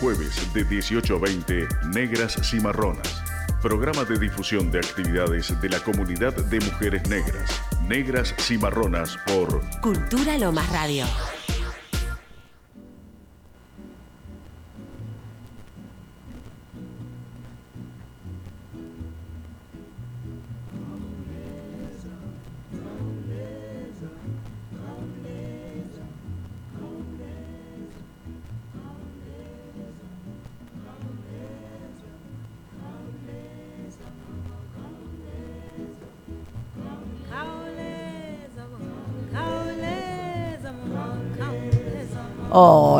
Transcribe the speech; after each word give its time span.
jueves 0.00 0.52
de 0.52 0.64
18 0.64 1.16
a 1.16 1.18
20, 1.18 1.68
Negras 1.94 2.36
Cimarronas. 2.42 3.22
Programa 3.62 4.04
de 4.04 4.18
difusión 4.18 4.70
de 4.70 4.78
actividades 4.78 5.58
de 5.60 5.68
la 5.68 5.80
comunidad 5.80 6.34
de 6.34 6.60
mujeres 6.60 7.08
negras. 7.08 7.60
Negras 7.88 8.34
Cimarronas 8.38 9.16
por 9.26 9.60
Cultura 9.80 10.38
Lomas 10.38 10.68
Radio. 10.70 11.06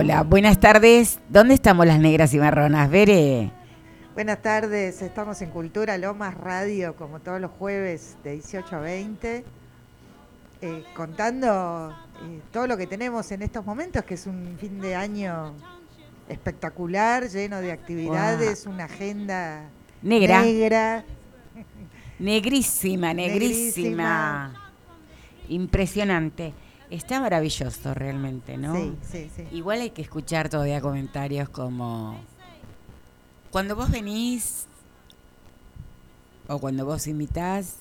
Hola, 0.06 0.22
buenas 0.22 0.60
tardes. 0.60 1.18
¿Dónde 1.28 1.54
estamos 1.54 1.84
las 1.84 1.98
negras 1.98 2.32
y 2.32 2.38
marronas? 2.38 2.88
Veré. 2.88 3.50
Buenas 4.14 4.40
tardes, 4.40 5.02
estamos 5.02 5.42
en 5.42 5.50
Cultura 5.50 5.98
Lomas 5.98 6.36
Radio, 6.36 6.94
como 6.94 7.18
todos 7.18 7.40
los 7.40 7.50
jueves 7.50 8.16
de 8.22 8.34
18 8.34 8.76
a 8.76 8.78
20, 8.78 9.44
eh, 10.62 10.84
contando 10.94 11.90
eh, 12.22 12.40
todo 12.52 12.68
lo 12.68 12.76
que 12.76 12.86
tenemos 12.86 13.32
en 13.32 13.42
estos 13.42 13.66
momentos, 13.66 14.04
que 14.04 14.14
es 14.14 14.28
un 14.28 14.56
fin 14.60 14.80
de 14.80 14.94
año 14.94 15.54
espectacular, 16.28 17.28
lleno 17.28 17.60
de 17.60 17.72
actividades, 17.72 18.64
una 18.66 18.84
agenda 18.84 19.64
Negra. 20.02 20.42
negra. 20.42 21.04
Negrísima, 22.20 23.12
negrísima. 23.12 24.52
Negrísima. 24.52 24.72
Impresionante. 25.48 26.54
Está 26.90 27.20
maravilloso 27.20 27.94
realmente, 27.94 28.56
¿no? 28.56 28.74
Sí, 28.74 28.96
sí, 29.02 29.30
sí. 29.34 29.44
Igual 29.52 29.80
hay 29.80 29.90
que 29.90 30.02
escuchar 30.02 30.48
todavía 30.48 30.80
comentarios 30.80 31.48
como 31.48 32.20
cuando 33.50 33.74
vos 33.74 33.90
venís 33.90 34.66
o 36.48 36.58
cuando 36.58 36.84
vos 36.84 37.06
invitás, 37.06 37.76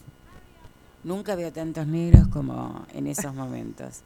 nunca 1.03 1.35
veo 1.35 1.51
tantos 1.51 1.85
negros 1.85 2.27
como 2.29 2.85
en 2.93 3.07
esos 3.07 3.33
momentos. 3.35 4.01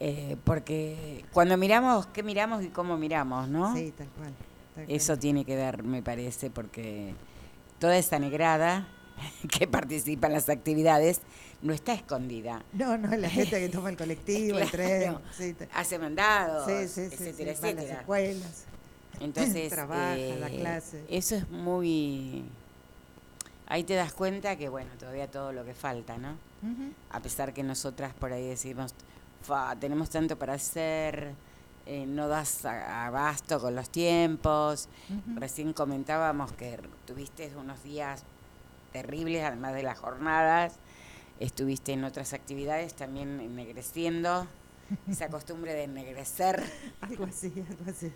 Eh, 0.00 0.36
porque 0.44 1.24
cuando 1.32 1.56
miramos, 1.56 2.06
¿qué 2.06 2.22
miramos 2.22 2.62
y 2.62 2.68
cómo 2.68 2.96
miramos, 2.96 3.48
no? 3.48 3.74
Sí, 3.74 3.92
tal 3.96 4.06
cual. 4.08 4.32
tal 4.74 4.84
cual. 4.84 4.86
Eso 4.88 5.18
tiene 5.18 5.44
que 5.44 5.56
ver, 5.56 5.82
me 5.82 6.02
parece, 6.02 6.50
porque 6.50 7.14
toda 7.80 7.96
esa 7.96 8.18
negrada 8.20 8.86
que 9.58 9.66
participa 9.66 10.26
en 10.26 10.32
las 10.34 10.48
actividades 10.48 11.20
no 11.62 11.72
está 11.72 11.92
escondida. 11.92 12.62
No, 12.72 12.96
no, 12.96 13.14
la 13.16 13.28
gente 13.30 13.58
que 13.58 13.68
toma 13.68 13.90
el 13.90 13.96
colectivo, 13.96 14.58
el 14.60 14.70
tren. 14.70 15.00
Claro. 15.14 15.20
Sí, 15.36 15.56
Hace 15.74 15.98
mandados, 15.98 16.66
sí, 16.66 16.88
sí, 16.88 17.00
etcétera, 17.14 17.54
sí, 17.54 17.60
va 17.62 17.68
a 17.68 17.72
las 17.72 17.82
etcétera. 17.84 18.00
escuelas. 18.00 18.64
Entonces, 19.20 19.68
Trabaja, 19.72 20.16
eh, 20.16 20.38
da 20.38 20.48
clase. 20.48 21.04
Eso 21.08 21.36
es 21.36 21.48
muy... 21.50 22.44
Ahí 23.66 23.84
te 23.84 23.94
das 23.94 24.12
cuenta 24.14 24.56
que, 24.56 24.68
bueno, 24.68 24.90
todavía 24.98 25.30
todo 25.30 25.52
lo 25.52 25.64
que 25.64 25.74
falta, 25.74 26.16
¿no? 26.16 26.32
Ujú. 26.62 26.92
A 27.10 27.20
pesar 27.20 27.52
que 27.52 27.62
nosotras 27.62 28.14
por 28.14 28.32
ahí 28.32 28.46
decimos, 28.46 28.94
"Fa, 29.42 29.76
tenemos 29.76 30.08
tanto 30.10 30.38
para 30.38 30.54
hacer, 30.54 31.34
eh, 31.84 32.06
no 32.06 32.28
das 32.28 32.64
abasto 32.64 33.60
con 33.60 33.74
los 33.74 33.90
tiempos. 33.90 34.88
Ujú. 35.10 35.38
Recién 35.38 35.72
comentábamos 35.74 36.52
que 36.52 36.78
tuviste 37.06 37.50
unos 37.56 37.82
días 37.82 38.24
terribles, 38.92 39.44
además 39.44 39.74
de 39.74 39.82
las 39.82 39.98
jornadas. 39.98 40.76
Estuviste 41.40 41.92
en 41.92 42.04
otras 42.04 42.32
actividades 42.32 42.94
también 42.94 43.40
ennegreciendo. 43.40 44.46
Esa 45.08 45.28
costumbre 45.30 45.74
de 45.74 45.84
ennegrecer. 45.84 46.62
Algo 47.00 47.24
así, 47.24 47.52
algo 47.56 47.90
así. 47.90 48.12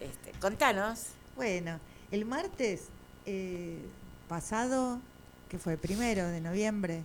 Este, 0.00 0.32
contanos. 0.40 1.08
Bueno, 1.36 1.78
el 2.10 2.24
martes 2.24 2.88
eh, 3.26 3.78
pasado, 4.28 5.00
que 5.48 5.58
fue 5.58 5.76
primero 5.76 6.26
de 6.28 6.40
noviembre, 6.40 7.04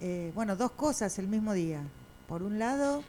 eh, 0.00 0.32
bueno, 0.34 0.56
dos 0.56 0.72
cosas 0.72 1.18
el 1.18 1.28
mismo 1.28 1.52
día. 1.52 1.82
Por 2.28 2.42
un 2.42 2.58
lado, 2.58 3.02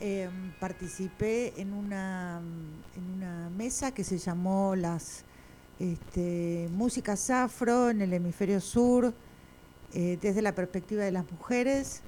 eh, 0.00 0.28
participé 0.60 1.60
en 1.60 1.72
una, 1.72 2.40
en 2.96 3.10
una 3.10 3.50
mesa 3.50 3.92
que 3.92 4.04
se 4.04 4.18
llamó 4.18 4.74
las 4.76 5.24
este, 5.80 6.68
músicas 6.72 7.30
afro 7.30 7.90
en 7.90 8.00
el 8.00 8.12
hemisferio 8.12 8.60
sur, 8.60 9.12
eh, 9.92 10.18
desde 10.20 10.42
la 10.42 10.54
perspectiva 10.54 11.04
de 11.04 11.12
las 11.12 11.30
mujeres, 11.30 12.02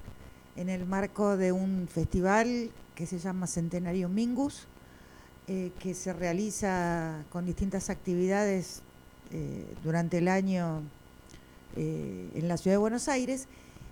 en 0.55 0.69
el 0.69 0.85
marco 0.85 1.37
de 1.37 1.51
un 1.51 1.87
festival 1.87 2.71
que 2.95 3.05
se 3.05 3.19
llama 3.19 3.45
Centenario 3.47 4.09
Mingus 4.09 4.67
eh, 5.47 5.71
que 5.79 5.93
se 5.93 6.11
realiza 6.13 7.23
con 7.31 7.45
distintas 7.45 7.89
actividades 7.89 8.81
eh, 9.31 9.65
durante 9.83 10.17
el 10.17 10.27
año 10.27 10.81
en 11.75 12.47
la 12.47 12.57
ciudad 12.57 12.73
de 12.73 12.79
Buenos 12.79 13.07
Aires, 13.07 13.47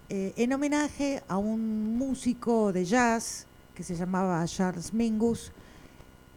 en 0.10 0.52
homenaje 0.52 1.22
a 1.28 1.38
un 1.38 2.00
músico 2.00 2.74
de 2.74 2.84
jazz 2.84 3.46
que 3.76 3.84
se 3.84 3.94
llamaba 3.96 4.44
Charles 4.48 4.92
Mingus, 4.92 5.52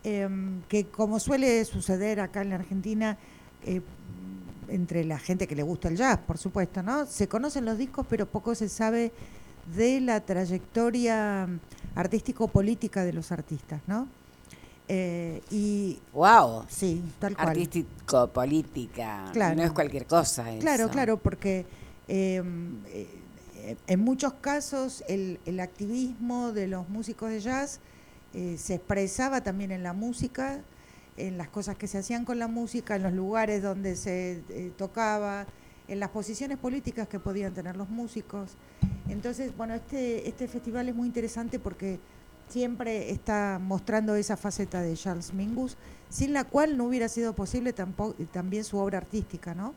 em, 0.08 0.62
que 0.68 0.86
como 0.86 1.18
suele 1.20 1.64
suceder 1.64 2.20
acá 2.20 2.42
en 2.42 2.50
la 2.50 2.56
Argentina, 2.56 3.18
eh, 3.64 3.80
entre 4.68 5.04
la 5.04 5.18
gente 5.18 5.46
que 5.46 5.54
le 5.54 5.62
gusta 5.62 5.88
el 5.88 5.96
jazz, 5.96 6.18
por 6.18 6.38
supuesto, 6.38 6.82
¿no? 6.82 7.06
Se 7.06 7.28
conocen 7.28 7.64
los 7.64 7.78
discos, 7.78 8.06
pero 8.08 8.26
poco 8.26 8.54
se 8.54 8.68
sabe 8.68 9.12
de 9.74 10.00
la 10.00 10.20
trayectoria 10.20 11.48
artístico-política 11.94 13.04
de 13.04 13.12
los 13.12 13.32
artistas, 13.32 13.80
¿no? 13.86 14.08
Eh, 14.90 15.42
y 15.50 15.98
¡Wow! 16.14 16.64
sí, 16.68 17.02
tal 17.18 17.36
cual. 17.36 17.48
Artístico-política. 17.48 19.30
Claro. 19.32 19.56
No 19.56 19.62
es 19.62 19.72
cualquier 19.72 20.06
cosa 20.06 20.50
eso. 20.50 20.60
Claro, 20.60 20.88
claro, 20.88 21.18
porque 21.18 21.66
eh, 22.08 22.42
eh, 22.86 23.76
en 23.86 24.00
muchos 24.00 24.32
casos 24.34 25.04
el, 25.08 25.38
el 25.44 25.60
activismo 25.60 26.52
de 26.52 26.68
los 26.68 26.88
músicos 26.88 27.28
de 27.30 27.40
jazz 27.40 27.80
eh, 28.34 28.56
se 28.58 28.74
expresaba 28.74 29.42
también 29.42 29.70
en 29.72 29.82
la 29.82 29.92
música, 29.92 30.60
en 31.16 31.38
las 31.38 31.48
cosas 31.48 31.76
que 31.76 31.86
se 31.86 31.98
hacían 31.98 32.24
con 32.24 32.38
la 32.38 32.48
música, 32.48 32.96
en 32.96 33.02
los 33.02 33.12
lugares 33.12 33.62
donde 33.62 33.96
se 33.96 34.42
eh, 34.50 34.72
tocaba, 34.76 35.46
en 35.88 36.00
las 36.00 36.10
posiciones 36.10 36.58
políticas 36.58 37.08
que 37.08 37.18
podían 37.18 37.54
tener 37.54 37.76
los 37.76 37.88
músicos. 37.88 38.52
Entonces, 39.08 39.56
bueno, 39.56 39.74
este, 39.74 40.28
este 40.28 40.46
festival 40.46 40.88
es 40.88 40.94
muy 40.94 41.06
interesante 41.06 41.58
porque 41.58 41.98
siempre 42.48 43.10
está 43.10 43.58
mostrando 43.60 44.14
esa 44.14 44.36
faceta 44.36 44.82
de 44.82 44.94
Charles 44.94 45.32
Mingus, 45.32 45.76
sin 46.10 46.32
la 46.32 46.44
cual 46.44 46.76
no 46.76 46.84
hubiera 46.84 47.08
sido 47.08 47.34
posible 47.34 47.72
tampoco, 47.72 48.14
también 48.32 48.64
su 48.64 48.78
obra 48.78 48.98
artística, 48.98 49.54
¿no? 49.54 49.74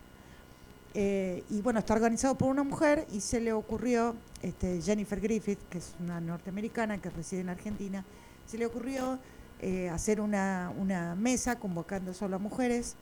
Eh, 0.94 1.44
y 1.50 1.62
bueno, 1.62 1.80
está 1.80 1.94
organizado 1.94 2.36
por 2.36 2.50
una 2.50 2.64
mujer 2.64 3.08
y 3.14 3.22
se 3.22 3.40
le 3.40 3.54
ocurrió, 3.54 4.16
este, 4.42 4.82
Jennifer 4.82 5.22
Griffith, 5.22 5.60
que 5.70 5.78
es 5.78 5.96
una 6.02 6.20
norteamericana 6.20 6.98
que 6.98 7.10
reside 7.10 7.42
en 7.42 7.50
Argentina, 7.50 8.04
se 8.52 8.58
le 8.58 8.66
ocurrió 8.66 9.18
eh, 9.62 9.88
hacer 9.88 10.20
una, 10.20 10.74
una 10.78 11.16
mesa 11.16 11.58
convocando 11.58 12.14
solo 12.14 12.36
a 12.36 12.40
mujeres 12.40 12.96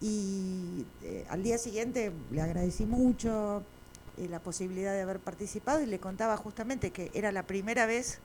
y 0.00 0.86
eh, 1.02 1.26
al 1.28 1.42
día 1.42 1.58
siguiente 1.58 2.10
le 2.30 2.40
agradecí 2.40 2.86
mucho 2.86 3.62
eh, 4.16 4.28
la 4.30 4.38
posibilidad 4.40 4.94
de 4.94 5.02
haber 5.02 5.18
participado 5.18 5.82
y 5.82 5.86
le 5.86 5.98
contaba 5.98 6.38
justamente 6.38 6.90
que 6.90 7.10
era 7.12 7.32
la 7.32 7.42
primera 7.42 7.84
vez 7.84 8.20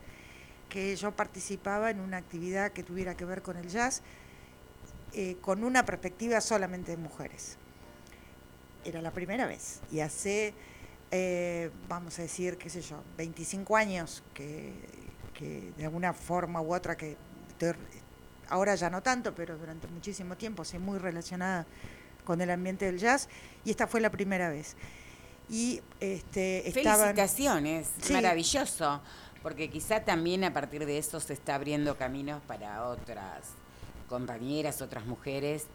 que 0.69 0.96
yo 0.96 1.12
participaba 1.12 1.91
en 1.91 2.00
una 2.00 2.16
actividad 2.16 2.72
que 2.72 2.81
tuviera 2.84 3.18
que 3.18 3.26
ver 3.26 3.41
con 3.41 3.58
el 3.58 3.67
jazz 3.67 4.02
con 5.41 5.64
una 5.64 5.85
perspectiva 5.85 6.41
solamente 6.41 6.90
de 6.90 6.97
mujeres. 6.97 7.58
Era 8.84 8.99
la 8.99 9.11
primera 9.11 9.46
vez. 9.46 9.79
Y 9.91 9.99
hace, 9.99 10.55
vamos 11.87 12.17
a 12.17 12.23
decir, 12.23 12.58
qué 12.58 12.67
sé 12.67 12.82
yo, 12.82 13.03
25 13.16 13.78
años 13.78 14.23
que, 14.34 14.73
que 15.43 15.73
de 15.78 15.85
alguna 15.85 16.13
forma 16.13 16.61
u 16.61 16.73
otra 16.73 16.95
que 16.95 17.17
estoy- 17.49 17.75
ahora 18.49 18.75
ya 18.75 18.90
no 18.90 19.01
tanto, 19.01 19.34
pero 19.35 19.57
durante 19.57 19.87
muchísimo 19.87 20.35
tiempo 20.37 20.63
soy 20.63 20.79
muy 20.79 20.97
relacionada 20.99 21.66
con 22.23 22.40
el 22.41 22.49
ambiente 22.49 22.85
del 22.85 22.97
jazz 22.97 23.28
y 23.66 23.72
esta 23.72 23.87
fue 23.87 23.99
la 23.99 24.09
primera 24.09 24.49
vez. 24.49 24.75
Y 25.49 25.81
este, 25.99 26.67
estaban... 26.67 26.99
Felicitaciones, 27.16 27.90
Sí. 28.01 28.13
maravilloso. 28.13 29.01
Porque 29.41 29.69
quizá 29.69 29.99
también 30.05 30.45
a 30.45 30.53
partir 30.53 30.85
de 30.85 30.97
eso 30.97 31.19
se 31.19 31.34
está 31.34 31.55
abriendo 31.55 31.97
caminos 31.97 32.41
para 32.47 32.87
otras 32.87 33.49
compañeras, 34.07 34.81
otras 34.81 35.05
mujeres 35.05 35.66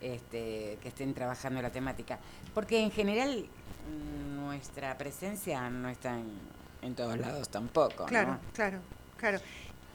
este, 0.00 0.78
que 0.80 0.88
estén 0.88 1.12
trabajando 1.12 1.60
la 1.60 1.70
temática. 1.70 2.20
Porque 2.54 2.80
en 2.80 2.92
general 2.92 3.46
mm, 3.90 4.36
nuestra 4.36 4.96
presencia 4.96 5.68
no 5.70 5.88
está 5.88 6.14
en, 6.20 6.30
en 6.82 6.94
todos 6.94 7.18
lados 7.18 7.48
tampoco. 7.48 8.04
¿no? 8.04 8.38
Claro, 8.52 8.78
claro, 9.16 9.38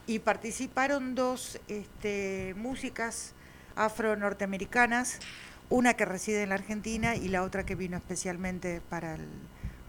y 0.08 0.20
participaron 0.20 1.16
dos 1.16 1.60
este, 1.68 2.54
músicas 2.58 3.34
afro-norteamericanas, 3.76 5.20
una 5.70 5.94
que 5.94 6.06
reside 6.06 6.44
en 6.44 6.50
la 6.50 6.56
Argentina 6.56 7.16
y 7.16 7.30
la 7.30 7.44
otra 7.44 7.66
que 7.66 7.76
vino 7.76 7.98
especialmente 7.98 8.82
para 8.90 9.16
el, 9.16 9.28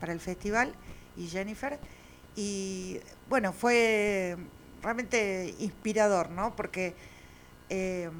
para 0.00 0.12
el 0.12 0.20
festival, 0.20 0.74
y 1.16 1.28
Jennifer. 1.28 1.78
Y 2.36 3.00
bueno, 3.28 3.52
fue 3.52 4.36
realmente 4.82 5.54
inspirador, 5.58 6.30
¿no? 6.30 6.54
Porque 6.56 6.94
eh, 7.68 8.10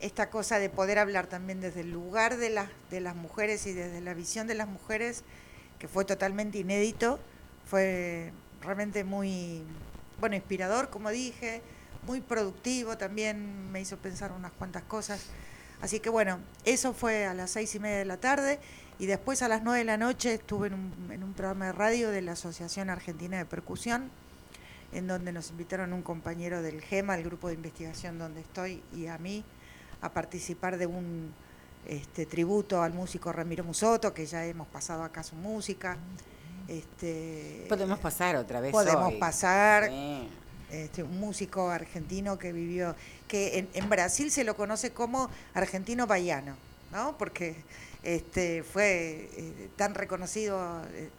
esta 0.00 0.30
cosa 0.30 0.58
de 0.58 0.68
poder 0.68 0.98
hablar 0.98 1.26
también 1.28 1.60
desde 1.60 1.80
el 1.80 1.92
lugar 1.92 2.36
de, 2.36 2.50
las 2.50 2.68
de 2.90 3.00
las 3.00 3.14
mujeres 3.14 3.66
y 3.66 3.72
desde 3.72 4.00
la 4.00 4.14
visión 4.14 4.46
de 4.46 4.54
las 4.54 4.68
mujeres, 4.68 5.22
que 5.78 5.88
fue 5.88 6.04
totalmente 6.04 6.58
inédito, 6.58 7.18
fue 7.64 8.32
realmente 8.60 9.04
muy, 9.04 9.62
bueno, 10.22 10.36
inspirador, 10.36 10.88
como 10.88 11.10
dije, 11.10 11.62
muy 12.06 12.20
productivo, 12.20 12.96
también 12.96 13.72
me 13.72 13.80
hizo 13.80 13.96
pensar 13.96 14.30
unas 14.30 14.52
cuantas 14.52 14.84
cosas. 14.84 15.24
Así 15.80 15.98
que 15.98 16.10
bueno, 16.10 16.38
eso 16.64 16.94
fue 16.94 17.26
a 17.26 17.34
las 17.34 17.50
seis 17.50 17.74
y 17.74 17.80
media 17.80 17.98
de 17.98 18.04
la 18.04 18.18
tarde 18.18 18.60
y 19.00 19.06
después 19.06 19.42
a 19.42 19.48
las 19.48 19.64
nueve 19.64 19.80
de 19.80 19.84
la 19.84 19.96
noche 19.96 20.34
estuve 20.34 20.68
en 20.68 20.74
un, 21.24 21.34
programa 21.36 21.66
de 21.66 21.72
radio 21.72 22.10
de 22.10 22.22
la 22.22 22.32
Asociación 22.32 22.88
Argentina 22.88 23.36
de 23.36 23.46
Percusión, 23.46 24.12
en 24.92 25.08
donde 25.08 25.32
nos 25.32 25.50
invitaron 25.50 25.92
un 25.92 26.02
compañero 26.02 26.62
del 26.62 26.82
GEMA, 26.82 27.16
el 27.16 27.24
grupo 27.24 27.48
de 27.48 27.54
investigación 27.54 28.20
donde 28.20 28.42
estoy, 28.42 28.80
y 28.94 29.08
a 29.08 29.18
mí 29.18 29.42
a 30.02 30.10
participar 30.10 30.78
de 30.78 30.86
un 30.86 31.34
este, 31.88 32.26
tributo 32.26 32.80
al 32.80 32.92
músico 32.92 33.32
Ramiro 33.32 33.64
Musoto, 33.64 34.14
que 34.14 34.24
ya 34.24 34.46
hemos 34.46 34.68
pasado 34.68 35.02
acá 35.02 35.24
su 35.24 35.34
música. 35.34 35.96
Este, 36.68 37.66
podemos 37.68 37.98
pasar 37.98 38.36
otra 38.36 38.60
vez. 38.60 38.72
Podemos 38.72 39.14
pasar. 39.14 39.90
Este, 40.70 41.02
un 41.02 41.20
músico 41.20 41.68
argentino 41.68 42.38
que 42.38 42.50
vivió, 42.50 42.96
que 43.28 43.68
en, 43.74 43.88
Brasil 43.90 44.30
se 44.30 44.42
lo 44.42 44.56
conoce 44.56 44.90
como 44.90 45.28
argentino 45.52 46.06
baiano, 46.06 46.56
¿no? 46.90 47.18
Porque 47.18 47.56
este, 48.02 48.62
fue 48.62 49.28
eh, 49.36 49.68
tan 49.76 49.94
reconocido 49.94 50.82
en, 50.94 51.10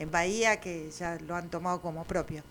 en, 0.00 0.10
Bahía 0.10 0.60
que 0.60 0.90
ya 0.90 1.16
lo 1.26 1.34
han 1.34 1.48
tomado 1.48 1.80
como 1.80 2.04
propio. 2.04 2.42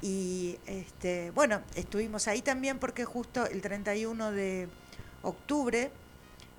Y 0.00 0.58
este, 0.64 1.32
bueno, 1.32 1.60
estuvimos 1.74 2.28
ahí 2.28 2.40
también 2.40 2.78
porque 2.78 3.04
justo 3.04 3.44
el 3.44 3.60
31 3.60 4.32
de 4.32 4.68
octubre 5.22 5.90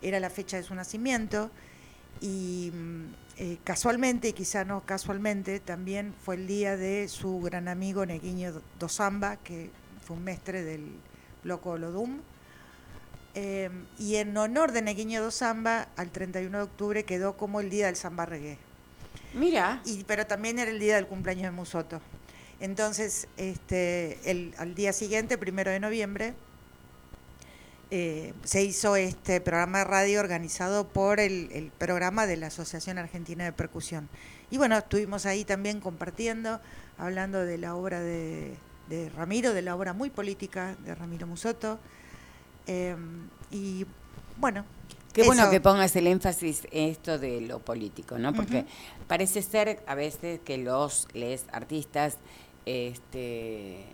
era 0.03 0.19
la 0.19 0.29
fecha 0.29 0.57
de 0.57 0.63
su 0.63 0.75
nacimiento 0.75 1.50
y 2.21 2.71
mm, 2.74 3.22
eh, 3.38 3.57
casualmente, 3.63 4.30
y 4.30 4.33
quizá 4.33 4.63
no 4.63 4.85
casualmente, 4.85 5.59
también 5.59 6.13
fue 6.24 6.35
el 6.35 6.47
día 6.47 6.77
de 6.77 7.07
su 7.07 7.39
gran 7.41 7.68
amigo 7.68 8.06
Neguiño 8.06 8.62
Dosamba, 8.80 9.38
que 9.38 9.71
fue 10.06 10.18
un 10.18 10.24
mestre 10.24 10.63
del 10.63 10.91
Loco 11.44 11.77
Lodum. 11.77 12.21
Eh, 13.35 13.71
y 13.97 14.18
en 14.18 14.38
honor 14.38 14.71
de 14.71 14.83
Neguiño 14.83 15.24
Dosamba, 15.24 15.88
al 15.95 16.12
31 16.12 16.56
de 16.57 16.63
octubre 16.63 17.03
quedó 17.03 17.35
como 17.35 17.59
el 17.59 17.71
día 17.71 17.88
del 17.88 17.95
samba 17.95 18.27
reggae. 18.27 18.59
Mira. 19.33 19.81
Y, 19.86 20.03
pero 20.03 20.27
también 20.27 20.59
era 20.59 20.69
el 20.69 20.79
día 20.79 20.95
del 20.95 21.07
cumpleaños 21.07 21.45
de 21.45 21.51
Musoto. 21.51 22.01
Entonces, 22.59 23.27
este, 23.38 24.19
el, 24.29 24.53
al 24.57 24.75
día 24.75 24.94
siguiente, 24.94 25.39
primero 25.39 25.71
de 25.71 25.79
noviembre, 25.79 26.36
eh, 27.95 28.33
se 28.43 28.63
hizo 28.63 28.95
este 28.95 29.39
programa 29.39 29.77
de 29.77 29.83
radio 29.83 30.19
organizado 30.19 30.87
por 30.87 31.19
el, 31.19 31.71
programa 31.77 32.25
de 32.25 32.37
la 32.37 32.47
Asociación 32.47 32.97
Argentina 32.97 33.43
de 33.43 33.51
Percusión. 33.51 34.09
Y 34.49 34.57
bueno, 34.57 34.75
estuvimos 34.75 35.27
ahí 35.27 35.45
también 35.45 35.79
compartiendo, 35.79 36.59
hablando 36.97 37.45
de 37.45 37.59
la 37.59 37.75
obra 37.75 37.99
de, 37.99 38.57
Ramiro, 39.15 39.53
de 39.53 39.61
la 39.61 39.75
obra 39.75 39.93
muy 39.93 40.09
política 40.09 40.75
de 40.83 40.95
Ramiro 40.95 41.27
Musoto. 41.27 41.77
Eh, 42.65 42.95
y 43.51 43.85
bueno. 44.37 44.65
Qué 45.13 45.21
bueno 45.21 45.51
que 45.51 45.61
pongas 45.61 45.95
el 45.95 46.07
énfasis 46.07 46.65
en 46.71 46.89
esto 46.89 47.19
de 47.19 47.41
lo 47.41 47.59
político, 47.59 48.17
¿no? 48.17 48.33
Porque 48.33 48.65
parece 49.07 49.43
ser 49.43 49.83
a 49.85 49.93
veces 49.93 50.39
que 50.39 50.57
los 50.57 51.07
les 51.13 51.45
artistas 51.51 52.17
este, 52.65 53.85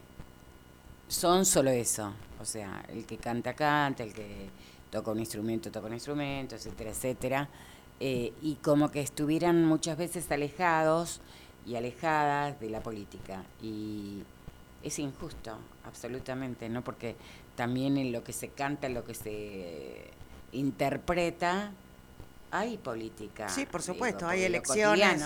son 1.09 1.45
solo 1.45 1.71
eso, 1.71 2.13
o 2.39 2.45
sea, 2.45 2.85
el 2.89 3.05
que 3.05 3.17
canta, 3.17 3.53
canta, 3.53 4.03
el 4.03 4.13
que 4.13 4.49
toca 4.89 5.11
un 5.11 5.19
instrumento, 5.19 5.71
toca 5.71 5.87
un 5.87 5.93
instrumento, 5.93 6.55
etcétera, 6.55 6.89
etcétera. 6.91 7.49
Eh, 7.99 8.33
y 8.41 8.55
como 8.55 8.89
que 8.91 9.01
estuvieran 9.01 9.65
muchas 9.65 9.97
veces 9.97 10.31
alejados 10.31 11.19
y 11.65 11.75
alejadas 11.75 12.59
de 12.59 12.69
la 12.69 12.81
política. 12.81 13.43
Y 13.61 14.23
es 14.83 14.99
injusto, 14.99 15.57
absolutamente, 15.85 16.69
¿no? 16.69 16.83
Porque 16.83 17.15
también 17.55 17.97
en 17.97 18.11
lo 18.11 18.23
que 18.23 18.31
se 18.31 18.49
canta, 18.49 18.87
en 18.87 18.93
lo 18.93 19.03
que 19.03 19.13
se 19.13 20.09
interpreta, 20.53 21.71
hay 22.51 22.77
política. 22.77 23.49
Sí, 23.49 23.65
por 23.65 23.81
supuesto, 23.81 24.27
hay 24.27 24.43
elecciones 24.43 25.21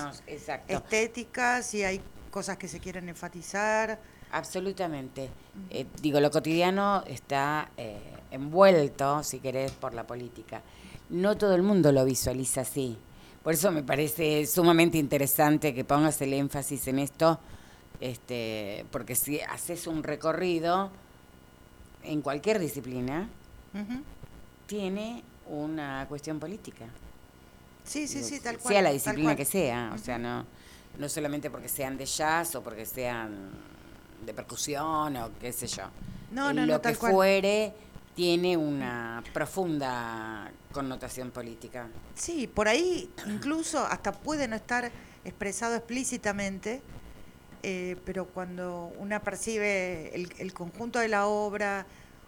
estéticas 0.67 1.73
y 1.75 1.83
hay 1.83 2.01
cosas 2.31 2.57
que 2.57 2.67
se 2.67 2.79
quieren 2.79 3.07
enfatizar 3.07 3.99
Absolutamente. 4.33 5.29
Eh, 5.69 5.85
digo, 6.01 6.19
lo 6.19 6.31
cotidiano 6.31 7.03
está 7.05 7.69
eh, 7.77 7.99
envuelto, 8.31 9.21
si 9.21 9.39
querés, 9.39 9.71
por 9.73 9.93
la 9.93 10.07
política. 10.07 10.63
No 11.11 11.37
todo 11.37 11.53
el 11.53 11.61
mundo 11.61 11.91
lo 11.91 12.03
visualiza 12.03 12.61
así. 12.61 12.97
Por 13.43 13.53
eso 13.53 13.71
me 13.71 13.83
parece 13.83 14.47
sumamente 14.47 14.97
interesante 14.97 15.75
que 15.75 15.83
pongas 15.83 16.19
el 16.21 16.33
énfasis 16.33 16.87
en 16.87 16.97
esto, 16.97 17.39
este, 17.99 18.85
porque 18.89 19.13
si 19.13 19.39
haces 19.39 19.85
un 19.85 20.01
recorrido 20.01 20.89
en 22.03 22.21
cualquier 22.21 22.57
disciplina, 22.57 23.29
tiene 24.65 25.23
una 25.47 26.07
cuestión 26.09 26.39
política. 26.39 26.85
Sí, 27.83 28.07
sí, 28.07 28.23
sí, 28.23 28.39
tal 28.39 28.57
cual. 28.57 28.73
Sea 28.73 28.81
la 28.81 28.91
disciplina 28.91 29.35
que 29.35 29.45
sea, 29.45 29.91
o 29.93 29.97
sea, 29.99 30.17
no, 30.17 30.45
no 30.97 31.07
solamente 31.07 31.51
porque 31.51 31.67
sean 31.67 31.97
de 31.97 32.05
jazz 32.05 32.55
o 32.55 32.63
porque 32.63 32.85
sean 32.85 33.72
de 34.25 34.33
percusión 34.33 35.15
o 35.17 35.31
qué 35.39 35.51
sé 35.51 35.67
yo. 35.67 35.83
No, 36.31 36.53
no, 36.53 36.65
Lo 36.65 36.81
que 36.81 36.95
fuere 36.95 37.73
tiene 38.15 38.57
una 38.57 39.23
profunda 39.33 40.51
connotación 40.71 41.31
política. 41.31 41.87
Sí, 42.15 42.47
por 42.47 42.67
ahí 42.67 43.09
incluso 43.27 43.85
hasta 43.85 44.11
puede 44.11 44.47
no 44.47 44.55
estar 44.55 44.91
expresado 45.23 45.75
explícitamente, 45.75 46.81
eh, 47.61 47.95
pero 48.05 48.25
cuando 48.25 48.91
una 48.97 49.21
percibe 49.21 50.13
el, 50.13 50.53
conjunto 50.53 50.99
de 50.99 51.07
la 51.07 51.27
obra 51.27 51.85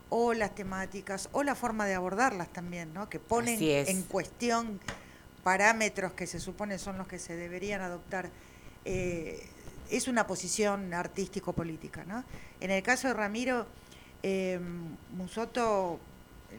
o 0.10 0.34
las 0.34 0.54
temáticas 0.56 1.30
o 1.32 1.44
la 1.44 1.56
forma 1.56 1.86
de 1.88 1.96
abordarlas 1.96 2.50
también, 2.54 2.94
¿no? 2.94 3.10
que 3.10 3.20
ponen 3.20 3.58
en 3.62 4.04
cuestión 4.04 4.80
parámetros 5.44 6.14
que 6.14 6.26
se 6.26 6.40
supone 6.40 6.80
son 6.80 6.98
los 6.98 7.08
que 7.08 7.20
se 7.20 7.36
deberían 7.36 7.82
adoptar. 7.82 8.30
Eh, 8.86 9.48
es 9.90 10.08
una 10.08 10.28
posición 10.28 10.94
artístico-política. 10.94 12.04
¿no? 12.06 12.24
En 12.60 12.72
el 12.72 12.84
caso 12.84 13.08
de 13.08 13.14
Ramiro, 13.14 13.66
eh, 14.24 14.60
Musoto, 15.16 16.00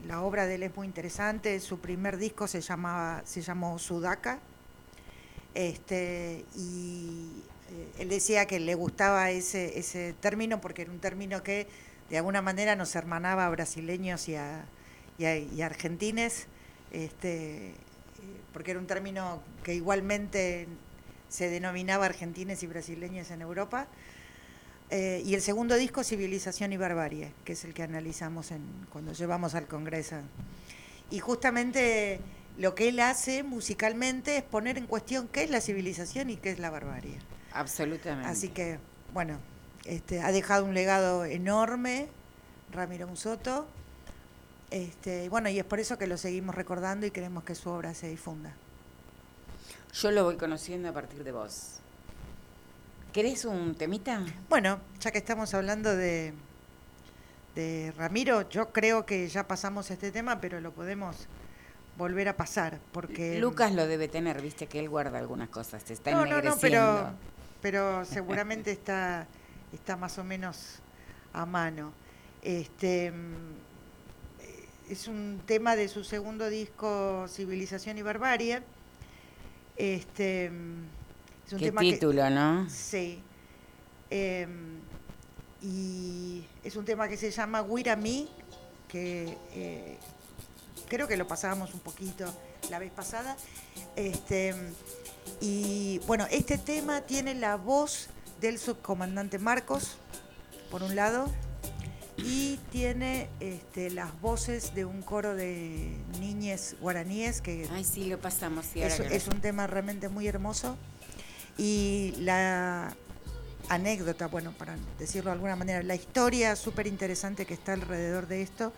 la 0.05 0.21
obra 0.21 0.45
de 0.45 0.55
él 0.55 0.63
es 0.63 0.75
muy 0.75 0.87
interesante, 0.87 1.59
su 1.59 1.79
primer 1.79 2.17
disco 2.17 2.47
se, 2.47 2.61
llamaba, 2.61 3.21
se 3.25 3.41
llamó 3.41 3.79
Sudaca, 3.79 4.39
este, 5.53 6.45
y 6.55 7.43
eh, 7.71 7.91
él 7.99 8.09
decía 8.09 8.45
que 8.45 8.59
le 8.59 8.75
gustaba 8.75 9.31
ese, 9.31 9.79
ese 9.79 10.13
término 10.13 10.61
porque 10.61 10.83
era 10.83 10.91
un 10.91 10.99
término 10.99 11.41
que 11.41 11.67
de 12.09 12.17
alguna 12.17 12.41
manera 12.41 12.75
nos 12.75 12.95
hermanaba 12.95 13.45
a 13.45 13.49
brasileños 13.49 14.29
y 14.29 14.35
a, 14.35 14.65
y 15.17 15.61
argentines, 15.61 16.45
este, 16.91 17.73
porque 18.53 18.71
era 18.71 18.79
un 18.79 18.87
término 18.87 19.41
que 19.63 19.73
igualmente 19.73 20.67
se 21.29 21.49
denominaba 21.49 22.05
Argentines 22.05 22.63
y 22.63 22.67
Brasileños 22.67 23.31
en 23.31 23.41
Europa. 23.41 23.87
Eh, 24.89 25.21
y 25.25 25.33
el 25.33 25.41
segundo 25.41 25.75
disco, 25.75 26.03
Civilización 26.03 26.71
y 26.71 26.77
Barbarie, 26.77 27.33
que 27.43 27.53
es 27.53 27.65
el 27.65 27.73
que 27.73 27.83
analizamos 27.83 28.51
en, 28.51 28.61
cuando 28.91 29.11
llevamos 29.13 29.53
al 29.55 29.67
Congreso. 29.67 30.15
Y 31.11 31.19
justamente 31.19 32.19
lo 32.57 32.73
que 32.73 32.89
él 32.89 32.99
hace 32.99 33.43
musicalmente 33.43 34.37
es 34.37 34.43
poner 34.43 34.77
en 34.77 34.87
cuestión 34.87 35.27
qué 35.27 35.43
es 35.43 35.49
la 35.49 35.61
civilización 35.61 36.29
y 36.29 36.37
qué 36.37 36.51
es 36.51 36.59
la 36.59 36.69
barbarie. 36.69 37.17
Absolutamente. 37.53 38.29
Así 38.29 38.49
que, 38.49 38.79
bueno, 39.13 39.39
este, 39.85 40.21
ha 40.21 40.31
dejado 40.31 40.65
un 40.65 40.73
legado 40.73 41.25
enorme 41.25 42.07
Ramiro 42.71 43.07
Musoto. 43.07 43.67
Este, 44.71 45.29
bueno, 45.29 45.49
y 45.49 45.59
es 45.59 45.65
por 45.65 45.79
eso 45.79 45.97
que 45.97 46.07
lo 46.07 46.17
seguimos 46.17 46.55
recordando 46.55 47.05
y 47.05 47.11
queremos 47.11 47.43
que 47.43 47.55
su 47.55 47.69
obra 47.69 47.93
se 47.93 48.09
difunda. 48.09 48.53
Yo 49.93 50.11
lo 50.11 50.23
voy 50.23 50.37
conociendo 50.37 50.89
a 50.89 50.93
partir 50.93 51.23
de 51.23 51.31
vos. 51.31 51.79
¿Querés 53.13 53.45
un 53.45 53.75
temita? 53.75 54.23
Bueno, 54.49 54.79
ya 54.99 55.11
que 55.11 55.17
estamos 55.17 55.53
hablando 55.53 55.95
de, 55.95 56.33
de 57.55 57.93
Ramiro, 57.97 58.47
yo 58.49 58.71
creo 58.71 59.05
que 59.05 59.27
ya 59.27 59.47
pasamos 59.47 59.89
este 59.89 60.11
tema, 60.11 60.39
pero 60.39 60.61
lo 60.61 60.71
podemos 60.71 61.27
volver 61.97 62.29
a 62.29 62.37
pasar 62.37 62.79
porque 62.91 63.39
Lucas 63.39 63.73
lo 63.73 63.87
debe 63.87 64.07
tener, 64.07 64.39
viste 64.41 64.67
que 64.67 64.79
él 64.79 64.87
guarda 64.87 65.17
algunas 65.17 65.49
cosas, 65.49 65.89
está 65.89 66.11
No, 66.11 66.27
no, 66.27 66.41
no, 66.41 66.55
pero 66.61 67.09
pero 67.59 68.05
seguramente 68.05 68.71
está 68.71 69.25
está 69.73 69.97
más 69.97 70.17
o 70.17 70.23
menos 70.23 70.79
a 71.33 71.45
mano. 71.45 71.91
Este, 72.41 73.11
es 74.89 75.07
un 75.07 75.41
tema 75.45 75.75
de 75.75 75.87
su 75.87 76.03
segundo 76.03 76.49
disco, 76.49 77.25
Civilización 77.27 77.97
y 77.97 78.01
Barbarie. 78.01 78.61
Este, 79.77 80.45
es 80.45 81.53
un 81.53 81.59
Qué 81.59 81.71
título, 81.71 82.29
¿no? 82.29 82.69
Sí. 82.69 83.21
Em, 84.09 84.79
y 85.61 86.43
es 86.63 86.75
un 86.75 86.85
tema 86.85 87.07
que 87.07 87.17
se 87.17 87.29
llama 87.31 87.63
Me, 87.63 88.27
que 88.87 89.37
eh, 89.53 89.97
creo 90.87 91.07
que 91.07 91.17
lo 91.17 91.27
pasábamos 91.27 91.73
un 91.73 91.79
poquito 91.79 92.25
la 92.69 92.79
vez 92.79 92.91
pasada. 92.91 93.37
Este, 93.95 94.55
y 95.41 95.99
bueno, 96.07 96.25
este 96.31 96.57
tema 96.57 97.01
tiene 97.01 97.35
la 97.35 97.55
voz 97.55 98.09
del 98.41 98.57
subcomandante 98.59 99.39
Marcos, 99.39 99.97
por 100.71 100.83
un 100.83 100.95
lado, 100.95 101.27
y 102.17 102.59
tiene 102.71 103.29
este, 103.39 103.91
las 103.91 104.19
voces 104.21 104.73
de 104.73 104.85
un 104.85 105.01
coro 105.01 105.35
de 105.35 105.91
niñes 106.19 106.75
guaraníes 106.81 107.41
que 107.41 107.67
Ay, 107.71 107.83
sí, 107.83 108.05
lo 108.05 108.19
pasamos, 108.19 108.65
es, 108.75 109.27
un 109.27 109.39
tema 109.39 109.67
realmente 109.67 110.09
muy 110.09 110.27
hermoso. 110.27 110.77
Y 111.57 112.13
la 112.19 112.95
anécdota, 113.69 114.27
bueno, 114.27 114.51
para 114.51 114.77
decirlo 114.97 115.29
de 115.29 115.35
alguna 115.35 115.55
manera, 115.55 115.83
la 115.83 115.95
historia 115.95 116.55
súper 116.55 116.87
interesante 116.87 117.45
que 117.45 117.53
está 117.53 117.73
alrededor 117.73 118.27
de 118.27 118.41
esto 118.41 118.73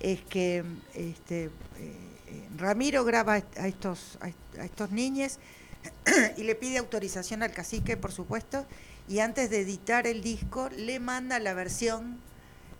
es 0.00 0.20
que 0.22 0.64
este, 0.94 1.44
eh, 1.44 1.50
eh, 1.78 2.48
Ramiro 2.56 3.04
graba 3.04 3.34
a 3.34 3.66
estos, 3.66 4.18
a 4.20 4.64
estos 4.64 4.90
niños 4.90 5.38
y 6.36 6.44
le 6.44 6.54
pide 6.54 6.78
autorización 6.78 7.42
al 7.42 7.52
cacique, 7.52 7.96
por 7.96 8.12
supuesto, 8.12 8.66
y 9.08 9.18
antes 9.18 9.50
de 9.50 9.60
editar 9.60 10.06
el 10.06 10.22
disco 10.22 10.68
le 10.76 11.00
manda 11.00 11.38
la 11.38 11.52
versión 11.52 12.18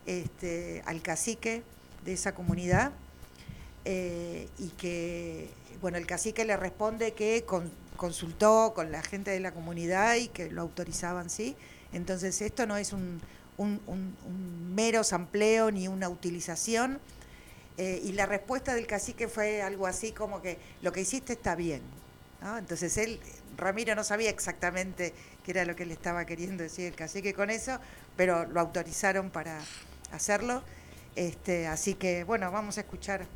este, 0.07 0.83
al 0.87 1.03
cacique 1.03 1.63
de 2.05 2.13
esa 2.13 2.35
comunidad 2.35 2.93
eh, 3.85 4.49
y 4.59 4.69
que, 4.71 5.51
bueno, 5.81 5.99
el 5.99 6.07
cacique 6.07 6.45
le 6.45 6.57
responde 6.57 7.13
que 7.13 7.45
consultó 7.97 8.73
con 8.75 8.93
la 8.93 9.03
gente 9.03 9.31
de 9.31 9.41
la 9.41 9.53
comunidad 9.53 10.17
y 10.17 10.29
que 10.29 10.51
lo 10.51 10.63
autorizaban, 10.63 11.31
sí. 11.31 11.57
Entonces 11.93 12.41
esto 12.41 12.67
no 12.67 12.77
es 12.77 12.93
un, 12.93 13.21
mero 14.75 15.05
sampleo 15.05 15.71
ni 15.71 15.89
una 15.89 16.09
utilización. 16.09 16.99
Eh, 17.77 18.01
y 18.05 18.13
la 18.13 18.27
respuesta 18.27 18.75
del 18.75 18.87
cacique 18.87 19.29
fue 19.29 19.63
algo 19.63 19.87
así 19.87 20.13
como 20.13 20.43
que 20.43 20.59
lo 20.83 20.93
que 20.93 21.01
hiciste 21.01 21.35
está 21.35 21.55
bien. 21.55 21.83
Entonces 22.59 22.97
él, 22.97 23.21
Ramiro 23.57 23.95
no 23.95 24.03
sabía 24.03 24.31
exactamente 24.31 25.13
qué 25.45 25.51
era 25.51 25.65
lo 25.65 25.77
que 25.77 25.85
le 25.85 25.93
estaba 25.93 26.25
queriendo 26.25 26.63
decir 26.63 26.87
el 26.87 26.95
cacique 26.95 27.35
con 27.35 27.51
eso, 27.51 27.79
pero 28.17 28.47
lo 28.47 28.61
autorizaron 28.61 29.31
para, 29.31 29.59
hacerlo. 30.13 30.63
Este, 31.17 31.67
así 31.67 31.95
que 31.95 32.25
bueno, 32.25 32.51
vamos 32.51 32.79
a 32.79 32.83
escuchar 32.83 33.27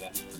that. 0.00 0.37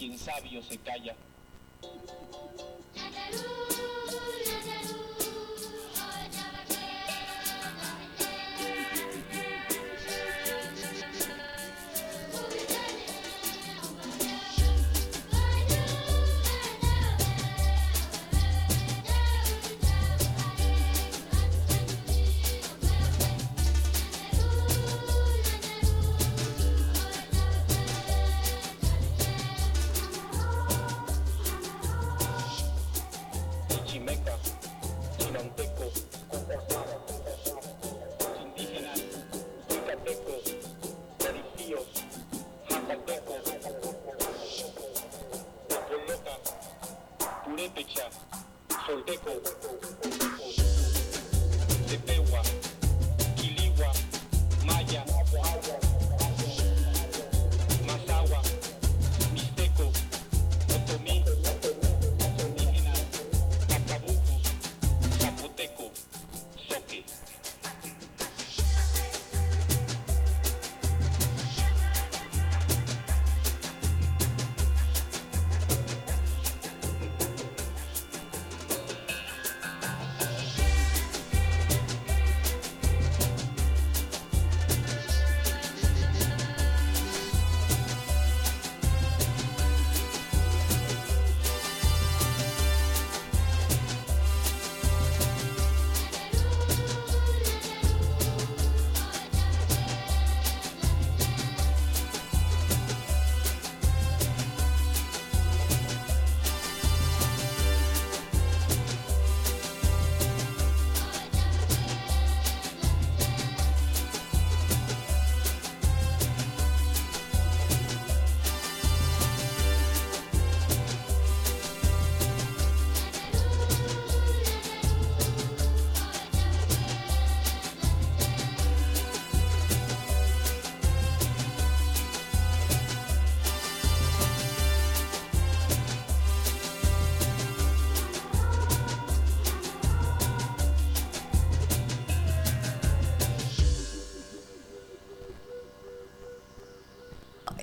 Wirami. 0.00 0.62
se 0.62 0.78
calla. 0.78 1.14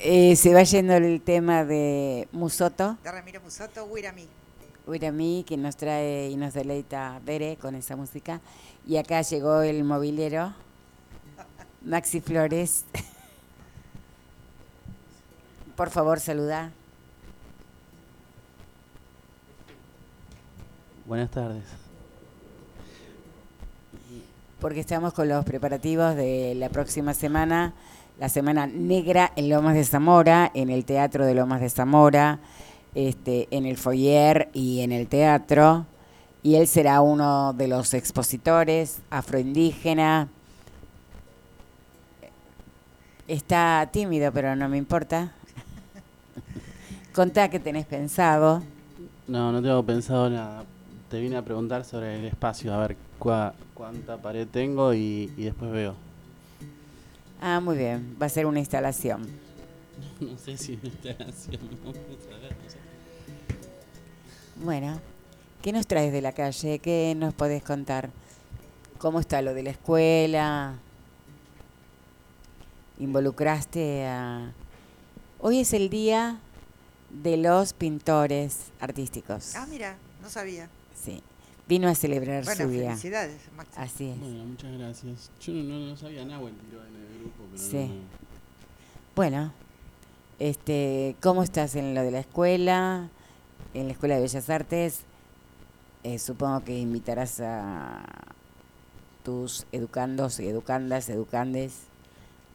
Eh, 0.08 0.36
se 0.36 0.54
va 0.54 0.62
yendo 0.62 0.94
el 0.94 1.20
tema 1.22 1.66
de 1.66 2.28
Musoto, 2.32 2.98
De 3.04 3.12
Ramiro 3.12 3.42
Musoto, 3.42 3.86
Wirami. 3.86 4.28
Uirami, 4.86 5.44
que 5.48 5.58
nos 5.58 5.76
trae 5.76 6.30
y 6.30 6.36
nos 6.36 6.54
deleita 6.54 7.20
Bere 7.26 7.58
con 7.58 7.74
esa 7.74 7.96
música. 7.96 8.40
Y 8.86 8.98
acá 8.98 9.24
llegó 9.24 9.62
el 9.62 9.84
movilero, 9.84 10.54
Maxi 11.82 12.22
Flores. 12.22 12.86
Por 15.76 15.90
favor, 15.90 16.20
saluda. 16.20 16.72
Buenas 21.08 21.32
tardes. 21.32 21.64
porque 24.60 24.80
estamos 24.80 25.14
con 25.14 25.30
los 25.30 25.46
preparativos 25.46 26.16
de 26.16 26.56
la 26.56 26.70
próxima 26.70 27.14
semana, 27.14 27.74
la 28.20 28.30
Semana 28.30 28.68
Negra 28.68 29.32
en 29.36 29.50
Lomas 29.50 29.76
de 29.76 29.84
Zamora, 29.84 30.52
en 30.54 30.70
el 30.70 30.86
Teatro 30.86 31.26
de 31.26 31.36
Lomas 31.36 31.62
de 31.62 31.70
Zamora, 31.70 32.40
este, 32.94 33.48
en 33.52 33.66
el 33.66 33.78
foyer 33.78 34.50
y 34.54 34.82
en 34.82 34.92
el 34.92 35.08
teatro. 35.08 35.86
Y 36.44 36.56
él 36.56 36.68
será 36.68 37.02
uno 37.02 37.54
de 37.54 37.68
los 37.68 37.94
expositores, 37.94 39.00
afroindígena. 39.10 40.30
Está 43.28 43.90
tímido, 43.92 44.32
pero 44.32 44.56
no 44.56 44.70
me 44.70 44.78
importa. 44.78 45.32
Contá 47.14 47.50
qué 47.50 47.60
tenés 47.60 47.86
pensado. 47.86 48.62
No, 49.28 49.52
no 49.52 49.62
tengo 49.62 49.82
pensado 49.84 50.30
nada. 50.30 50.64
Te 51.10 51.20
vine 51.20 51.36
a 51.38 51.42
preguntar 51.42 51.84
sobre 51.84 52.20
el 52.20 52.26
espacio, 52.26 52.74
a 52.74 52.78
ver 52.78 52.96
cua- 53.20 53.54
cuánta 53.74 54.18
pared 54.18 54.48
tengo 54.48 54.94
y 54.94 55.28
después 55.38 55.72
veo. 55.72 56.05
Ah, 57.42 57.60
muy 57.60 57.78
bien, 57.78 58.18
va 58.22 58.26
a 58.26 58.30
ser 58.30 58.46
una 58.46 58.60
instalación. 58.60 59.28
No 60.20 60.38
sé 60.38 60.58
si 60.58 60.78
me 60.82 60.90
está 60.90 61.10
haciendo. 61.24 61.68
vamos 61.84 61.98
a 62.34 62.38
ver, 62.40 62.56
no 62.64 62.70
sé. 62.70 62.78
Bueno, 64.64 65.00
¿qué 65.62 65.72
nos 65.74 65.88
traes 65.88 66.12
de 66.14 66.22
la 66.22 66.32
calle? 66.32 66.80
¿Qué 66.80 67.14
nos 67.18 67.34
podés 67.34 67.64
contar? 67.64 68.10
¿Cómo 68.98 69.20
está 69.20 69.42
lo 69.42 69.54
de 69.54 69.64
la 69.64 69.70
escuela? 69.72 70.76
¿Involucraste 73.00 74.06
a...? 74.06 74.54
Hoy 75.40 75.60
es 75.60 75.74
el 75.74 75.90
día 75.90 76.40
de 77.10 77.38
los 77.38 77.74
pintores 77.74 78.72
artísticos. 78.80 79.54
Ah, 79.56 79.68
mira, 79.70 79.98
no 80.22 80.30
sabía. 80.30 80.70
Sí, 81.02 81.22
vino 81.68 81.88
a 81.90 81.96
celebrar 81.96 82.46
Bueno, 82.46 82.64
su 82.66 82.70
día. 82.70 82.90
felicidades, 82.92 83.42
Maxi. 83.56 83.74
Así 83.78 84.10
es. 84.10 84.20
Bueno, 84.20 84.46
muchas 84.46 84.78
gracias. 84.78 85.32
Yo 85.42 85.54
no, 85.54 85.64
no, 85.64 85.86
no 85.88 85.98
sabía 85.98 86.24
nada, 86.26 86.42
el 86.48 86.54
Sí. 87.56 87.78
no- 87.88 88.16
Bueno, 89.16 89.52
este, 90.40 91.16
¿cómo 91.22 91.44
estás 91.44 91.76
en 91.76 91.96
lo 91.96 92.02
de 92.02 92.12
la 92.12 92.20
escuela? 92.20 93.10
En 93.74 93.88
la 93.88 93.94
Escuela 93.94 94.16
de 94.16 94.22
Bellas 94.22 94.50
Artes, 94.50 95.02
eh, 96.04 96.18
supongo 96.20 96.64
que 96.64 96.78
invitarás 96.78 97.40
a 97.42 98.04
tus 99.24 99.66
educandos 99.72 100.40
y 100.40 100.48
educandas, 100.48 101.10
educandes 101.10 101.84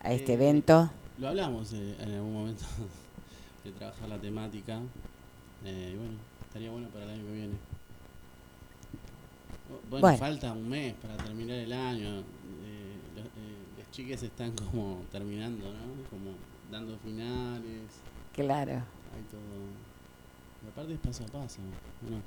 a 0.03 0.13
este 0.13 0.33
Eh, 0.33 0.35
evento. 0.37 0.91
Lo 1.19 1.29
hablamos 1.29 1.73
eh, 1.75 1.97
en 2.01 2.13
algún 2.15 2.33
momento 2.33 2.65
de 3.65 3.73
trabajar 3.73 4.09
la 4.09 4.19
temática. 4.19 4.79
Eh, 5.65 5.91
y 5.95 5.97
bueno, 5.97 6.15
estaría 6.47 6.71
bueno 6.71 6.89
para 6.89 7.05
el 7.05 7.11
año 7.11 7.25
que 7.27 7.33
viene. 7.33 7.55
Bu- 9.69 9.81
Bueno, 9.91 10.01
Bueno. 10.01 10.19
falta 10.19 10.53
un 10.53 10.69
mes 10.69 10.95
para 10.95 11.17
terminar 11.19 11.57
el 11.59 11.73
año. 11.73 12.23
Los, 13.91 13.97
chiques 13.97 14.23
están 14.23 14.53
como 14.53 15.03
terminando, 15.11 15.65
¿no? 15.73 16.09
Como 16.11 16.37
dando 16.71 16.97
finales. 16.99 17.83
Claro, 18.33 18.73
Hay 18.73 19.23
todo. 19.31 19.41
Y 20.65 20.69
aparte 20.69 20.93
es 20.95 20.99
paso 21.01 21.25
a 21.25 21.27
paso. 21.27 21.59
¿no? 22.09 22.21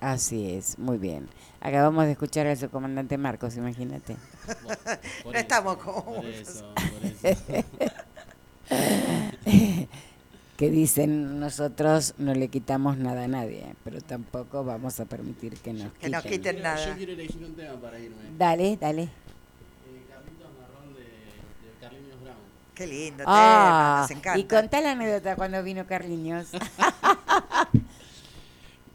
así 0.00 0.50
es, 0.52 0.78
muy 0.78 0.96
bien. 0.98 1.28
Acabamos 1.60 2.06
de 2.06 2.12
escuchar 2.12 2.46
al 2.46 2.56
subcomandante 2.56 3.16
Marcos, 3.18 3.56
imagínate. 3.56 4.16
Bueno, 4.64 4.78
No 5.24 5.30
eso, 5.30 5.38
estamos 5.38 5.76
como 5.76 6.14
Por 6.16 6.24
eso, 6.26 6.74
por 6.74 7.28
eso. 7.28 7.38
que 10.56 10.70
dicen 10.70 11.38
nosotros 11.40 12.14
no 12.18 12.34
le 12.34 12.48
quitamos 12.48 12.96
nada 12.96 13.24
a 13.24 13.28
nadie, 13.28 13.74
pero 13.84 14.00
tampoco 14.00 14.64
vamos 14.64 14.98
a 14.98 15.04
permitir 15.04 15.56
que 15.58 15.72
nos 15.72 15.92
Que 15.94 16.08
nos 16.08 16.22
quiten. 16.22 16.38
quiten 16.38 16.56
Yo- 16.56 16.62
nada. 16.62 16.88
Yo 16.88 16.96
quiero 16.96 17.12
elegir 17.12 17.44
un 17.44 17.54
tema 17.54 17.80
para 17.80 17.98
irme. 18.00 18.16
Dale, 18.38 18.76
dale. 18.76 19.02
Eh, 19.02 19.08
Carlitos 20.08 20.48
Marrón 20.60 20.94
de, 20.94 21.00
de 21.02 21.78
Carliños 21.80 22.20
Brown. 22.22 22.36
Qué 22.74 22.86
lindo 22.86 23.18
tema, 23.24 23.26
Ah, 23.26 24.00
nos 24.02 24.10
encanta. 24.10 24.38
y 24.38 24.44
contá 24.44 24.80
la 24.80 24.92
anécdota 24.92 25.36
cuando 25.36 25.62
vino 25.62 25.86
Carliños. 25.86 26.48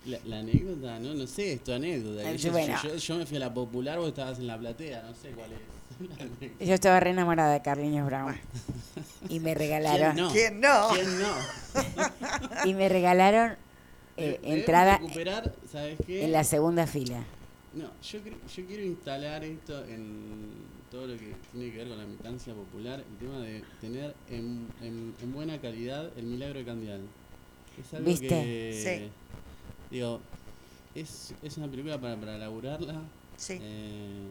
La, 0.05 0.17
la 0.23 0.39
anécdota, 0.39 0.99
no, 0.99 1.13
no 1.15 1.27
sé, 1.27 1.51
es 1.53 1.63
tu 1.65 1.73
anécdota. 1.73 2.31
Eh, 2.31 2.37
Yo, 2.37 2.51
bueno. 2.53 2.77
yo, 2.81 2.95
yo 2.95 3.15
me 3.17 3.25
fui 3.25 3.35
a 3.35 3.39
la 3.41 3.53
popular, 3.53 3.99
vos 3.99 4.07
estabas 4.07 4.39
en 4.39 4.47
la 4.47 4.57
platea, 4.57 5.03
no 5.03 5.13
sé 5.13 5.31
cuál 5.31 5.49
es. 5.51 5.59
la 6.17 6.23
anécdota. 6.23 6.63
Yo 6.63 6.73
estaba 6.73 6.99
re 7.01 7.09
enamorada 7.09 7.51
de 7.51 7.61
Carliños 7.61 8.05
Brown. 8.05 8.39
Y 9.27 9.41
me 9.41 9.53
regalaron, 9.53 10.15
¿Quién 10.31 10.61
no? 10.61 10.87
¿Quién 10.93 11.19
no? 11.19 11.33
¿Quién 11.73 11.89
no? 11.99 12.65
y 12.65 12.73
me 12.73 12.87
regalaron 12.87 13.57
eh, 14.15 14.39
debemos 14.41 14.59
entrada 14.59 14.97
recuperar, 14.97 15.53
¿sabes 15.69 15.97
qué? 16.07 16.23
en 16.23 16.31
la 16.31 16.45
segunda 16.45 16.87
fila. 16.87 17.19
No, 17.73 17.89
yo 18.01 18.65
quiero 18.65 18.83
instalar 18.83 19.43
esto 19.43 19.83
en 19.85 20.53
todo 20.91 21.07
lo 21.07 21.17
que 21.17 21.33
tiene 21.51 21.71
que 21.71 21.77
ver 21.79 21.87
con 21.89 21.97
la 21.97 22.05
militancia 22.05 22.53
popular, 22.53 22.99
el 23.09 23.17
tema 23.17 23.39
de 23.39 23.63
tener 23.81 24.15
en, 24.29 24.67
en- 24.81 25.13
en 25.21 25.33
buena 25.33 25.59
calidad 25.59 26.09
el 26.17 26.25
milagro 26.25 26.59
de 26.59 26.65
Candial. 26.65 27.01
Es 27.79 27.93
algo 27.93 28.07
¿Viste? 28.09 28.27
que, 28.27 29.09
digo, 29.91 30.19
es, 30.95 31.33
es 31.43 31.57
una 31.57 31.67
película 31.67 31.99
para, 31.99 32.15
para 32.15 32.37
laburarla 32.37 33.01
Sí. 33.35 33.59
eh, 33.61 34.27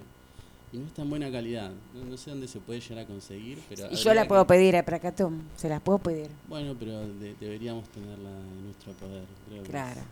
y 0.73 0.79
no 0.79 0.87
está 0.87 1.03
en 1.03 1.11
buena 1.11 1.31
calidad. 1.31 1.71
No, 1.95 2.05
no 2.07 2.16
sé 2.16 2.31
dónde 2.31 2.49
se 2.49 2.59
puede 2.59 2.81
llegar 2.81 3.05
a 3.05 3.07
conseguir, 3.07 3.59
pero... 3.69 3.88
Y 3.92 3.95
yo 3.97 4.12
la 4.14 4.27
puedo 4.27 4.45
que- 4.45 4.55
pedir 4.55 4.77
a 4.77 4.85
Pracatum, 4.85 5.42
se 5.57 5.69
las 5.69 5.81
puedo 5.81 5.99
pedir. 5.99 6.29
Bueno, 6.49 6.75
pero 6.79 7.07
de- 7.07 7.35
deberíamos 7.38 7.88
tenerla 7.90 8.31
en 8.31 8.64
nuestro 8.64 8.92
poder, 8.95 9.25
creo 9.47 9.59
que 9.62 9.69
es, 9.69 9.71
Claro. 9.71 10.01
eh, 10.01 10.05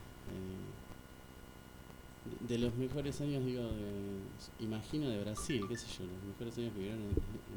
de, 2.49 2.59
los 2.59 2.75
mejores 2.77 3.21
años, 3.21 3.45
digo, 3.45 3.63
de- 3.63 4.65
imagino 4.65 5.09
de 5.09 5.21
Brasil, 5.23 5.65
qué 5.69 5.77
sé 5.77 5.87
yo, 5.99 6.05
los 6.07 6.23
mejores 6.25 6.57
años 6.59 6.73
que 6.73 6.79
vivieron 6.79 7.01
en, 7.03 7.09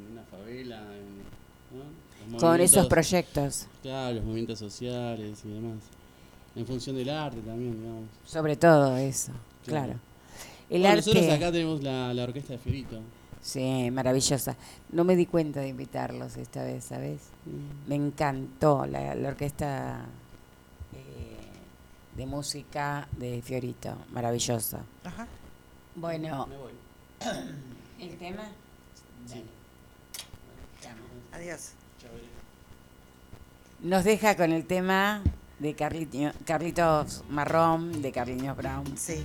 en 0.06 0.12
una 0.12 0.24
favela, 0.24 0.82
en, 0.96 2.38
Con 2.40 2.60
esos 2.62 2.88
proyectos, 2.88 3.68
Claro, 3.82 4.16
los 4.16 4.24
movimientos 4.24 4.60
sociales 4.60 5.40
y 5.46 5.50
demás. 5.50 5.80
En 6.56 6.66
función 6.66 6.96
del 6.96 7.10
arte 7.10 7.40
también, 7.42 7.78
digamos. 7.80 8.06
sobre 8.26 8.56
todo 8.56 8.98
eso, 8.98 9.32
claro. 9.66 9.94
Claro. 9.94 10.00
El 10.70 10.82
Bueno, 10.82 10.96
nosotros 10.98 11.24
arte, 11.24 11.36
acá 11.36 11.52
tenemos 11.52 11.82
la, 11.84 12.14
la 12.14 12.24
orquesta 12.24 12.54
de 12.54 12.60
Fiorito. 12.60 13.00
sí, 13.42 13.90
maravillosa. 13.92 14.58
No 14.92 15.04
me 15.04 15.16
di 15.16 15.26
cuenta 15.26 15.62
de 15.62 15.70
invitarlos 15.70 16.36
esta 16.38 16.64
vez, 16.64 16.84
¿sabes? 16.86 17.22
Me 17.88 17.96
encantó 17.96 18.86
la, 18.86 19.16
la 19.16 19.30
orquesta 19.30 20.06
de 22.18 22.26
música 22.26 23.08
de 23.14 23.42
Fiorito, 23.42 23.96
maravillosa. 24.12 24.80
Ajá. 25.06 25.28
Bueno, 25.96 26.48
Me 26.48 26.58
voy. 26.58 26.72
¿el 28.00 28.18
tema? 28.18 28.44
Sí. 29.26 29.44
Adiós. 31.32 31.72
Nos 33.82 34.04
deja 34.04 34.36
con 34.36 34.52
el 34.52 34.66
tema 34.66 35.22
de 35.60 35.76
Carlito- 35.76 36.34
Carlitos 36.46 37.24
Marrón, 37.30 38.02
de 38.02 38.12
Carliños 38.12 38.58
Brown. 38.58 38.98
Sí. 38.98 39.24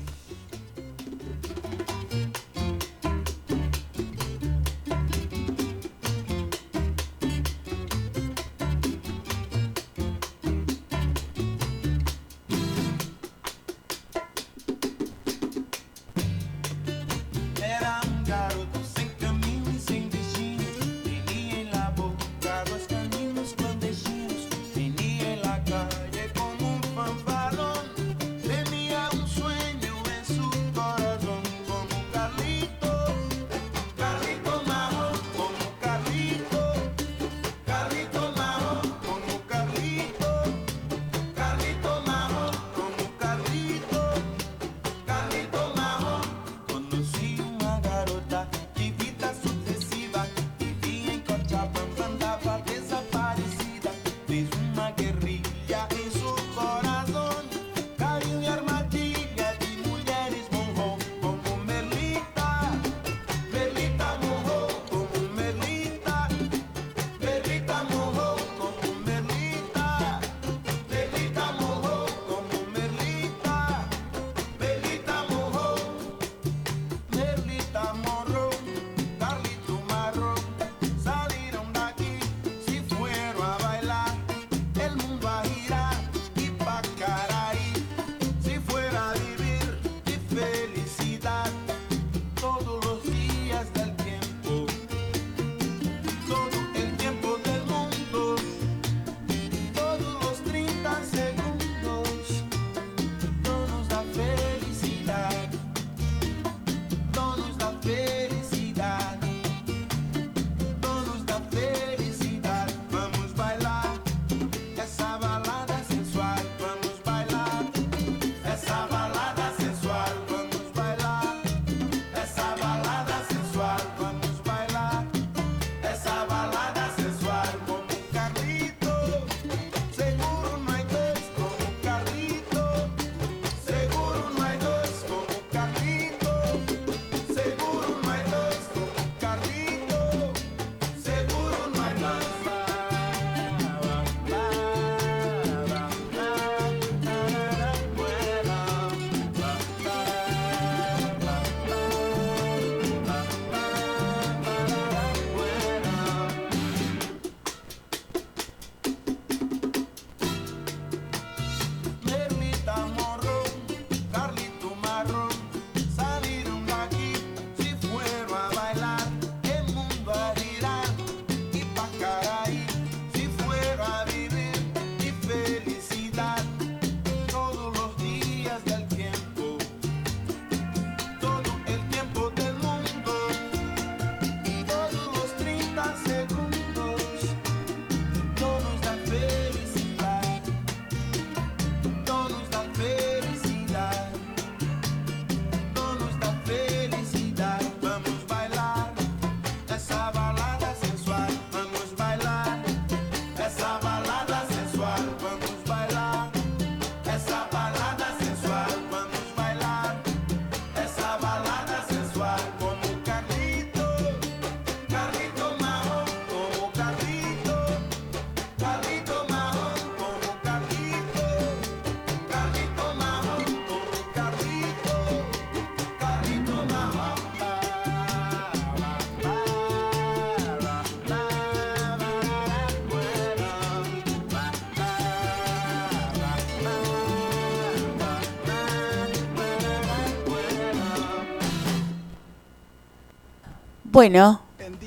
Bueno, 243.93 244.41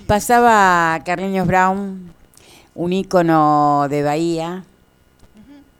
pasaba 0.07 0.99
Carliños 1.05 1.45
Brown, 1.45 2.11
un 2.73 2.91
ícono 2.91 3.85
de 3.87 4.01
Bahía, 4.01 4.63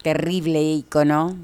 terrible 0.04 0.62
ícono, 0.62 1.36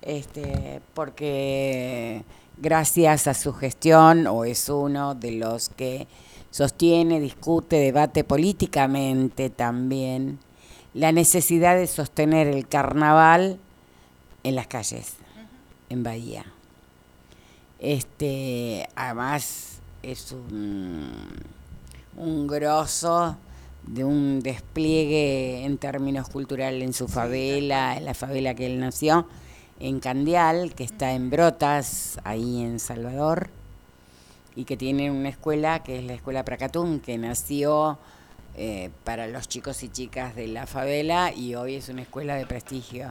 este, 0.00 0.80
porque 0.94 2.24
gracias 2.56 3.26
a 3.26 3.34
su 3.34 3.52
gestión, 3.52 4.26
o 4.26 4.46
es 4.46 4.70
uno 4.70 5.14
de 5.14 5.32
los 5.32 5.68
que 5.68 6.06
sostiene, 6.50 7.20
discute, 7.20 7.76
debate 7.76 8.24
políticamente 8.24 9.50
también 9.50 10.38
la 10.94 11.12
necesidad 11.12 11.76
de 11.76 11.88
sostener 11.88 12.46
el 12.46 12.66
carnaval 12.66 13.58
en 14.44 14.54
las 14.54 14.66
calles, 14.66 15.16
en 15.90 16.04
Bahía. 16.04 16.46
Este, 17.80 18.88
además 18.96 19.71
es 20.02 20.32
un, 20.32 21.10
un 22.16 22.46
grosso 22.46 23.36
de 23.86 24.04
un 24.04 24.40
despliegue 24.40 25.64
en 25.64 25.78
términos 25.78 26.28
culturales 26.28 26.82
en 26.82 26.92
su 26.92 27.08
favela, 27.08 27.96
en 27.96 28.04
la 28.04 28.14
favela 28.14 28.54
que 28.54 28.66
él 28.66 28.78
nació, 28.78 29.26
en 29.80 29.98
Candial, 29.98 30.74
que 30.74 30.84
está 30.84 31.12
en 31.12 31.30
Brotas, 31.30 32.20
ahí 32.24 32.62
en 32.62 32.78
Salvador, 32.78 33.50
y 34.54 34.64
que 34.64 34.76
tiene 34.76 35.10
una 35.10 35.30
escuela 35.30 35.82
que 35.82 35.98
es 35.98 36.04
la 36.04 36.14
Escuela 36.14 36.44
Pracatum, 36.44 37.00
que 37.00 37.18
nació 37.18 37.98
eh, 38.54 38.90
para 39.02 39.26
los 39.26 39.48
chicos 39.48 39.82
y 39.82 39.88
chicas 39.88 40.36
de 40.36 40.46
la 40.46 40.66
favela 40.66 41.32
y 41.32 41.54
hoy 41.54 41.76
es 41.76 41.88
una 41.88 42.02
escuela 42.02 42.34
de 42.34 42.46
prestigio 42.46 43.10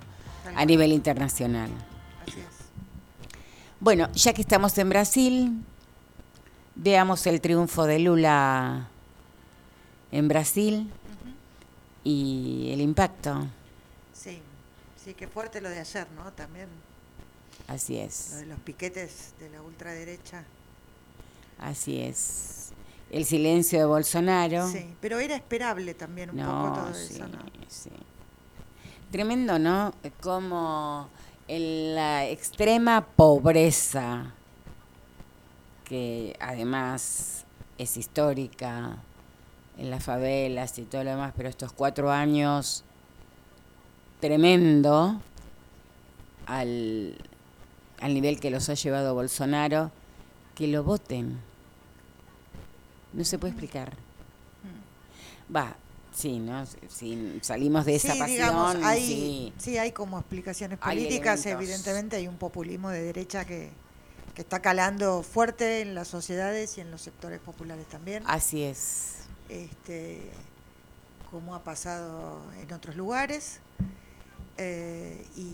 a 0.56 0.66
nivel 0.66 0.92
internacional. 0.92 1.70
Así 2.28 2.40
es. 2.40 2.46
Bueno, 3.80 4.08
ya 4.14 4.34
que 4.34 4.42
estamos 4.42 4.78
en 4.78 4.90
Brasil, 4.90 5.64
veamos 6.76 7.26
el 7.28 7.42
triunfo 7.42 7.86
de 7.86 8.00
Lula 8.00 8.90
en 10.12 10.28
Brasil 10.28 10.92
y 12.04 12.70
el 12.74 12.82
impacto. 12.82 13.48
Sí, 14.14 14.42
sí, 14.96 15.14
qué 15.16 15.28
fuerte 15.28 15.62
lo 15.62 15.70
de 15.70 15.80
ayer, 15.80 16.10
¿no? 16.12 16.32
También 16.34 16.70
Así 17.68 17.98
lo 18.00 18.06
es, 18.06 18.32
de 18.32 18.46
los 18.46 18.60
piquetes 18.60 19.34
de 19.40 19.50
la 19.50 19.62
ultraderecha. 19.62 20.46
así 21.58 22.00
es. 22.02 22.74
El 23.10 23.26
silencio 23.26 23.80
de 23.80 23.86
Bolsonaro. 23.86 24.68
Sí, 24.68 24.96
pero 25.02 25.20
era 25.20 25.36
esperable 25.36 25.94
también 25.94 26.30
un 26.32 26.40
poco 26.42 26.70
No, 26.70 26.72
todo 26.72 26.94
sí, 26.94 27.16
eso, 27.16 27.28
¿no? 27.28 27.52
sí. 27.68 27.92
Tremendo, 29.10 29.60
¿no? 29.60 29.94
Como 30.22 31.12
en 31.48 31.96
la 31.96 32.26
extrema 32.28 33.06
pobreza, 33.06 34.36
que 35.92 36.38
además 36.40 37.44
es 37.78 37.98
histórica 37.98 38.96
en 39.78 39.92
las 39.92 40.02
favelas 40.02 40.80
y 40.80 40.84
todo 40.84 41.04
lo 41.04 41.10
demás, 41.10 41.34
pero 41.36 41.50
estos 41.50 41.74
cuatro 41.74 42.10
años 42.10 42.86
tremendo 44.22 45.20
al, 46.46 47.18
al 48.00 48.14
nivel 48.14 48.40
que 48.40 48.50
los 48.52 48.70
ha 48.70 48.76
llevado 48.76 49.14
Bolsonaro, 49.14 49.92
que 50.56 50.68
lo 50.68 50.86
voten. 50.86 51.42
No 53.12 53.26
se 53.26 53.38
puede 53.38 53.52
explicar. 53.52 53.92
Va, 55.54 55.76
sí, 56.14 56.40
¿no? 56.40 56.66
Si 56.88 57.38
salimos 57.42 57.84
de 57.84 57.96
esa 57.96 58.14
sí, 58.14 58.20
pasión, 58.20 58.38
digamos, 58.38 58.76
hay, 58.78 59.06
sí. 59.06 59.54
sí, 59.58 59.78
hay 59.78 59.92
como 59.92 60.20
explicaciones 60.20 60.80
políticas, 60.80 61.46
evidentemente 61.48 62.16
hay 62.16 62.30
un 62.30 62.38
populismo 62.38 62.92
de 62.92 63.02
derecha 63.02 63.44
que, 63.44 63.72
que 64.36 64.42
está 64.42 64.62
calando 64.62 65.24
fuerte 65.24 65.82
en 65.82 65.96
las 65.96 66.08
sociedades 66.08 66.78
y 66.78 66.82
en 66.82 66.92
los 66.92 67.02
sectores 67.02 67.40
populares 67.40 67.86
también, 67.88 68.24
Así 68.28 68.64
es. 68.64 69.24
este, 69.50 70.32
como 71.30 71.56
ha 71.56 71.64
pasado 71.64 72.42
en 72.62 72.72
otros 72.74 72.96
lugares. 72.96 73.60
Eh, 74.58 75.26
y 75.36 75.54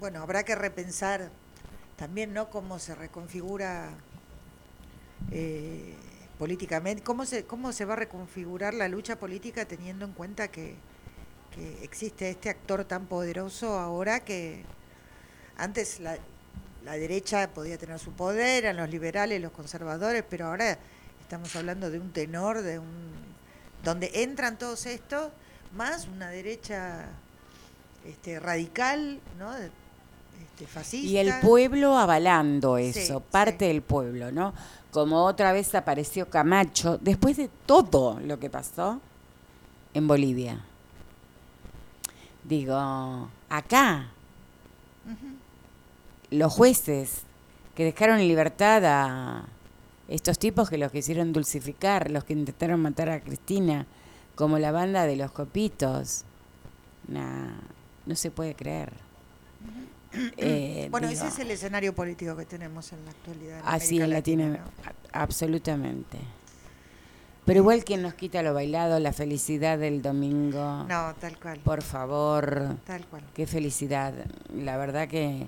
bueno, 0.00 0.20
habrá 0.22 0.44
que 0.44 0.54
repensar 0.54 1.30
también, 1.96 2.32
¿no? 2.32 2.50
Cómo 2.50 2.78
se 2.78 2.94
reconfigura 2.94 3.90
eh, 5.30 5.94
políticamente, 6.38 7.02
cómo 7.02 7.24
se, 7.24 7.44
cómo 7.44 7.72
se 7.72 7.84
va 7.84 7.94
a 7.94 7.96
reconfigurar 7.96 8.74
la 8.74 8.88
lucha 8.88 9.18
política 9.18 9.64
teniendo 9.64 10.04
en 10.04 10.12
cuenta 10.12 10.48
que, 10.48 10.76
que 11.54 11.82
existe 11.82 12.28
este 12.30 12.50
actor 12.50 12.84
tan 12.84 13.06
poderoso 13.06 13.78
ahora 13.78 14.20
que 14.20 14.64
antes 15.56 16.00
la, 16.00 16.18
la 16.86 16.92
derecha 16.92 17.50
podía 17.52 17.76
tener 17.76 17.98
su 17.98 18.12
poder, 18.12 18.62
eran 18.62 18.76
los 18.76 18.88
liberales, 18.88 19.42
los 19.42 19.50
conservadores, 19.50 20.22
pero 20.30 20.46
ahora 20.46 20.78
estamos 21.20 21.54
hablando 21.56 21.90
de 21.90 21.98
un 21.98 22.12
tenor, 22.12 22.62
de 22.62 22.78
un 22.78 22.86
donde 23.82 24.08
entran 24.14 24.56
todos 24.56 24.86
estos, 24.86 25.32
más 25.74 26.06
una 26.06 26.30
derecha 26.30 27.06
este, 28.04 28.38
radical, 28.38 29.18
¿no? 29.36 29.52
Este, 29.56 30.66
fascista. 30.68 31.08
Y 31.08 31.18
el 31.18 31.34
pueblo 31.40 31.98
avalando 31.98 32.78
eso, 32.78 33.18
sí. 33.18 33.24
parte 33.32 33.64
del 33.64 33.82
pueblo, 33.82 34.30
¿no? 34.30 34.54
Como 34.92 35.24
otra 35.24 35.52
vez 35.52 35.74
apareció 35.74 36.30
Camacho, 36.30 36.98
después 36.98 37.36
de 37.36 37.50
todo 37.66 38.20
lo 38.20 38.38
que 38.38 38.48
pasó 38.48 39.00
en 39.92 40.06
Bolivia. 40.06 40.60
Digo, 42.44 43.28
acá, 43.48 44.12
los 46.36 46.52
jueces 46.52 47.22
que 47.74 47.84
dejaron 47.84 48.18
en 48.20 48.28
libertad 48.28 48.82
a 48.84 49.44
estos 50.08 50.38
tipos 50.38 50.70
que 50.70 50.78
los 50.78 50.92
quisieron 50.92 51.32
dulcificar, 51.32 52.10
los 52.10 52.24
que 52.24 52.32
intentaron 52.32 52.80
matar 52.80 53.08
a 53.10 53.20
Cristina, 53.20 53.86
como 54.34 54.58
la 54.58 54.70
banda 54.70 55.06
de 55.06 55.16
los 55.16 55.30
copitos. 55.32 56.24
Nah, 57.08 57.50
no 58.06 58.14
se 58.14 58.30
puede 58.30 58.54
creer. 58.54 58.92
Eh, 60.36 60.88
Bueno, 60.90 61.08
digo, 61.08 61.20
ese 61.20 61.28
es 61.28 61.38
el 61.40 61.50
escenario 61.50 61.94
político 61.94 62.36
que 62.36 62.44
tenemos 62.46 62.92
en 62.92 63.04
la 63.04 63.10
actualidad. 63.10 63.58
en 63.60 63.64
Así 63.66 64.00
en 64.00 64.10
Latina, 64.10 64.44
Latino, 64.48 64.64
¿no? 64.64 64.92
absolutamente. 65.12 66.18
Pero 67.44 67.60
igual 67.60 67.84
quien 67.84 68.02
nos 68.02 68.14
quita 68.14 68.42
lo 68.42 68.54
bailado, 68.54 68.98
la 68.98 69.12
felicidad 69.12 69.78
del 69.78 70.02
domingo. 70.02 70.84
No, 70.88 71.14
tal 71.20 71.38
cual. 71.38 71.60
Por 71.60 71.82
favor, 71.82 72.76
Tal 72.84 73.06
cual. 73.06 73.22
qué 73.34 73.46
felicidad. 73.46 74.14
La 74.52 74.76
verdad 74.76 75.06
que 75.08 75.46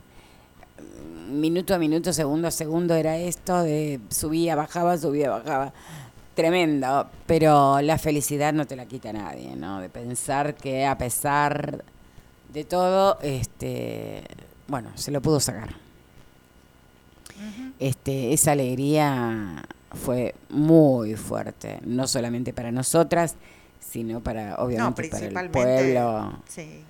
minuto 1.31 1.75
a 1.75 1.79
minuto, 1.79 2.13
segundo 2.13 2.49
a 2.49 2.51
segundo 2.51 2.95
era 2.95 3.17
esto 3.17 3.63
de 3.63 4.01
subía, 4.09 4.57
bajaba, 4.57 4.99
subía, 4.99 5.31
bajaba. 5.31 5.73
Tremendo, 6.35 7.09
pero 7.27 7.81
la 7.81 7.99
felicidad 7.99 8.53
no 8.53 8.67
te 8.67 8.77
la 8.77 8.87
quita 8.87 9.13
nadie, 9.13 9.57
¿no? 9.57 9.81
De 9.81 9.89
pensar 9.89 10.55
que 10.55 10.87
a 10.87 10.97
pesar 10.97 11.85
de 12.53 12.65
todo, 12.65 13.19
este, 13.23 14.23
bueno, 14.69 14.91
se 14.95 15.11
lo 15.11 15.21
pudo 15.21 15.41
sacar. 15.41 15.75
Este, 17.79 18.33
esa 18.33 18.53
alegría 18.53 19.65
fue 19.93 20.35
muy 20.49 21.15
fuerte, 21.17 21.81
no 21.85 22.07
solamente 22.07 22.53
para 22.53 22.71
nosotras, 22.73 23.35
sino 23.81 24.21
para, 24.21 24.51
No, 24.51 24.65
obviamente, 24.65 25.31
para 25.31 25.41
el 25.41 25.51
pueblo. 25.51 26.33
Sí. 26.49 26.85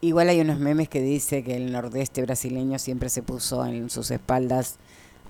Igual 0.00 0.28
hay 0.28 0.40
unos 0.40 0.58
memes 0.58 0.88
que 0.88 1.00
dice 1.00 1.42
que 1.42 1.56
el 1.56 1.72
nordeste 1.72 2.22
brasileño 2.22 2.78
siempre 2.78 3.08
se 3.08 3.22
puso 3.22 3.64
en 3.64 3.88
sus 3.90 4.10
espaldas 4.10 4.76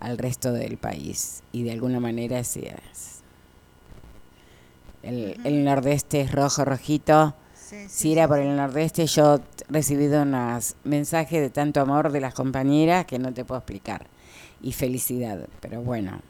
al 0.00 0.18
resto 0.18 0.52
del 0.52 0.76
país 0.76 1.42
y 1.52 1.62
de 1.62 1.72
alguna 1.72 2.00
manera 2.00 2.40
así 2.40 2.61
es. 2.66 3.20
El, 5.02 5.38
el 5.44 5.64
nordeste 5.64 6.20
es 6.22 6.33
rojo, 6.33 6.64
rojito. 6.64 7.35
Sí, 7.55 7.76
sí, 7.83 7.88
Si 7.88 8.12
era 8.12 8.24
sí. 8.24 8.29
por 8.29 8.38
el 8.40 8.57
nordeste, 8.57 9.07
yo 9.07 9.37
he 9.37 9.72
recibido 9.72 10.22
unos 10.22 10.74
mensajes 10.85 11.40
de 11.40 11.50
tanto 11.50 11.81
amor 11.81 12.11
de 12.12 12.20
las 12.20 12.35
compañeras 12.35 13.07
que 13.07 13.18
no 13.18 13.33
te 13.33 13.44
puedo 13.44 13.59
explicar. 13.61 14.07
Y 14.62 14.72
felicidad, 14.72 15.48
pero 15.61 15.81
bueno, 15.83 16.20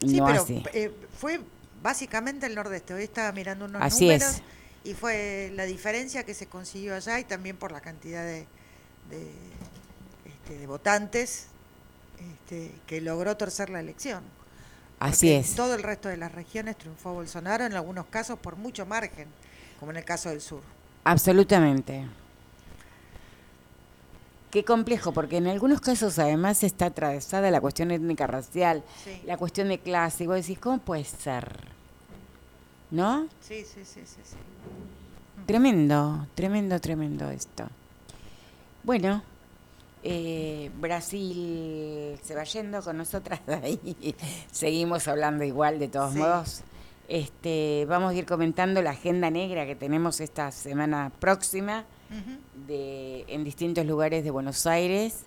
Sí, 0.00 0.16
no 0.18 0.26
pero 0.26 0.42
así. 0.42 0.62
eh, 0.72 0.90
fue 1.18 1.40
básicamente 1.82 2.46
el 2.46 2.54
nordeste. 2.54 2.94
Hoy 2.94 3.04
estaba 3.04 3.30
mirando 3.32 3.66
unos 3.66 3.82
Así 3.82 4.06
números 4.06 4.22
es. 4.36 4.42
Y 4.84 4.94
fue 4.94 5.50
la 5.54 5.64
diferencia 5.64 6.24
que 6.24 6.34
se 6.34 6.46
consiguió 6.46 6.94
allá 6.94 7.18
y 7.18 7.24
también 7.24 7.56
por 7.56 7.72
la 7.72 7.80
cantidad 7.80 8.22
de, 8.22 8.46
de, 9.10 9.30
este, 10.26 10.58
de 10.58 10.66
votantes 10.66 11.46
este, 12.18 12.70
que 12.86 13.00
logró 13.00 13.36
torcer 13.36 13.70
la 13.70 13.80
elección. 13.80 14.22
Así 15.00 15.28
Porque 15.28 15.38
es. 15.40 15.50
En 15.50 15.56
todo 15.56 15.74
el 15.74 15.82
resto 15.82 16.08
de 16.08 16.18
las 16.18 16.32
regiones 16.32 16.76
triunfó 16.76 17.14
Bolsonaro, 17.14 17.64
en 17.64 17.72
algunos 17.72 18.06
casos 18.06 18.38
por 18.38 18.56
mucho 18.56 18.86
margen, 18.86 19.28
como 19.80 19.90
en 19.90 19.96
el 19.96 20.04
caso 20.04 20.28
del 20.28 20.40
sur. 20.40 20.62
Absolutamente. 21.04 22.06
Qué 24.50 24.64
complejo, 24.64 25.12
porque 25.12 25.38
en 25.38 25.48
algunos 25.48 25.80
casos 25.80 26.18
además 26.18 26.62
está 26.62 26.86
atravesada 26.86 27.50
la 27.50 27.60
cuestión 27.60 27.90
étnica 27.90 28.26
racial, 28.26 28.84
Sí, 29.02 29.20
la 29.24 29.36
cuestión 29.36 29.68
de 29.68 29.80
clase, 29.80 30.24
y 30.24 30.26
vos 30.28 30.36
decís, 30.36 30.58
¿cómo 30.60 30.78
puede 30.78 31.04
ser? 31.04 31.74
¿No? 32.94 33.26
sí, 33.40 33.64
sí, 33.64 33.80
sí, 33.84 34.00
sí, 34.04 34.20
sí. 34.22 34.36
Tremendo, 35.46 36.26
tremendo, 36.34 36.80
tremendo 36.80 37.28
esto. 37.30 37.66
Bueno, 38.84 39.22
eh, 40.04 40.70
Brasil 40.80 42.18
se 42.22 42.34
va 42.36 42.44
yendo 42.44 42.80
con 42.82 42.96
nosotras 42.96 43.44
de 43.46 43.54
ahí. 43.54 44.14
Seguimos 44.52 45.08
hablando 45.08 45.42
igual 45.44 45.78
de 45.80 45.88
todos 45.88 46.12
Sí. 46.12 46.18
modos. 46.20 46.62
Este, 47.08 47.84
vamos 47.88 48.12
a 48.12 48.14
ir 48.14 48.26
comentando 48.26 48.80
la 48.80 48.90
agenda 48.90 49.28
negra 49.30 49.66
que 49.66 49.74
tenemos 49.74 50.20
esta 50.20 50.50
semana 50.52 51.10
próxima 51.18 51.84
de, 52.68 53.24
en 53.28 53.42
distintos 53.44 53.84
lugares 53.84 54.22
de 54.24 54.30
Buenos 54.30 54.66
Aires. 54.66 55.24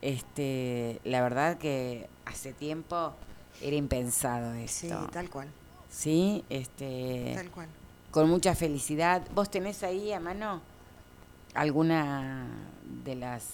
Este, 0.00 1.00
la 1.04 1.20
verdad 1.20 1.58
que 1.58 2.08
hace 2.26 2.52
tiempo 2.52 3.12
era 3.60 3.76
impensado 3.76 4.54
Sí, 4.66 4.86
esto. 4.86 5.08
tal 5.12 5.28
cual, 5.28 5.48
Sí, 5.92 6.42
este, 6.48 7.32
tal 7.36 7.50
cual. 7.50 7.68
con 8.10 8.28
mucha 8.28 8.54
felicidad. 8.54 9.22
¿Vos 9.34 9.50
tenés 9.50 9.82
ahí 9.82 10.12
a 10.12 10.20
mano 10.20 10.62
alguna 11.54 12.46
de 13.04 13.14
las 13.14 13.44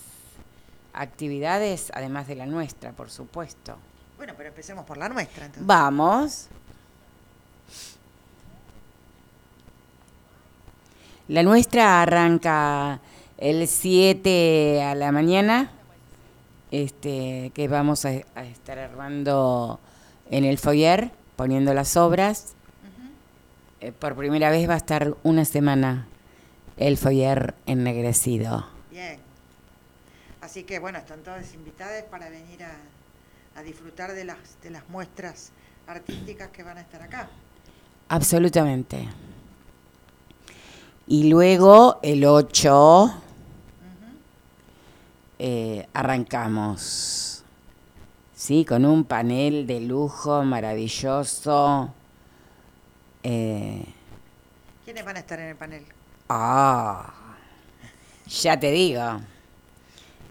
actividades, 0.92 1.90
además 1.94 2.28
de 2.28 2.36
la 2.36 2.46
nuestra, 2.46 2.92
por 2.92 3.10
supuesto? 3.10 3.76
Bueno, 4.16 4.34
pero 4.36 4.50
empecemos 4.50 4.84
por 4.86 4.96
la 4.96 5.08
nuestra 5.08 5.46
entonces. 5.46 5.66
Vamos. 5.66 6.46
La 11.26 11.42
nuestra 11.42 12.00
arranca 12.02 13.00
el 13.36 13.66
7 13.68 14.82
a 14.82 14.94
la 14.94 15.12
mañana, 15.12 15.70
este, 16.70 17.50
que 17.54 17.68
vamos 17.68 18.04
a, 18.04 18.10
a 18.34 18.44
estar 18.44 18.78
armando 18.78 19.78
en 20.30 20.44
el 20.44 20.58
foyer, 20.58 21.10
poniendo 21.38 21.72
las 21.72 21.96
obras. 21.96 22.54
Eh, 23.80 23.92
por 23.92 24.16
primera 24.16 24.50
vez 24.50 24.68
va 24.68 24.74
a 24.74 24.78
estar 24.78 25.14
una 25.22 25.44
semana 25.44 26.08
el 26.76 26.98
foyer 26.98 27.54
ennegrecido. 27.64 28.66
Bien. 28.90 29.20
Así 30.40 30.64
que 30.64 30.80
bueno, 30.80 30.98
están 30.98 31.20
todas 31.20 31.54
invitadas 31.54 32.02
para 32.10 32.28
venir 32.28 32.64
a, 32.64 32.72
a 33.56 33.62
disfrutar 33.62 34.14
de 34.14 34.24
las, 34.24 34.36
de 34.64 34.70
las 34.70 34.88
muestras 34.88 35.52
artísticas 35.86 36.48
que 36.48 36.64
van 36.64 36.76
a 36.76 36.80
estar 36.80 37.00
acá. 37.02 37.28
Absolutamente. 38.08 39.08
Y 41.06 41.30
luego 41.30 42.00
el 42.02 42.24
8 42.24 43.14
eh, 45.38 45.86
arrancamos. 45.94 47.37
Sí, 48.48 48.64
con 48.64 48.86
un 48.86 49.04
panel 49.04 49.66
de 49.66 49.78
lujo 49.78 50.42
maravilloso. 50.42 51.92
Eh, 53.22 53.84
¿Quiénes 54.86 55.04
van 55.04 55.16
a 55.16 55.18
estar 55.18 55.38
en 55.38 55.48
el 55.48 55.56
panel? 55.56 55.84
ah, 56.30 57.12
ya 58.26 58.58
te 58.58 58.70
digo. 58.70 59.02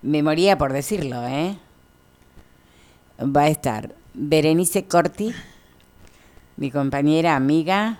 Me 0.02 0.24
moría 0.24 0.58
por 0.58 0.74
decirlo, 0.74 1.28
¿eh? 1.28 1.60
Va 3.20 3.44
a 3.44 3.50
estar 3.50 3.94
Berenice 4.16 4.88
Corti, 4.88 5.32
mi 6.56 6.72
compañera 6.72 7.36
amiga, 7.36 8.00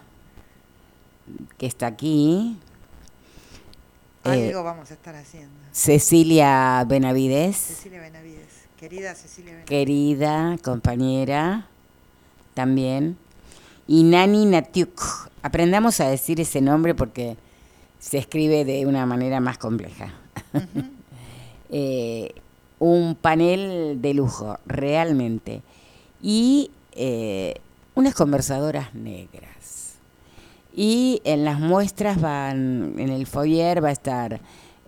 que 1.60 1.68
está 1.68 1.86
aquí. 1.86 2.58
Eh, 4.26 4.48
Algo 4.48 4.64
vamos 4.64 4.90
a 4.90 4.96
estar 4.96 5.14
haciendo. 5.14 5.54
Cecilia 5.72 6.84
Benavides, 6.88 7.56
Cecilia 7.56 8.02
Benavides. 8.02 8.67
Querida 8.80 9.16
Cecilia 9.16 9.66
querida 9.66 10.56
compañera, 10.64 11.66
también. 12.54 13.18
Y 13.88 14.04
Nani 14.04 14.46
Natiuk. 14.46 15.02
Aprendamos 15.42 16.00
a 16.00 16.08
decir 16.10 16.40
ese 16.40 16.62
nombre 16.62 16.94
porque 16.94 17.38
se 18.00 18.20
escribe 18.20 18.66
de 18.66 18.86
una 18.86 19.06
manera 19.06 19.40
más 19.40 19.58
compleja. 19.58 20.14
Eh, 21.70 22.32
un 22.80 23.16
panel 23.20 24.02
de 24.02 24.14
lujo, 24.14 24.58
realmente. 24.66 25.64
Y 26.22 26.72
eh, 26.94 27.56
unas 27.94 28.16
conversadoras 28.16 28.96
negras. 28.96 29.96
Y 30.74 31.22
en 31.26 31.44
las 31.44 31.60
muestras 31.60 32.22
van, 32.22 32.94
en 32.98 33.10
el 33.10 33.28
foyer 33.28 33.84
va 33.84 33.90
a 33.90 33.92
estar 33.92 34.40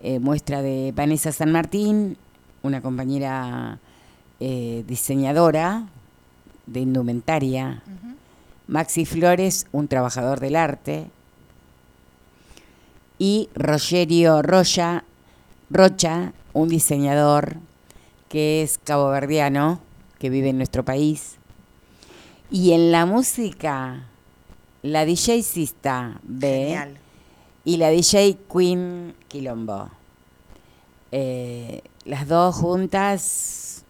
eh, 0.02 0.19
muestra 0.19 0.62
de 0.62 0.93
Vanessa 0.95 1.34
San 1.34 1.52
Martín, 1.52 2.15
una 2.63 2.82
compañera 2.82 3.80
eh, 4.39 4.84
diseñadora 4.88 5.88
de 6.65 6.80
indumentaria. 6.82 7.82
Maxi 8.67 9.06
Flores, 9.06 9.65
un 9.72 9.88
trabajador 9.88 10.39
del 10.39 10.56
arte, 10.56 11.08
y 13.17 13.50
Rogerio 13.54 14.41
Rocha, 14.41 15.04
Rocha, 15.69 16.34
un 16.54 16.69
diseñador 16.69 17.58
que 18.30 18.62
es 18.62 18.78
caboverdiano, 18.78 19.82
que 20.19 20.30
vive 20.30 20.50
en 20.50 20.58
nuestro 20.58 20.86
país. 20.86 21.36
Y 22.50 22.72
en 22.72 22.91
la 22.91 23.06
música, 23.06 24.08
la 24.82 25.06
DJ 25.06 25.43
Sista 25.43 26.19
B 26.24 26.48
Genial. 26.48 26.98
y 27.65 27.78
la 27.78 27.89
DJ 27.89 28.38
Queen 28.52 29.15
Quilombo. 29.28 29.89
Eh, 31.12 31.82
las 32.10 32.28
dos 32.28 32.56
juntas, 32.56 33.84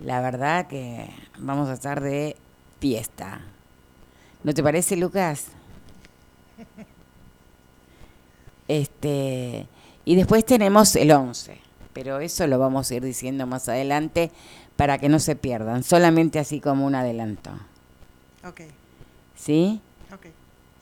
la 0.00 0.22
verdad 0.22 0.66
que 0.66 1.10
vamos 1.38 1.68
a 1.68 1.74
estar 1.74 2.00
de 2.00 2.34
fiesta. 2.80 3.42
¿No 4.42 4.54
te 4.54 4.62
parece, 4.62 4.96
Lucas? 4.96 5.46
Este, 8.68 9.66
y 10.04 10.14
después 10.14 10.44
tenemos 10.44 10.94
el 10.94 11.10
11, 11.10 11.58
pero 11.92 12.20
eso 12.20 12.46
lo 12.46 12.56
vamos 12.60 12.88
a 12.88 12.94
ir 12.94 13.02
diciendo 13.02 13.44
más 13.44 13.68
adelante 13.68 14.30
para 14.76 14.98
que 14.98 15.08
no 15.08 15.18
se 15.18 15.34
pierdan, 15.34 15.82
solamente 15.82 16.38
así 16.38 16.60
como 16.60 16.86
un 16.86 16.94
adelanto. 16.94 17.50
Ok, 18.46 18.60
¿Sí? 19.34 19.80
ok. 20.14 20.26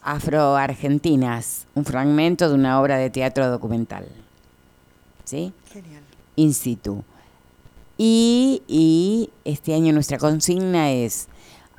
Afro-Argentinas, 0.02 1.66
un 1.74 1.86
fragmento 1.86 2.50
de 2.50 2.56
una 2.56 2.78
obra 2.78 2.98
de 2.98 3.08
teatro 3.08 3.48
documental. 3.48 4.06
¿Sí? 5.24 5.54
Genial. 5.72 5.97
In 6.38 6.54
situ. 6.54 7.02
Y, 7.96 8.62
y 8.68 9.30
este 9.44 9.74
año 9.74 9.92
nuestra 9.92 10.18
consigna 10.18 10.92
es 10.92 11.26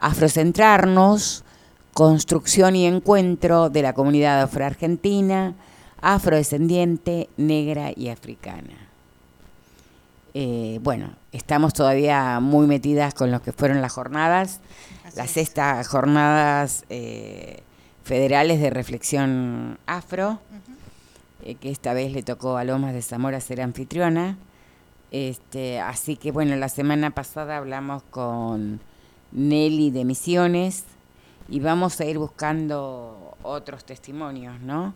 afrocentrarnos, 0.01 1.45
construcción 1.93 2.75
y 2.75 2.85
encuentro 2.85 3.69
de 3.69 3.81
la 3.81 3.93
comunidad 3.93 4.41
afroargentina, 4.41 5.55
afrodescendiente, 6.01 7.29
negra 7.37 7.93
y 7.95 8.09
africana. 8.09 8.89
Eh, 10.33 10.79
bueno, 10.83 11.11
estamos 11.31 11.73
todavía 11.73 12.41
muy 12.41 12.67
metidas 12.67 13.13
con 13.13 13.31
lo 13.31 13.41
que 13.41 13.53
fueron 13.53 13.81
las 13.81 13.93
jornadas, 13.93 14.59
Así 15.05 15.15
las 15.15 15.31
sextas 15.31 15.87
jornadas 15.87 16.83
eh, 16.89 17.61
federales 18.03 18.59
de 18.59 18.71
reflexión 18.71 19.79
afro, 19.85 20.39
eh, 21.45 21.55
que 21.55 21.71
esta 21.71 21.93
vez 21.93 22.11
le 22.11 22.23
tocó 22.23 22.57
a 22.57 22.65
Lomas 22.65 22.93
de 22.93 23.01
Zamora 23.01 23.39
ser 23.39 23.61
anfitriona. 23.61 24.37
Este, 25.11 25.79
así 25.79 26.17
que 26.17 26.31
bueno, 26.31 26.55
la 26.55 26.69
semana 26.69 27.09
pasada 27.11 27.57
hablamos 27.57 28.03
con 28.03 28.79
Nelly 29.31 29.91
de 29.91 30.05
Misiones 30.05 30.83
y 31.47 31.59
vamos 31.59 31.99
a 31.99 32.05
ir 32.05 32.19
buscando 32.19 33.37
otros 33.41 33.85
testimonios, 33.85 34.59
¿no? 34.61 34.93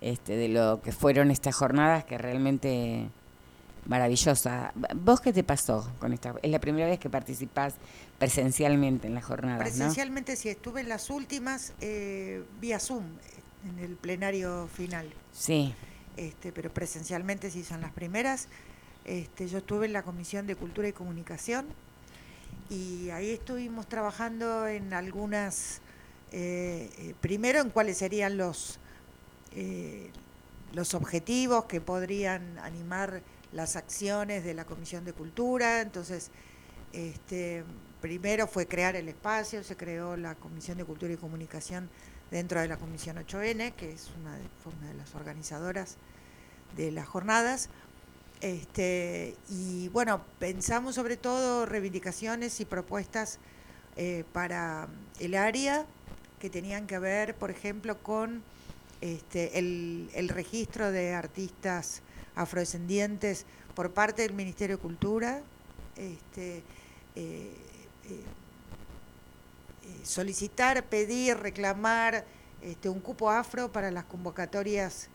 Este, 0.00 0.36
de 0.36 0.48
lo 0.48 0.80
que 0.82 0.92
fueron 0.92 1.30
estas 1.30 1.54
jornadas 1.54 2.04
que 2.04 2.18
realmente 2.18 3.08
maravillosa. 3.86 4.72
¿Vos 4.94 5.20
qué 5.20 5.32
te 5.32 5.42
pasó 5.42 5.90
con 5.98 6.12
esta? 6.12 6.34
Es 6.42 6.50
la 6.50 6.60
primera 6.60 6.86
vez 6.86 6.98
que 6.98 7.10
participás 7.10 7.74
presencialmente 8.18 9.06
en 9.06 9.14
las 9.14 9.24
jornadas, 9.24 9.58
¿no? 9.58 9.64
Presencialmente 9.64 10.36
sí, 10.36 10.48
estuve 10.48 10.82
en 10.82 10.88
las 10.88 11.10
últimas 11.10 11.72
eh, 11.80 12.44
vía 12.60 12.78
Zoom, 12.78 13.04
en 13.68 13.78
el 13.78 13.96
plenario 13.96 14.68
final. 14.68 15.08
Sí, 15.32 15.74
este, 16.16 16.52
pero 16.52 16.72
presencialmente 16.72 17.50
sí 17.50 17.64
son 17.64 17.80
las 17.80 17.92
primeras. 17.92 18.48
Este, 19.04 19.48
yo 19.48 19.58
estuve 19.58 19.86
en 19.86 19.92
la 19.92 20.02
Comisión 20.02 20.46
de 20.46 20.54
Cultura 20.54 20.88
y 20.88 20.92
Comunicación 20.92 21.66
y 22.70 23.08
ahí 23.10 23.30
estuvimos 23.30 23.88
trabajando 23.88 24.66
en 24.66 24.92
algunas, 24.92 25.80
eh, 26.32 26.90
eh, 26.98 27.14
primero 27.20 27.60
en 27.60 27.70
cuáles 27.70 27.96
serían 27.96 28.36
los, 28.36 28.78
eh, 29.52 30.10
los 30.74 30.92
objetivos 30.92 31.64
que 31.64 31.80
podrían 31.80 32.58
animar 32.58 33.22
las 33.52 33.76
acciones 33.76 34.44
de 34.44 34.52
la 34.52 34.66
Comisión 34.66 35.06
de 35.06 35.14
Cultura. 35.14 35.80
Entonces, 35.80 36.30
este, 36.92 37.64
primero 38.02 38.46
fue 38.46 38.66
crear 38.66 38.96
el 38.96 39.08
espacio, 39.08 39.64
se 39.64 39.76
creó 39.76 40.16
la 40.16 40.34
Comisión 40.34 40.76
de 40.76 40.84
Cultura 40.84 41.12
y 41.12 41.16
Comunicación 41.16 41.88
dentro 42.30 42.60
de 42.60 42.68
la 42.68 42.76
Comisión 42.76 43.16
8N, 43.16 43.72
que 43.74 43.92
es 43.92 44.10
fue 44.62 44.72
una 44.78 44.88
de 44.88 44.94
las 44.94 45.14
organizadoras 45.14 45.96
de 46.76 46.92
las 46.92 47.08
jornadas. 47.08 47.70
Este, 48.40 49.34
y 49.48 49.88
bueno, 49.88 50.22
pensamos 50.38 50.94
sobre 50.94 51.16
todo 51.16 51.66
reivindicaciones 51.66 52.60
y 52.60 52.64
propuestas 52.64 53.40
eh, 53.96 54.24
para 54.32 54.86
el 55.18 55.34
área 55.34 55.86
que 56.38 56.48
tenían 56.48 56.86
que 56.86 57.00
ver, 57.00 57.34
por 57.34 57.50
ejemplo, 57.50 57.98
con 57.98 58.44
este, 59.00 59.58
el, 59.58 60.28
registro 60.28 60.92
de 60.92 61.14
artistas 61.14 62.02
afrodescendientes 62.36 63.44
por 63.74 63.90
parte 63.90 64.22
del 64.22 64.34
Ministerio 64.34 64.76
de 64.76 64.82
Cultura, 64.82 65.42
este, 65.96 66.62
eh, 67.16 67.52
eh, 68.04 68.22
solicitar, 70.04 70.84
pedir, 70.84 71.36
reclamar 71.38 72.24
este, 72.62 72.88
un 72.88 73.00
cupo 73.00 73.30
afro 73.30 73.72
para 73.72 73.90
las 73.90 74.04
convocatorias 74.04 75.08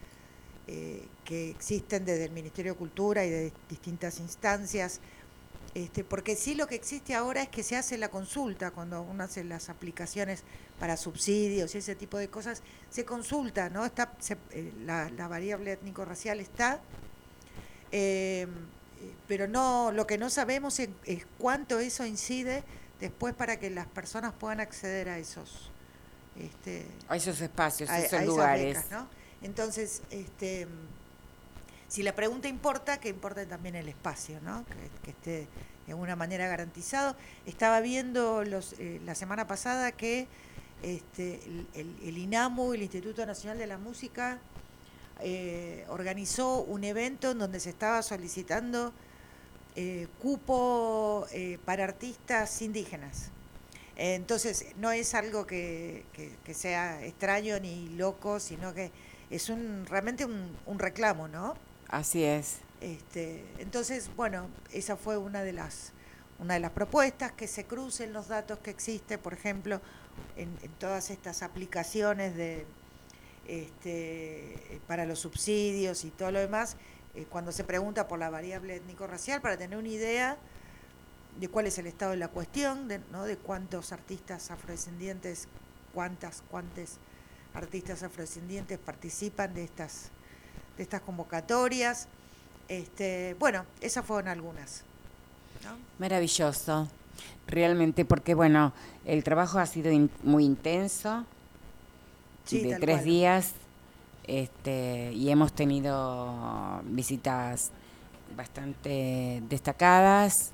eh, 0.67 1.05
que 1.25 1.49
existen 1.49 2.05
desde 2.05 2.25
el 2.25 2.31
Ministerio 2.31 2.73
de 2.73 2.77
Cultura 2.77 3.25
y 3.25 3.29
de 3.29 3.51
distintas 3.69 4.19
instancias. 4.19 4.99
Este, 5.75 6.03
porque 6.03 6.35
sí 6.35 6.53
lo 6.53 6.67
que 6.67 6.75
existe 6.75 7.15
ahora 7.15 7.41
es 7.41 7.49
que 7.49 7.63
se 7.63 7.75
hace 7.75 7.97
la 7.97 8.09
consulta, 8.09 8.69
cuando 8.71 9.01
uno 9.01 9.23
hace 9.23 9.43
las 9.43 9.69
aplicaciones 9.69 10.43
para 10.79 10.97
subsidios 10.97 11.73
y 11.73 11.79
ese 11.79 11.95
tipo 11.95 12.17
de 12.19 12.27
cosas, 12.27 12.61
se 12.91 13.05
consulta, 13.05 13.69
¿no? 13.71 13.83
Está, 13.83 14.13
se- 14.19 14.37
eh, 14.51 14.71
la, 14.85 15.09
la 15.09 15.27
variable 15.27 15.71
étnico-racial 15.71 16.39
está, 16.39 16.79
eh, 17.91 18.47
pero 19.27 19.47
no, 19.47 19.91
lo 19.91 20.07
que 20.07 20.17
no 20.17 20.29
sabemos 20.29 20.79
es, 20.79 20.89
es 21.05 21.25
cuánto 21.37 21.79
eso 21.79 22.05
incide 22.05 22.63
después 22.99 23.33
para 23.33 23.59
que 23.59 23.69
las 23.69 23.87
personas 23.87 24.33
puedan 24.33 24.59
acceder 24.59 25.09
a 25.09 25.17
esos, 25.17 25.71
este, 26.39 26.85
A 27.09 27.15
esos 27.17 27.41
espacios, 27.41 27.89
a, 27.89 27.93
a 27.95 27.99
esos 27.99 28.13
esas 28.13 28.25
lugares. 28.25 28.75
becas, 28.75 28.91
¿no? 28.91 29.07
Entonces, 29.43 30.01
este, 30.09 30.67
si 31.87 32.01
la 32.03 32.15
pregunta 32.15 32.47
importa, 32.47 32.99
que 32.99 33.09
importe 33.09 33.45
también 33.45 33.75
el 33.75 33.89
espacio, 33.89 34.39
¿no? 34.41 34.65
Que, 35.03 35.09
esté 35.11 35.47
de 35.85 35.91
alguna 35.91 36.15
manera 36.15 36.47
garantizado. 36.47 37.15
Estaba 37.45 37.81
viendo 37.81 38.43
los, 38.45 38.73
eh, 38.79 39.01
la 39.05 39.15
semana 39.15 39.47
pasada 39.47 39.91
que 39.91 40.27
este, 40.81 41.35
el, 41.45 41.67
el- 41.75 41.95
el 42.03 42.17
INAMU, 42.17 42.73
el 42.73 42.81
Instituto 42.83 43.25
Nacional 43.25 43.57
de 43.57 43.67
la 43.67 43.77
Música, 43.77 44.39
eh, 45.21 45.85
organizó 45.89 46.61
un 46.61 46.83
evento 46.83 47.31
en 47.31 47.39
donde 47.39 47.59
se 47.59 47.69
estaba 47.69 48.01
solicitando 48.01 48.91
eh, 49.75 50.07
cupo 50.21 51.25
eh, 51.31 51.57
para 51.65 51.83
artistas 51.83 52.61
indígenas. 52.61 53.29
Entonces, 53.95 54.67
no 54.77 54.91
es 54.91 55.13
algo 55.13 55.45
que- 55.45 56.05
que 56.43 56.53
sea 56.53 57.03
extraño 57.05 57.59
ni 57.59 57.89
loco, 57.89 58.39
sino 58.39 58.73
que 58.73 58.91
es 59.29 59.49
un 59.49 59.85
realmente 59.87 60.25
un, 60.25 60.55
un 60.65 60.79
reclamo, 60.79 61.27
¿no? 61.27 61.55
Así 61.89 62.23
es. 62.23 62.59
Este, 62.81 63.45
entonces, 63.59 64.09
bueno, 64.15 64.47
esa 64.71 64.97
fue 64.97 65.17
una 65.17 65.43
de 65.43 65.53
las 65.53 65.93
una 66.39 66.55
de 66.55 66.59
las 66.59 66.71
propuestas, 66.71 67.31
que 67.31 67.47
se 67.47 67.65
crucen 67.65 68.11
los 68.11 68.27
datos 68.27 68.59
que 68.59 68.71
existen, 68.71 69.19
por 69.19 69.33
ejemplo, 69.33 69.79
en, 70.35 70.49
en 70.61 70.71
todas 70.71 71.09
estas 71.09 71.41
aplicaciones 71.41 72.35
de 72.35 72.65
este, 73.47 74.81
para 74.87 75.05
los 75.05 75.19
subsidios 75.19 76.05
y 76.05 76.09
todo 76.09 76.31
lo 76.31 76.39
demás, 76.39 76.77
eh, 77.15 77.25
cuando 77.29 77.51
se 77.51 77.63
pregunta 77.63 78.07
por 78.07 78.19
la 78.19 78.29
variable 78.29 78.75
étnico-racial, 78.75 79.41
para 79.41 79.57
tener 79.57 79.77
una 79.77 79.89
idea 79.89 80.37
de 81.39 81.47
cuál 81.47 81.67
es 81.67 81.77
el 81.77 81.87
estado 81.87 82.11
de 82.11 82.17
la 82.17 82.27
cuestión, 82.27 82.87
de, 82.87 82.99
¿no? 83.11 83.25
de 83.25 83.37
cuántos 83.37 83.91
artistas 83.91 84.51
afrodescendientes, 84.51 85.47
cuántas, 85.93 86.43
cuántos 86.49 86.97
artistas 87.53 88.03
afrodescendientes 88.03 88.79
participan 88.79 89.53
de 89.53 89.63
estas, 89.63 90.09
de 90.77 90.83
estas 90.83 91.01
convocatorias. 91.01 92.07
Este, 92.67 93.35
bueno, 93.39 93.65
esas 93.81 94.05
fueron 94.05 94.27
algunas. 94.29 94.83
¿no? 95.63 95.71
Maravilloso. 95.99 96.87
Realmente, 97.47 98.05
porque 98.05 98.33
bueno, 98.35 98.73
el 99.05 99.23
trabajo 99.23 99.59
ha 99.59 99.65
sido 99.65 99.91
in- 99.91 100.09
muy 100.23 100.45
intenso, 100.45 101.25
Sí, 102.45 102.61
de 102.61 102.75
tres 102.79 102.97
cual. 102.97 103.05
días, 103.05 103.51
este, 104.25 105.11
y 105.13 105.29
hemos 105.29 105.53
tenido 105.53 106.81
visitas 106.85 107.71
bastante 108.35 109.43
destacadas 109.49 110.51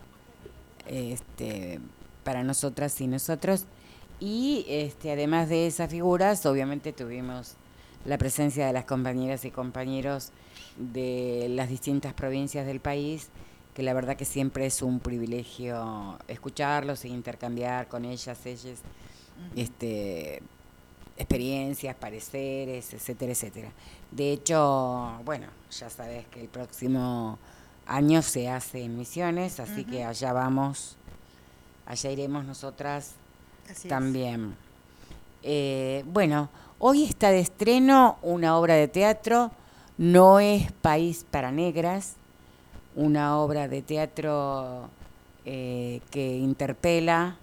este, 0.87 1.79
para 2.23 2.43
nosotras 2.43 2.99
y 3.01 3.07
nosotros. 3.07 3.65
Y 4.19 4.65
este, 4.67 5.11
además 5.11 5.47
de 5.49 5.67
esas 5.67 5.89
figuras, 5.89 6.45
obviamente 6.45 6.91
tuvimos 6.91 7.55
la 8.05 8.17
presencia 8.17 8.67
de 8.67 8.73
las 8.73 8.85
compañeras 8.85 9.45
y 9.45 9.51
compañeros 9.51 10.31
de 10.77 11.47
las 11.49 11.69
distintas 11.69 12.13
provincias 12.13 12.65
del 12.65 12.79
país, 12.79 13.29
que 13.73 13.83
la 13.83 13.93
verdad 13.93 14.17
que 14.17 14.25
siempre 14.25 14.65
es 14.65 14.81
un 14.81 14.99
privilegio 14.99 16.17
escucharlos 16.27 17.05
e 17.05 17.09
intercambiar 17.09 17.87
con 17.87 18.03
ellas, 18.03 18.45
ellas, 18.45 18.79
este, 19.55 20.41
experiencias, 21.17 21.95
pareceres, 21.95 22.93
etcétera, 22.93 23.31
etcétera. 23.31 23.71
De 24.11 24.33
hecho, 24.33 25.21
bueno, 25.23 25.47
ya 25.71 25.89
sabes 25.89 26.25
que 26.27 26.41
el 26.41 26.47
próximo 26.47 27.37
año 27.85 28.21
se 28.21 28.49
hace 28.49 28.83
en 28.83 28.97
Misiones, 28.97 29.59
así 29.59 29.85
que 29.85 30.03
allá 30.03 30.33
vamos, 30.33 30.95
allá 31.85 32.11
iremos 32.11 32.45
nosotras 32.45 33.15
Así 33.69 33.87
también. 33.87 34.55
Eh, 35.43 36.03
bueno, 36.07 36.49
hoy 36.79 37.03
está 37.05 37.29
de 37.31 37.39
estreno 37.39 38.17
una 38.21 38.57
obra 38.57 38.75
de 38.75 38.87
teatro, 38.87 39.51
No 39.97 40.39
es 40.39 40.71
País 40.71 41.25
para 41.29 41.51
Negras, 41.51 42.15
una 42.95 43.37
obra 43.37 43.67
de 43.67 43.81
teatro 43.81 44.89
eh, 45.45 46.01
que 46.09 46.37
interpela, 46.37 47.35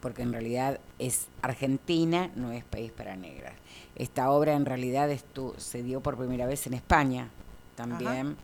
porque 0.00 0.22
en 0.22 0.32
realidad 0.32 0.80
es 0.98 1.26
Argentina, 1.42 2.30
no 2.36 2.52
es 2.52 2.64
País 2.64 2.90
para 2.92 3.16
Negras. 3.16 3.52
Esta 3.96 4.30
obra 4.30 4.54
en 4.54 4.64
realidad 4.64 5.10
estu- 5.10 5.56
se 5.58 5.82
dio 5.82 6.00
por 6.00 6.16
primera 6.16 6.46
vez 6.46 6.66
en 6.66 6.74
España 6.74 7.28
también, 7.76 8.36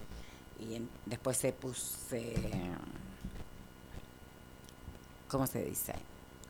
y 0.61 0.75
en- 0.77 0.89
después 1.07 1.37
se 1.39 1.53
puso, 1.53 1.97
¿cómo 5.29 5.47
se 5.47 5.65
dice? 5.65 5.95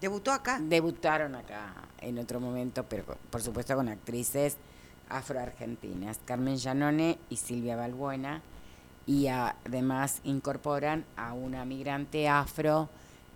Debutó 0.03 0.33
acá. 0.33 0.59
Debutaron 0.61 1.37
acá 1.37 1.75
en 2.01 2.19
otro 2.19 2.41
momento, 2.41 2.85
pero 2.89 3.05
por 3.31 3.41
supuesto 3.41 3.77
con 3.77 3.89
actrices 3.89 4.57
afroargentinas, 5.09 6.19
Carmen 6.25 6.57
Llanone 6.57 7.21
y 7.31 7.37
Silvia 7.37 7.77
Balbuena, 7.77 8.43
y 9.07 9.29
además 9.29 10.21
incorporan 10.25 11.05
a 11.17 11.35
una 11.35 11.65
migrante 11.65 12.29
afro 12.29 12.89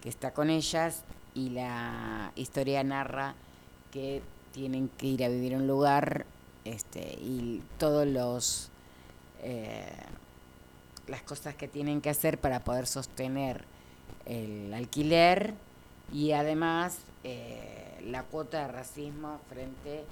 que 0.03 0.09
está 0.09 0.33
con 0.33 0.51
ellas 0.51 1.05
y 1.35 1.51
la 1.51 2.33
historia 2.35 2.83
narra 2.83 3.37
que 3.93 4.21
tienen 4.53 4.89
que 4.89 5.07
ir 5.07 5.23
a 5.23 5.29
vivir 5.29 5.55
a 5.55 5.59
un 5.59 5.69
lugar 5.69 6.27
este, 6.65 7.17
y 7.21 7.63
todos 7.79 8.09
los 8.09 8.71
eh, 9.43 9.87
las 11.07 11.23
cosas 11.23 11.55
que 11.55 11.69
tienen 11.69 12.01
que 12.01 12.11
hacer 12.11 12.39
para 12.39 12.65
poder 12.65 12.89
sostener 12.89 13.65
el 14.25 14.75
alquiler 14.75 15.55
y 16.13 16.33
además 16.33 16.99
eh, 17.25 18.01
la 18.07 18.23
cuota 18.23 18.67
de 18.67 18.69
racismo 18.69 19.41
frente 19.49 20.05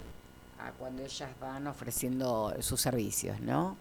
a 0.59 0.73
cuando 0.73 1.03
ellas 1.03 1.31
van 1.41 1.67
ofreciendo 1.67 2.55
sus 2.61 2.81
servicios, 2.81 3.41
¿no? 3.41 3.77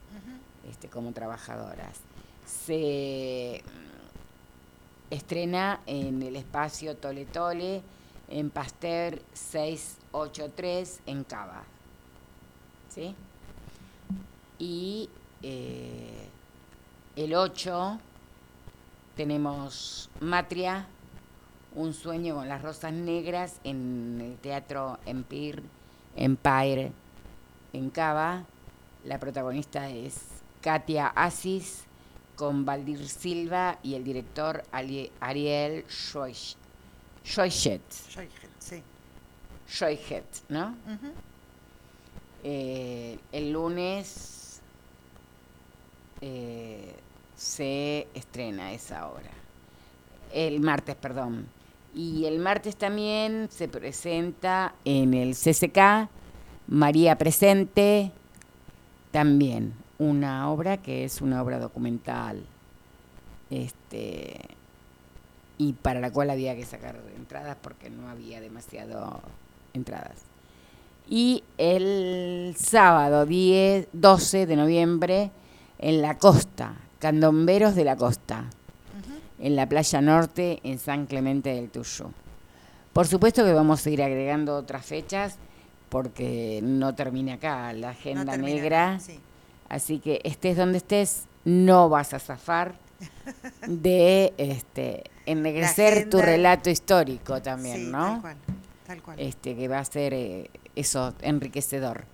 Este, 0.69 0.87
como 0.87 1.11
trabajadoras. 1.11 1.99
Se 2.45 3.63
mm, 3.63 5.13
estrena 5.13 5.81
en 5.85 6.21
el 6.21 6.35
espacio 6.35 6.95
Tole 6.95 7.25
Tole, 7.25 7.81
en 8.29 8.49
Pasteur 8.49 9.21
683, 9.33 11.01
en 11.05 11.23
Cava. 11.23 11.63
¿Sí? 12.89 13.15
Y 14.59 15.09
eh, 15.41 16.29
el 17.15 17.33
8 17.35 17.99
tenemos 19.15 20.09
Matria, 20.19 20.87
un 21.75 21.93
sueño 21.93 22.35
con 22.35 22.47
las 22.47 22.61
rosas 22.61 22.93
negras 22.93 23.59
en 23.63 24.19
el 24.21 24.37
Teatro 24.37 24.99
Empire, 25.05 25.63
Empire 26.15 26.91
en 27.73 27.89
Cava. 27.89 28.45
La 29.05 29.19
protagonista 29.19 29.89
es 29.89 30.21
Katia 30.61 31.07
Asis 31.07 31.83
con 32.35 32.65
Valdir 32.65 33.07
Silva 33.07 33.77
y 33.83 33.95
el 33.95 34.03
director 34.03 34.63
Ariel 34.71 35.85
Schoich- 35.87 36.55
Schoichet, 37.25 37.81
Sí. 38.59 38.81
Schoichet, 39.67 40.25
¿no? 40.49 40.75
Eh, 42.43 43.17
el 43.31 43.51
lunes 43.51 44.61
eh, 46.21 46.93
se 47.35 48.07
estrena 48.13 48.73
esa 48.73 49.07
obra. 49.07 49.31
El 50.33 50.59
martes, 50.61 50.95
perdón. 50.95 51.47
Y 51.93 52.25
el 52.25 52.39
martes 52.39 52.75
también 52.75 53.49
se 53.51 53.67
presenta 53.67 54.73
en 54.83 55.13
el 55.13 55.35
CCK 55.35 56.09
María 56.67 57.17
Presente, 57.17 58.11
también 59.11 59.73
una 59.99 60.49
obra 60.49 60.77
que 60.77 61.03
es 61.03 61.21
una 61.21 61.41
obra 61.41 61.59
documental. 61.59 62.43
Este 63.49 64.39
y 65.57 65.73
para 65.73 65.99
la 65.99 66.11
cual 66.11 66.29
había 66.29 66.55
que 66.55 66.65
sacar 66.65 66.99
entradas 67.15 67.57
porque 67.61 67.89
no 67.89 68.09
había 68.09 68.41
demasiado 68.41 69.21
entradas. 69.73 70.23
Y 71.07 71.43
el 71.57 72.55
sábado 72.57 73.25
10, 73.25 73.87
12 73.93 74.45
de 74.45 74.55
noviembre 74.55 75.31
en 75.79 76.01
la 76.01 76.17
costa, 76.17 76.75
Candomberos 76.99 77.75
de 77.75 77.83
la 77.83 77.97
Costa, 77.97 78.45
en 79.43 79.55
la 79.55 79.67
playa 79.67 80.01
norte 80.01 80.59
en 80.63 80.79
San 80.79 81.05
Clemente 81.05 81.53
del 81.53 81.69
Tuyo. 81.69 82.09
Por 82.93 83.07
supuesto 83.07 83.43
que 83.43 83.53
vamos 83.53 83.85
a 83.85 83.89
ir 83.89 84.01
agregando 84.01 84.55
otras 84.55 84.85
fechas 84.85 85.35
porque 85.89 86.59
no 86.63 86.95
termina 86.95 87.33
acá 87.35 87.71
la 87.73 87.89
agenda 87.89 88.23
No 88.25 88.31
termina, 88.31 88.55
negra. 88.55 88.99
sí. 88.99 89.19
Así 89.69 89.99
que 89.99 90.21
estés 90.23 90.55
donde 90.57 90.77
estés, 90.77 91.23
no 91.45 91.89
vas 91.89 92.13
a 92.13 92.19
zafar 92.19 92.75
de 93.67 94.33
este 94.37 95.03
ennegrecer 95.25 96.09
tu 96.09 96.21
relato 96.21 96.69
histórico 96.69 97.41
también, 97.41 97.77
Sí, 97.77 97.89
¿no? 97.91 98.05
Tal 98.05 98.21
cual, 98.21 98.35
tal 98.87 99.01
cual. 99.01 99.19
Este 99.19 99.55
que 99.55 99.67
va 99.67 99.79
a 99.79 99.85
ser 99.85 100.13
eh, 100.13 100.49
eso 100.75 101.13
enriquecedor. 101.21 102.05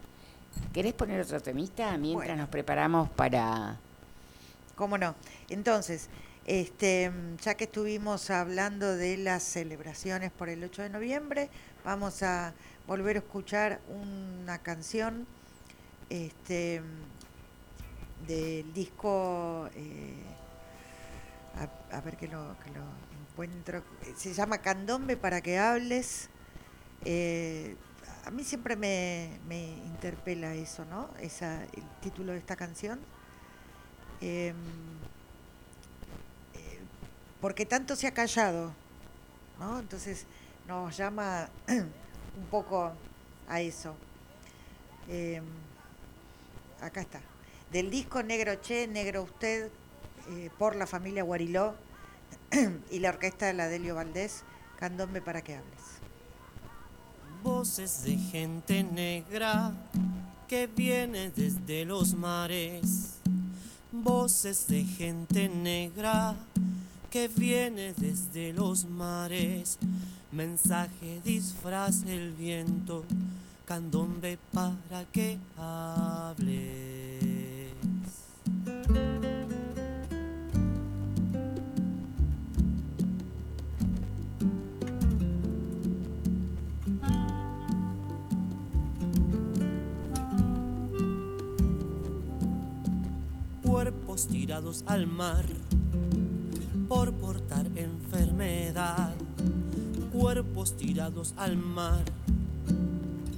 ¿Querés 0.73 0.93
poner 0.93 1.21
otro 1.21 1.39
temita 1.41 1.97
mientras 1.97 2.27
Bueno. 2.30 2.41
nos 2.43 2.49
preparamos 2.49 3.09
para 3.09 3.77
¿Cómo 4.75 4.97
no? 4.97 5.13
Entonces, 5.49 6.07
este, 6.45 7.11
ya 7.41 7.55
que 7.55 7.65
estuvimos 7.65 8.29
hablando 8.29 8.95
de 8.95 9.17
las 9.17 9.43
celebraciones 9.43 10.31
por 10.31 10.49
el 10.49 10.63
8 10.63 10.83
de 10.83 10.89
noviembre, 10.89 11.49
vamos 11.83 12.23
a 12.23 12.53
volver 12.87 13.17
a 13.17 13.19
escuchar 13.19 13.79
una 13.87 14.57
canción 14.59 15.27
este, 16.09 16.81
del 18.27 18.73
disco, 18.73 19.69
eh, 19.75 20.23
a, 21.91 22.01
ver 22.01 22.17
que 22.17 22.27
lo, 22.27 22.55
que 22.63 22.71
lo 22.71 22.83
encuentro, 23.21 23.83
se 24.15 24.33
llama 24.33 24.59
Candombe 24.59 25.17
para 25.17 25.41
que 25.41 25.59
hables. 25.59 26.29
Eh, 27.05 27.75
a 28.25 28.31
mí 28.31 28.43
siempre 28.43 28.75
me, 28.75 29.39
me 29.47 29.69
interpela 29.69 30.53
eso, 30.53 30.85
¿no? 30.85 31.09
Esa, 31.19 31.63
el 31.63 31.83
título 32.01 32.33
de 32.33 32.39
esta 32.39 32.55
canción. 32.55 32.99
Em, 34.21 34.55
porque 37.41 37.65
tanto 37.65 37.95
se 37.95 38.07
ha 38.07 38.13
callado, 38.13 38.73
¿no? 39.59 39.79
Entonces 39.79 40.25
nos 40.67 40.95
llama 40.95 41.49
un 41.67 42.45
poco 42.51 42.91
a 43.47 43.61
eso. 43.61 43.95
Em, 45.07 45.43
acá 46.81 47.01
está. 47.01 47.21
Del 47.71 47.89
disco 47.89 48.23
Negro 48.23 48.55
Che, 48.55 48.87
Negro 48.87 49.23
Usted, 49.23 49.69
eh, 50.29 50.49
por 50.57 50.75
la 50.75 50.85
familia 50.85 51.23
Guariló 51.23 51.75
y 52.91 52.99
la 52.99 53.09
orquesta 53.09 53.47
de 53.47 53.53
la 53.53 53.67
Delio 53.67 53.95
Valdés, 53.95 54.43
Candombe 54.77 55.21
para 55.21 55.41
que 55.41 55.55
hables. 55.55 55.79
Voces 57.43 58.03
de 58.03 58.17
gente 58.17 58.83
negra 58.83 59.71
que 60.47 60.67
viene 60.67 61.31
desde 61.31 61.85
los 61.85 62.13
mares. 62.13 63.15
Voces 63.91 64.67
de 64.67 64.83
gente 64.83 65.47
negra 65.47 66.35
que 67.10 67.28
viene 67.28 67.93
desde 67.97 68.53
los 68.53 68.86
mares. 68.86 69.80
Mensaje 70.32 71.22
disfraz 71.24 72.03
el 72.05 72.34
viento, 72.34 73.03
candombe 73.66 74.38
para 74.53 75.05
que 75.12 75.38
hables. 75.57 77.10
cuerpos 93.64 94.28
tirados 94.28 94.84
al 94.88 95.07
mar 95.07 95.45
por 96.89 97.13
portar 97.13 97.67
enfermedad, 97.75 99.13
cuerpos 100.11 100.75
tirados 100.75 101.35
al 101.37 101.55
mar 101.55 102.03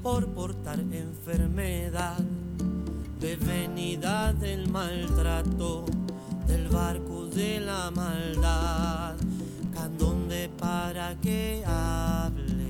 por 0.01 0.25
portar 0.29 0.79
enfermedad, 0.79 2.17
devenida 3.19 4.31
del 4.31 4.69
maltrato 4.71 5.85
del 6.47 6.69
barco 6.69 7.25
de 7.25 7.59
la 7.59 7.91
maldad, 7.91 9.15
candombe 9.73 10.49
para 10.57 11.15
que 11.19 11.61
hables. 11.65 12.60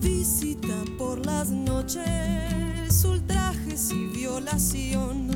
Visita 0.00 0.74
por 0.98 1.24
las 1.24 1.50
noches, 1.50 3.04
ultrajes 3.04 3.90
y 3.90 4.06
violación. 4.06 5.28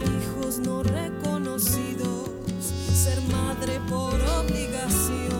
Hijos 0.00 0.58
no 0.58 0.82
reconocidos, 0.82 2.28
ser 2.94 3.18
madre 3.22 3.80
por 3.88 4.14
obligación. 4.14 5.31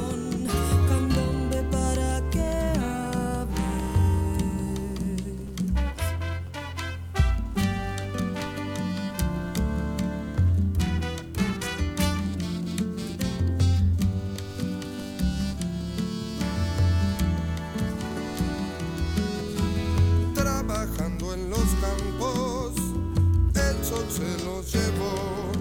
Se 24.13 24.45
los 24.45 24.71
llevó. 24.71 25.53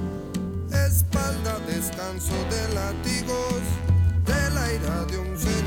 Espalda, 0.72 1.58
descanso 1.68 2.34
de 2.50 2.74
látigos, 2.74 3.62
de 4.26 4.50
la 4.54 4.74
ira 4.74 5.06
de 5.06 5.18
un 5.20 5.38
señor. 5.38 5.61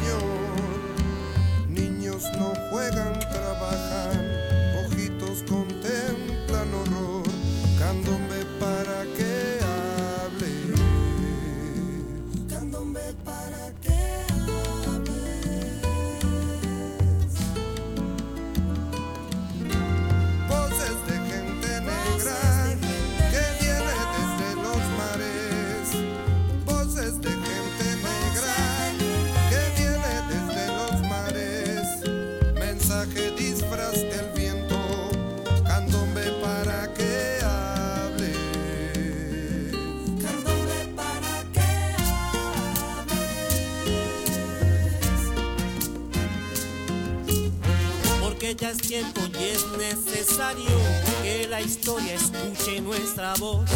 Historia 51.64 52.14
escuche 52.14 52.80
nuestra 52.80 53.34
voz. 53.34 53.68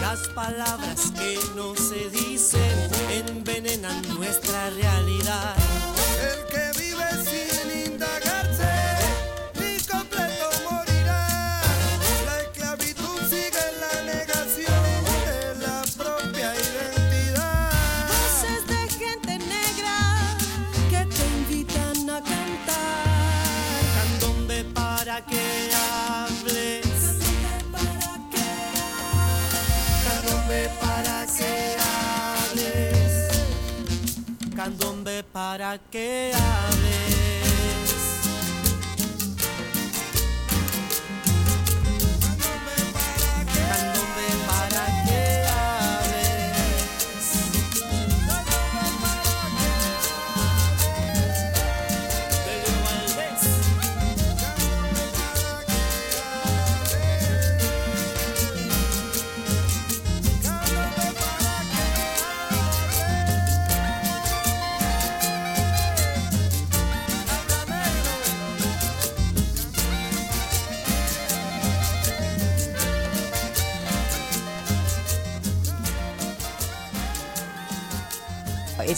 Las 0.00 0.28
palabras 0.28 1.12
que 1.12 1.38
no 1.56 1.74
se 1.74 2.08
dicen 2.10 2.90
envenenan 3.28 4.02
nuestra 4.16 4.70
realidad. 4.70 5.61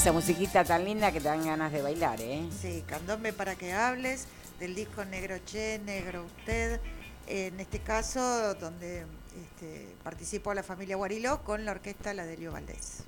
Esa 0.04 0.12
musiquita 0.12 0.62
tan 0.64 0.84
linda 0.84 1.10
que 1.12 1.18
te 1.18 1.28
dan 1.28 1.42
ganas 1.46 1.72
de 1.72 1.80
bailar, 1.80 2.20
¿eh? 2.20 2.46
Sí, 2.60 2.84
Candombe 2.86 3.32
para 3.32 3.54
que 3.56 3.72
hables, 3.72 4.26
del 4.60 4.74
disco 4.74 5.02
Negro 5.06 5.38
Che, 5.46 5.78
Negro 5.78 6.26
Usted, 6.26 6.78
en 7.26 7.58
este 7.58 7.78
caso 7.78 8.52
donde 8.56 9.06
este, 9.42 9.96
participó 10.02 10.52
la 10.52 10.62
familia 10.62 10.96
Guariló 10.96 11.42
con 11.42 11.64
la 11.64 11.70
orquesta 11.70 12.12
La 12.12 12.26
Delio 12.26 12.52
Valdés. 12.52 13.04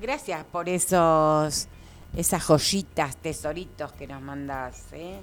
Gracias 0.00 0.44
por 0.44 0.68
esos 0.68 1.66
esas 2.16 2.44
joyitas, 2.44 3.16
tesoritos 3.16 3.92
que 3.94 4.06
nos 4.06 4.22
mandas, 4.22 4.84
¿eh? 4.92 5.18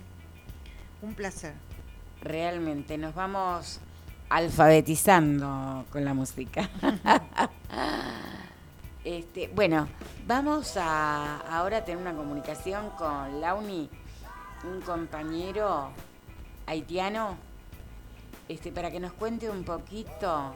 Un 1.02 1.14
placer. 1.14 1.54
Realmente 2.20 2.98
nos 2.98 3.16
vamos 3.16 3.80
alfabetizando 4.28 5.86
con 5.90 6.04
la 6.04 6.14
música. 6.14 6.70
este, 9.04 9.48
bueno, 9.54 9.88
vamos 10.26 10.78
a 10.78 11.38
ahora 11.58 11.84
tener 11.84 12.02
una 12.02 12.14
comunicación 12.16 12.90
con 12.92 13.42
Launi, 13.42 13.90
un 14.64 14.82
compañero 14.82 15.90
haitiano, 16.66 17.38
este, 18.48 18.72
para 18.72 18.92
que 18.92 19.00
nos 19.00 19.14
cuente 19.14 19.50
un 19.50 19.64
poquito 19.64 20.54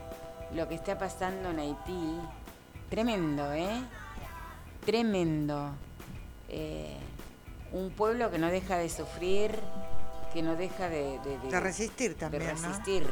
lo 0.53 0.67
que 0.67 0.75
está 0.75 0.97
pasando 0.97 1.49
en 1.49 1.59
Haití. 1.59 2.19
Tremendo, 2.89 3.51
¿eh? 3.53 3.81
Tremendo. 4.85 5.71
Eh, 6.49 6.95
un 7.73 7.89
pueblo 7.91 8.31
que 8.31 8.37
no 8.39 8.47
deja 8.47 8.77
de 8.77 8.87
sufrir, 8.89 9.51
que 10.33 10.41
no 10.41 10.55
deja 10.55 10.87
de, 10.87 11.19
de- 11.19 11.37
de- 11.39 11.49
De 11.49 11.59
resistir 11.59 12.15
también, 12.17 12.43
de 12.43 12.53
¿no? 12.53 12.61
resistir, 12.61 13.05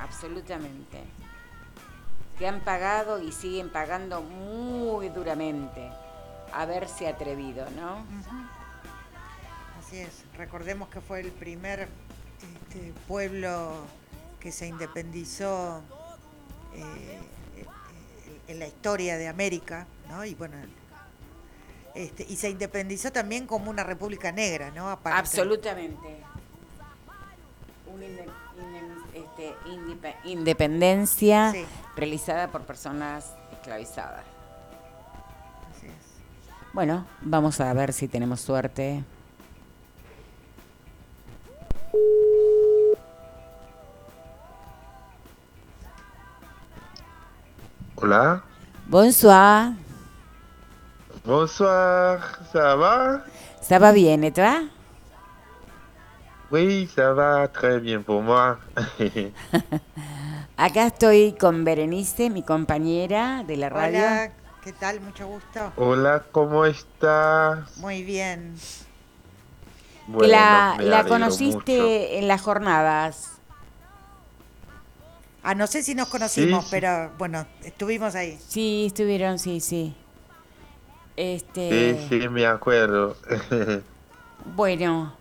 absolutamente. 0.00 1.02
Que 2.38 2.46
han 2.46 2.60
pagado 2.60 3.20
y 3.22 3.32
siguen 3.32 3.70
pagando 3.70 4.20
muy 4.22 5.08
duramente. 5.08 5.90
Haberse 6.52 7.08
atrevido, 7.08 7.68
¿no? 7.70 8.04
Así 9.78 9.98
es. 9.98 10.24
Recordemos 10.36 10.88
que 10.88 11.00
fue 11.00 11.20
el 11.20 11.32
primer 11.32 11.88
este, 12.68 12.92
pueblo 13.08 13.72
que 14.40 14.52
se 14.52 14.66
independizó 14.66 15.80
eh, 16.74 16.82
eh, 17.56 17.66
en 18.48 18.58
la 18.58 18.66
historia 18.66 19.16
de 19.16 19.28
América, 19.28 19.86
¿no? 20.08 20.24
Y 20.24 20.34
bueno, 20.34 20.56
este, 21.94 22.24
y 22.28 22.36
se 22.36 22.50
independizó 22.50 23.10
también 23.10 23.46
como 23.46 23.70
una 23.70 23.82
república 23.82 24.30
negra, 24.30 24.70
¿no? 24.70 24.90
Aparte. 24.90 25.18
Absolutamente. 25.18 26.16
Inde- 27.88 28.26
este, 29.38 29.54
independencia 30.24 31.52
Sí. 31.52 31.64
realizada 31.96 32.48
por 32.48 32.62
personas 32.62 33.34
esclavizadas. 33.52 34.24
Así 35.76 35.86
es. 35.86 35.92
Bueno, 36.72 37.06
vamos 37.22 37.60
a 37.60 37.72
ver 37.72 37.92
si 37.92 38.08
tenemos 38.08 38.40
suerte. 38.40 39.04
Hola. 47.96 48.42
Bonsoir. 48.86 49.72
Bonsoir, 51.24 52.20
ça 52.52 52.76
va 52.76 53.24
Ça 53.60 53.78
va 53.80 53.92
bien, 53.92 54.22
et 54.22 54.30
toi? 54.32 54.62
Oui, 56.50 56.88
ça 56.94 57.12
va 57.12 57.48
très 57.48 57.80
bien 57.80 58.02
pour 58.02 58.22
moi. 58.22 58.58
Acá 60.56 60.86
estoy 60.86 61.32
con 61.32 61.64
Berenice, 61.64 62.30
mi 62.30 62.42
compañera 62.42 63.42
de 63.46 63.56
la 63.56 63.68
radio. 63.68 63.98
Hola, 63.98 64.32
¿qué 64.62 64.72
tal? 64.72 65.00
Mucho 65.00 65.26
gusto. 65.26 65.72
Hola, 65.76 66.22
¿cómo 66.30 66.64
estás? 66.64 67.76
Muy 67.78 68.04
bien. 68.04 68.54
Bueno, 70.06 70.32
la, 70.32 70.76
me 70.78 70.84
la 70.84 71.04
conociste 71.04 71.78
mucho. 71.80 72.18
en 72.18 72.28
las 72.28 72.40
jornadas. 72.40 73.32
Ah, 75.42 75.54
no 75.56 75.66
sé 75.66 75.82
si 75.82 75.96
nos 75.96 76.08
conocimos, 76.08 76.64
sí. 76.64 76.70
pero 76.70 77.10
bueno, 77.18 77.44
estuvimos 77.64 78.14
ahí. 78.14 78.38
Sí, 78.48 78.86
estuvieron, 78.86 79.40
sí, 79.40 79.60
sí. 79.60 79.96
Este, 81.16 82.06
Sí, 82.08 82.20
sí, 82.20 82.28
me 82.28 82.46
acuerdo. 82.46 83.16
Bueno, 84.54 85.12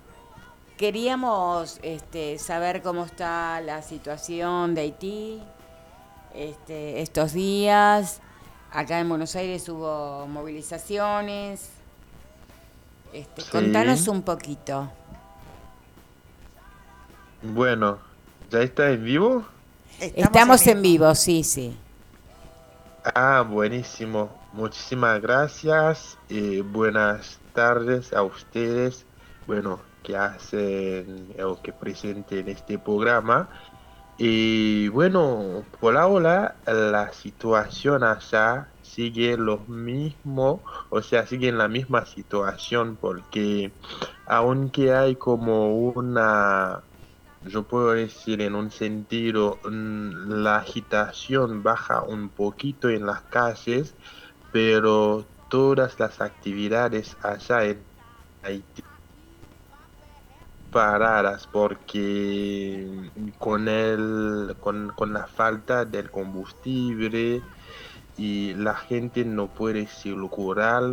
queríamos 0.77 1.79
este, 1.83 2.37
saber 2.39 2.81
cómo 2.81 3.05
está 3.05 3.61
la 3.61 3.81
situación 3.81 4.75
de 4.75 4.81
Haití 4.81 5.41
este, 6.33 7.01
estos 7.01 7.33
días. 7.33 8.21
Acá 8.71 8.99
en 8.99 9.07
Buenos 9.09 9.35
Aires 9.35 9.67
hubo 9.69 10.27
movilizaciones. 10.27 11.69
Este, 13.13 13.41
Sí. 13.41 13.49
Contanos 13.51 14.07
un 14.07 14.21
poquito. 14.21 14.91
bueno, 17.41 17.99
¿ya 18.49 18.59
está 18.61 18.89
en 18.89 19.03
vivo? 19.05 19.45
Estamos, 19.99 20.65
en 20.67 20.81
vivo, 20.81 21.13
sí, 21.15 21.43
sí. 21.43 21.77
Ah, 23.13 23.45
buenísimo. 23.47 24.29
Muchísimas 24.51 25.21
gracias 25.21 26.17
y 26.27 26.61
buenas 26.61 27.39
tardes 27.53 28.11
a 28.11 28.23
ustedes, 28.23 29.05
bueno, 29.47 29.79
que 30.05 30.15
hacen 30.15 31.35
o 31.43 31.61
que 31.61 31.73
presenten 31.73 32.47
este 32.47 32.77
programa. 32.77 33.49
Y 34.17 34.87
bueno, 34.89 35.63
por 35.81 35.97
ahora 35.97 36.55
la 36.65 37.11
situación 37.11 38.03
allá 38.03 38.69
sigue 38.81 39.35
lo 39.35 39.57
mismo, 39.67 40.63
o 40.89 41.01
sea, 41.01 41.25
sigue 41.27 41.49
en 41.49 41.57
la 41.57 41.67
misma 41.67 42.05
situación 42.05 42.97
porque 43.01 43.71
aunque 44.27 44.93
hay 44.93 45.15
como 45.15 45.75
una 45.75 46.83
yo 47.43 47.63
puedo 47.63 47.91
decir 47.91 48.41
en 48.41 48.55
un 48.55 48.71
sentido, 48.71 49.59
mm, 49.65 50.43
la 50.43 50.57
agitación 50.57 51.61
baja 51.61 52.01
un 52.01 52.29
poquito 52.29 52.89
en 52.89 53.05
las 53.05 53.21
calles, 53.23 53.93
pero 54.51 55.25
todas 55.49 55.99
las 55.99 56.21
actividades 56.21 57.17
allá 57.21 57.65
en 57.65 57.83
Haití 58.43 58.83
paradas 60.75 61.47
porque 61.47 63.11
con 63.39 63.69
el 63.69 64.57
con, 64.59 64.89
con 64.97 65.13
la 65.13 65.27
falta 65.27 65.85
del 65.85 66.11
combustible 66.11 67.47
y 68.17 68.53
la 68.55 68.75
gente 68.75 69.25
no 69.25 69.53
puede 69.53 69.87
circular 69.87 70.83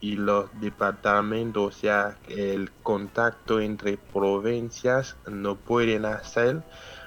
y 0.00 0.16
los 0.16 0.50
departamentos, 0.60 1.76
o 1.76 1.78
sea, 1.78 2.20
el 2.28 2.72
contacto 2.82 3.60
entre 3.60 3.98
provincias 3.98 5.18
no 5.26 5.64
pueden 5.64 6.04
hacer 6.06 6.64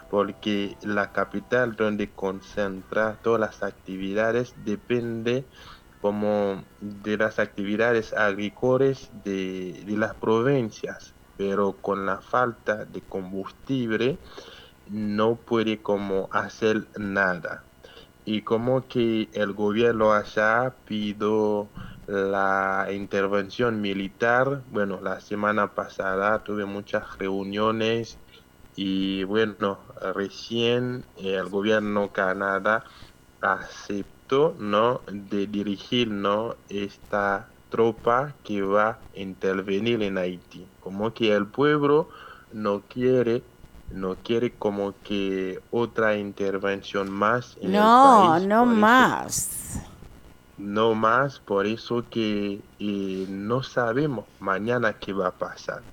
porque 0.09 0.77
la 0.81 1.11
capital 1.13 1.75
donde 1.77 2.13
concentra 2.15 3.21
todas 3.21 3.39
las 3.41 3.63
actividades 3.63 4.53
depende 4.57 5.49
como 6.01 6.65
de 6.79 7.17
las 7.17 7.39
actividades 7.39 8.13
agrícolas 8.13 9.09
de, 9.13 9.83
de 9.85 9.97
las 9.97 10.15
provincias, 10.15 11.14
pero 11.37 11.81
con 11.81 12.05
la 12.05 12.21
falta 12.21 12.85
de 12.85 13.07
combustible 13.07 14.21
no 14.85 15.45
puede 15.45 15.81
como 15.81 16.29
hacer 16.31 16.89
nada 16.97 17.67
y 18.25 18.43
como 18.43 18.87
que 18.87 19.29
el 19.33 19.53
gobierno 19.53 20.13
allá 20.13 20.79
pidió 20.85 21.71
la 22.07 22.87
intervención 22.91 23.81
militar. 23.81 24.63
Bueno, 24.67 25.01
la 25.01 25.19
semana 25.21 25.73
pasada 25.75 26.43
tuve 26.43 26.65
muchas 26.65 27.17
reuniones 27.19 28.19
y 28.75 29.23
bueno, 29.25 29.87
recién 30.15 31.07
el 31.15 31.49
gobierno 31.49 32.11
Canadá 32.11 32.83
aceptó 33.41 34.55
no 34.59 35.03
de 35.07 35.47
dirigir 35.47 36.09
no 36.11 36.57
esta 36.69 37.55
tropa 37.69 38.39
que 38.43 38.61
va 38.63 38.89
a 38.89 39.09
intervenir 39.13 40.01
en 40.03 40.17
Haití. 40.17 40.74
Como 40.85 41.13
que 41.13 41.33
el 41.35 41.47
pueblo 41.51 42.09
no 42.51 42.87
quiere, 42.87 43.45
no 43.89 44.21
quiere 44.23 44.57
como 44.57 45.01
que 45.03 45.65
otra 45.71 46.17
intervención 46.17 47.09
más 47.11 47.57
en 47.57 47.71
No, 47.71 47.79
el 47.79 47.91
país. 47.91 48.49
no 48.49 48.65
eso- 48.65 48.81
más. 48.81 49.79
no 50.57 50.95
más, 50.95 51.39
por 51.39 51.65
eso 51.67 52.09
que 52.09 52.69
eh, 52.79 53.25
no 53.29 53.63
sabemos 53.63 54.27
mañana 54.39 54.99
qué 54.99 55.13
va 55.13 55.27
a 55.29 55.37
pasar. 55.37 55.85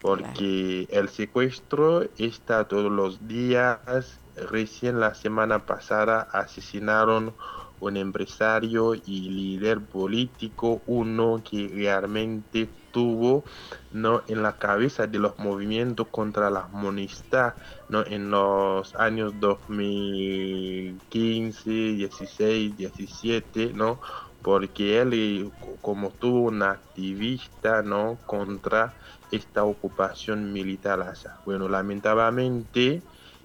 Porque 0.00 0.86
el 0.90 1.08
secuestro 1.10 2.02
está 2.18 2.68
todos 2.68 2.90
los 2.92 3.26
días. 3.28 4.22
Recién 4.34 5.00
la 5.00 5.14
semana 5.14 5.66
pasada 5.66 6.22
asesinaron 6.32 7.36
un 7.80 7.96
empresario 7.96 8.94
y 8.94 9.30
líder 9.30 9.88
político, 9.88 10.82
uno 10.86 11.42
que 11.48 11.68
realmente 11.68 12.76
tuvo 12.90 13.44
no 13.90 14.24
en 14.28 14.42
la 14.42 14.58
cabeza 14.58 15.06
de 15.06 15.18
los 15.18 15.38
movimientos 15.38 16.08
contra 16.10 16.50
la 16.50 16.68
monista 16.68 17.56
no 17.88 18.04
en 18.06 18.30
los 18.30 18.94
años 18.96 19.38
2015, 19.38 21.70
16, 21.70 22.76
17, 22.76 23.72
¿no? 23.74 24.00
Porque 24.42 25.00
él 25.00 25.12
eh, 25.14 25.50
co- 25.58 25.80
como 25.80 26.14
tuvo 26.14 26.42
un 26.48 26.62
activista, 26.62 27.82
¿no? 27.82 28.22
contra 28.26 28.96
esta 29.30 29.64
ocupación 29.64 30.52
militar. 30.52 31.12
Bueno, 31.44 31.68
lamentablemente 31.68 33.04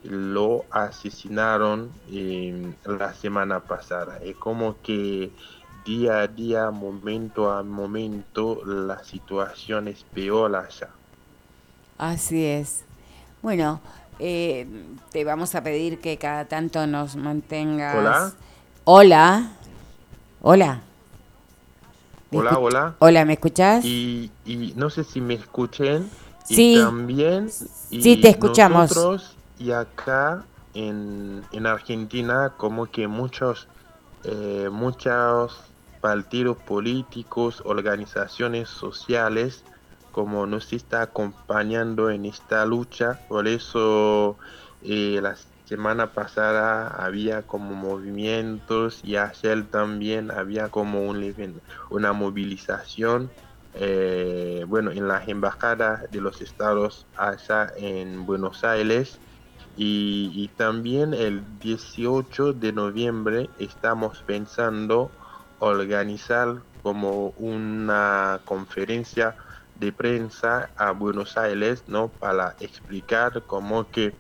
lo 0.10 0.66
asesinaron 0.72 1.92
eh, 2.12 2.74
la 2.86 3.14
semana 3.14 3.60
pasada. 3.60 4.20
Es 4.24 4.36
como 4.36 4.82
que 4.82 5.32
día 5.86 6.20
a 6.20 6.28
día, 6.28 6.72
momento 6.72 7.52
a 7.52 7.64
momento, 7.64 8.64
la 8.66 9.04
situación 9.04 9.88
es 9.88 10.04
peor 10.04 10.56
allá. 10.56 10.90
Así 11.98 12.44
es. 12.44 12.84
Bueno, 13.42 13.80
eh, 14.20 14.68
te 15.12 15.24
vamos 15.24 15.56
a 15.56 15.64
pedir 15.64 16.00
que 16.00 16.18
cada 16.18 16.46
tanto 16.46 16.86
nos 16.88 17.16
mantengas. 17.16 17.96
Hola. 17.96 18.34
Hola. 18.84 19.52
Hola. 20.42 20.82
¿Me 22.32 22.40
Hola, 22.40 22.60
hola. 22.60 22.96
Hola, 23.00 23.26
¿me 23.26 23.34
escuchás? 23.34 23.86
Y, 23.86 24.32
y 24.46 24.74
no 24.76 24.90
sé 24.90 25.04
si 25.04 25.22
me 25.22 25.36
escuchen. 25.36 26.10
Sí. 26.44 26.74
Y 26.76 26.80
también. 26.80 27.50
y 27.90 28.02
Sí, 28.02 28.18
te 28.18 28.30
escuchamos. 28.30 28.90
Nosotros 28.90 29.35
y 29.58 29.72
acá 29.72 30.50
en, 30.74 31.48
en 31.52 31.68
Argentina, 31.68 32.56
como 32.58 32.88
que 32.92 33.08
muchos, 33.08 33.70
eh, 34.24 34.70
muchos 34.72 35.76
partidos 36.00 36.60
políticos, 36.60 37.62
organizaciones 37.66 38.70
sociales, 38.70 39.68
como 40.12 40.46
nos 40.48 40.72
está 40.74 41.02
acompañando 41.04 42.10
en 42.10 42.26
esta 42.26 42.66
lucha. 42.66 43.24
Por 43.28 43.48
eso 43.48 44.38
eh, 44.82 45.20
la 45.22 45.36
semana 45.66 46.14
pasada 46.14 46.88
había 46.88 47.46
como 47.48 47.74
movimientos 47.76 49.00
y 49.04 49.16
ayer 49.18 49.70
también 49.70 50.32
había 50.32 50.70
como 50.70 51.08
un 51.10 51.62
una 51.90 52.14
movilización 52.14 53.34
eh, 53.74 54.64
bueno 54.68 54.92
en 54.92 55.08
las 55.08 55.28
embajadas 55.28 56.10
de 56.12 56.22
los 56.22 56.42
estados 56.42 57.10
allá 57.16 57.72
en 57.78 58.26
Buenos 58.26 58.64
Aires 58.64 59.22
y, 59.78 60.48
también 60.56 61.14
el 61.14 61.60
18 61.60 62.54
de 62.54 62.72
noviembre 62.72 63.50
estamos 63.60 64.24
pensando 64.26 65.12
organizar 65.60 66.62
como 66.82 67.30
una 67.32 68.40
conferencia 68.46 69.36
de 69.76 69.92
prensa 69.92 70.70
a 70.78 70.92
Buenos 70.92 71.38
Aires, 71.38 71.84
¿no? 71.88 72.08
Para 72.08 72.56
explicar 72.60 73.44
cómo 73.46 73.90
que 73.92 74.16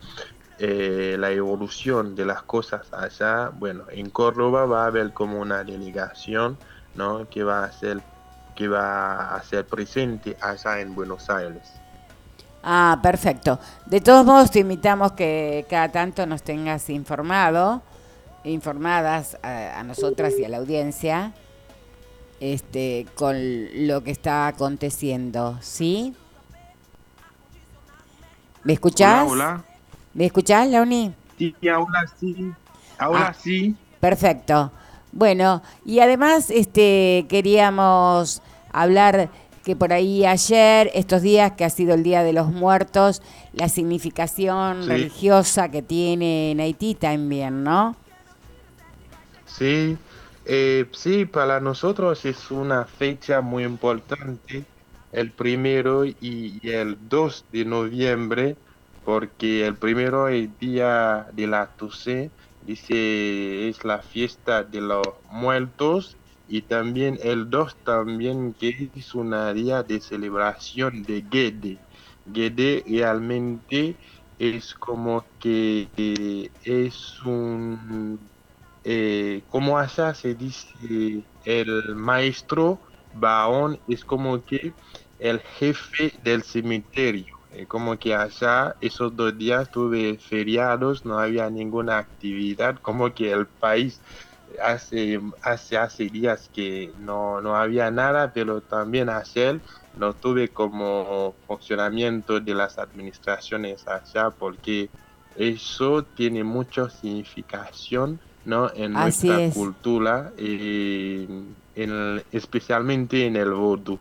eh, 0.58 1.16
la 1.18 1.32
evolución 1.32 2.16
de 2.16 2.26
las 2.26 2.44
cosas 2.44 2.94
allá, 2.94 3.50
bueno, 3.50 3.86
en 3.90 4.10
Córdoba 4.10 4.66
va 4.66 4.84
a 4.84 4.88
haber 4.88 5.14
como 5.14 5.40
una 5.40 5.64
delegación, 5.64 6.58
¿no? 6.96 7.30
Que 7.30 7.44
va 7.44 7.64
a 7.64 7.72
ser, 7.72 8.02
que 8.56 8.68
va 8.68 9.36
a 9.36 9.44
ser 9.44 9.68
presente 9.68 10.38
allá 10.42 10.82
en 10.82 10.96
Buenos 10.96 11.30
Aires. 11.30 11.85
Ah, 12.68 13.00
perfecto. 13.04 13.60
De 13.86 14.02
todos 14.02 14.26
modos, 14.26 14.50
te 14.50 14.60
invitamos 14.60 15.12
que 15.12 15.68
cada 15.70 15.90
tanto 15.92 16.26
nos 16.26 16.42
tengas 16.42 16.90
informado, 16.90 17.84
informadas 18.44 19.38
a, 19.44 19.80
a 19.80 19.84
nosotras 19.84 20.34
y 20.40 20.46
a 20.46 20.50
la 20.50 20.58
audiencia, 20.58 21.34
este, 22.40 23.06
con 23.14 23.36
lo 23.88 24.04
que 24.04 24.10
está 24.10 24.48
aconteciendo, 24.48 25.60
¿sí? 25.62 26.16
¿Me 28.64 28.74
escuchás? 28.74 29.26
Hola, 29.30 29.32
hola. 29.54 29.64
¿Me 30.16 30.26
escuchás, 30.26 30.68
Launi? 30.68 31.14
Sí, 31.38 31.56
ahora 31.70 32.04
sí, 32.20 32.52
ahora 32.98 33.28
Ah. 33.28 33.34
sí. 33.40 33.76
Perfecto. 34.00 34.72
Bueno, 35.12 35.62
y 35.86 36.00
además 36.00 36.50
este 36.50 37.26
queríamos 37.30 38.42
hablar 38.72 39.30
que 39.66 39.76
por 39.76 39.94
ahí 39.94 40.26
ayer, 40.26 40.92
estos 40.94 41.22
días 41.24 41.54
que 41.54 41.66
ha 41.66 41.70
sido 41.72 41.96
el 41.96 42.04
Día 42.04 42.24
de 42.24 42.34
los 42.34 42.48
Muertos, 42.50 43.22
la 43.54 43.70
significación 43.70 44.88
Sí. 44.88 44.92
religiosa 44.92 45.70
que 45.72 45.82
tiene 45.84 46.52
en 46.52 46.62
Haití 46.62 46.96
también, 46.96 47.64
¿no? 47.64 47.98
Sí, 49.46 50.00
eh, 50.44 50.90
sí, 50.94 51.26
para 51.26 51.60
nosotros 51.60 52.26
es 52.26 52.52
una 52.52 52.86
fecha 52.86 53.42
muy 53.42 53.64
importante, 53.64 54.72
el 55.12 55.34
primero 55.36 56.06
y, 56.06 56.16
y 56.20 56.70
el 56.72 57.08
2 57.08 57.48
de 57.52 57.66
noviembre, 57.66 58.60
porque 59.04 59.66
el 59.66 59.78
primero 59.78 60.28
es 60.28 60.58
día 60.58 61.28
de 61.34 61.48
la 61.48 61.76
Toussaint, 61.76 62.34
dice 62.60 63.70
es 63.70 63.84
la 63.86 64.02
fiesta 64.02 64.64
de 64.64 64.82
los 64.82 65.04
muertos, 65.26 66.18
y 66.48 66.64
también 66.64 67.18
el 67.24 67.50
2 67.50 67.78
también 67.84 68.54
que 68.54 68.92
es 68.96 69.14
una 69.16 69.54
día 69.54 69.84
de 69.84 70.00
celebración 70.00 71.04
de 71.04 71.26
Gede. 71.32 71.80
Gede 72.32 72.84
realmente 72.88 73.98
es 74.38 74.74
como 74.74 75.26
que 75.40 75.90
eh, 75.98 76.50
es 76.64 77.22
un 77.26 78.30
eh, 78.84 79.44
como 79.50 79.78
allá 79.80 80.14
se 80.14 80.36
dice 80.36 81.28
el 81.44 81.96
maestro 81.96 82.82
Baón 83.12 83.80
es 83.88 84.04
como 84.06 84.44
que 84.44 84.74
el 85.18 85.40
jefe 85.40 86.14
del 86.24 86.44
cementerio. 86.44 87.26
Eh, 87.52 87.66
como 87.68 87.98
que 87.98 88.14
allá 88.14 88.76
esos 88.82 89.16
dos 89.16 89.38
días 89.38 89.72
tuve 89.72 90.18
feriados, 90.20 91.06
no 91.06 91.18
había 91.20 91.50
ninguna 91.50 91.98
actividad, 91.98 92.76
como 92.82 93.14
que 93.14 93.32
el 93.32 93.48
país 93.48 94.02
hace, 94.62 95.20
hace, 95.42 95.78
hace 95.78 96.10
días 96.10 96.50
que 96.54 96.94
no, 96.98 97.42
no 97.42 97.56
había 97.56 97.92
nada, 97.92 98.34
pero 98.34 98.62
también 98.64 99.10
ayer 99.10 99.62
no 99.94 100.16
tuve 100.16 100.52
como 100.54 101.38
funcionamiento 101.48 102.40
de 102.40 102.54
las 102.56 102.78
administraciones 102.78 103.88
allá 103.88 104.32
porque 104.32 104.92
eso 105.34 106.06
tiene 106.06 106.44
mucha 106.44 106.90
significación 106.90 108.22
¿no? 108.44 108.72
en 108.74 108.94
Así 108.94 108.98
nuestra 108.98 109.42
es. 109.42 109.54
cultura, 109.54 110.34
eh, 110.38 111.28
en- 111.74 112.24
especialmente 112.32 113.26
en 113.26 113.36
el 113.38 113.52
vodú. 113.54 114.00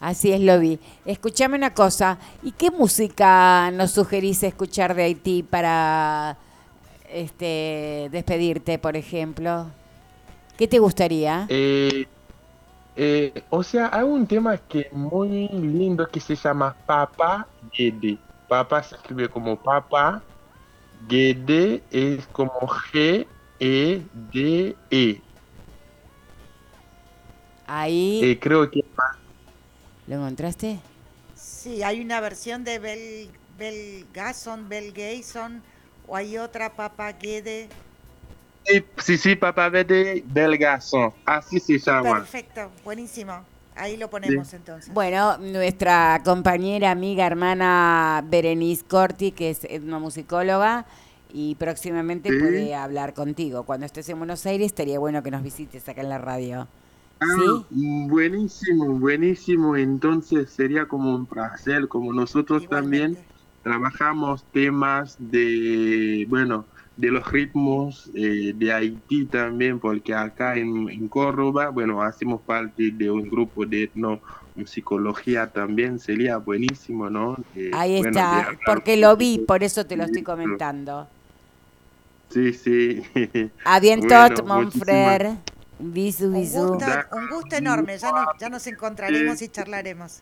Así 0.00 0.32
es, 0.32 0.40
lo 0.40 0.58
vi. 0.58 0.80
Escuchame 1.04 1.56
una 1.56 1.74
cosa, 1.74 2.18
¿y 2.42 2.52
qué 2.52 2.70
música 2.70 3.70
nos 3.70 3.90
sugerís 3.92 4.42
escuchar 4.42 4.94
de 4.94 5.02
Haití 5.04 5.42
para 5.42 6.38
este 7.12 8.08
despedirte, 8.12 8.78
por 8.78 8.96
ejemplo? 8.96 9.74
¿Qué 10.56 10.68
te 10.68 10.78
gustaría? 10.78 11.46
Eh, 11.48 12.06
eh, 12.96 13.44
o 13.50 13.62
sea, 13.62 13.90
hay 13.92 14.04
un 14.04 14.26
tema 14.26 14.58
que 14.58 14.80
es 14.82 14.92
muy 14.92 15.48
lindo 15.48 16.08
que 16.10 16.20
se 16.20 16.36
llama 16.36 16.76
Papa 16.86 17.48
Gede. 17.72 18.18
Papa 18.48 18.82
se 18.82 18.96
escribe 18.96 19.28
como 19.30 19.62
Papa, 19.62 20.22
Gede 21.08 21.84
es 21.90 22.26
como 22.28 22.52
G-E-D-E. 22.92 23.28
Ahí, 27.66 28.20
Eh, 28.20 28.38
creo 28.40 28.70
que 28.70 28.82
¿lo 30.06 30.16
encontraste? 30.16 30.80
Sí, 31.34 31.82
hay 31.82 32.00
una 32.00 32.20
versión 32.20 32.64
de 32.64 32.78
Bel, 32.78 33.30
Bel 33.58 34.08
Gasson, 34.12 34.68
Bel 34.68 34.92
Gayson, 34.92 35.62
o 36.10 36.16
hay 36.16 36.36
otra 36.38 36.74
Papa 36.74 37.12
Guede. 37.12 37.68
sí, 38.64 38.84
sí, 38.98 39.16
sí, 39.16 39.36
Papa 39.36 39.70
Gede 39.70 40.24
del 40.26 40.58
Garçon, 40.58 41.12
así 41.24 41.60
se 41.60 41.78
llama. 41.78 42.14
Perfecto, 42.18 42.68
buenísimo. 42.84 43.44
Ahí 43.76 43.96
lo 43.96 44.10
ponemos 44.10 44.52
entonces. 44.52 44.92
Bueno, 44.92 45.38
nuestra 45.38 46.20
compañera, 46.24 46.90
amiga, 46.90 47.26
hermana 47.26 48.24
Berenice 48.28 48.84
Corti, 48.84 49.30
que 49.30 49.50
es 49.50 49.62
etnomusicóloga, 49.64 50.84
y 51.32 51.54
próximamente 51.54 52.28
Sí. 52.30 52.38
puede 52.38 52.74
hablar 52.74 53.14
contigo. 53.14 53.62
Cuando 53.62 53.86
estés 53.86 54.08
en 54.08 54.18
Buenos 54.18 54.44
Aires, 54.46 54.66
estaría 54.66 54.98
bueno 54.98 55.22
que 55.22 55.30
nos 55.30 55.44
visites 55.44 55.88
acá 55.88 56.00
en 56.00 56.08
la 56.08 56.18
radio. 56.18 56.66
Ah, 57.20 57.26
¿Sí? 57.36 57.66
buenísimo, 58.08 58.98
buenísimo. 58.98 59.76
Entonces 59.76 60.50
sería 60.50 60.86
como 60.88 61.14
un 61.14 61.26
placer, 61.26 61.86
como 61.86 62.12
nosotros 62.12 62.68
también 62.68 63.16
trabajamos 63.62 64.44
temas 64.52 65.16
de, 65.18 66.26
bueno, 66.28 66.64
de 66.96 67.10
los 67.10 67.30
ritmos 67.30 68.10
eh, 68.14 68.52
de 68.54 68.72
Haití 68.72 69.24
también, 69.26 69.78
porque 69.78 70.14
acá 70.14 70.56
en, 70.56 70.88
en 70.88 71.08
Córdoba, 71.08 71.68
bueno, 71.70 72.02
hacemos 72.02 72.40
parte 72.42 72.90
de 72.90 73.10
un 73.10 73.28
grupo 73.28 73.64
de 73.66 73.84
etnomusicología 73.84 75.46
también, 75.46 75.98
sería 75.98 76.36
buenísimo, 76.38 77.08
¿no? 77.08 77.36
Eh, 77.54 77.70
Ahí 77.72 77.98
bueno, 77.98 78.18
está, 78.18 78.48
porque 78.66 78.96
lo 78.96 79.16
vi, 79.16 79.38
por 79.38 79.62
eso 79.62 79.86
te 79.86 79.96
lo 79.96 80.04
estoy 80.04 80.22
comentando. 80.22 81.08
Sí, 82.30 82.52
sí. 82.52 83.02
A 83.64 83.80
bien 83.80 84.00
Bueno, 84.00 84.28
tot, 84.34 84.46
mon 84.46 84.64
muchísimas- 84.64 84.84
frère. 84.86 85.36
Bisu, 85.82 86.26
Un 86.26 86.34
bisu. 86.34 86.66
gusto, 86.74 86.86
un 87.12 87.28
gusto 87.28 87.56
enorme. 87.56 87.96
Ya 87.96 88.12
nos, 88.12 88.26
ya 88.38 88.48
nos 88.50 88.66
encontraremos 88.66 89.40
y 89.40 89.48
charlaremos. 89.48 90.20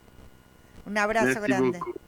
Un 0.86 0.96
abrazo 0.96 1.26
Merci 1.40 1.40
grande. 1.48 1.78
beaucoup. 1.80 2.07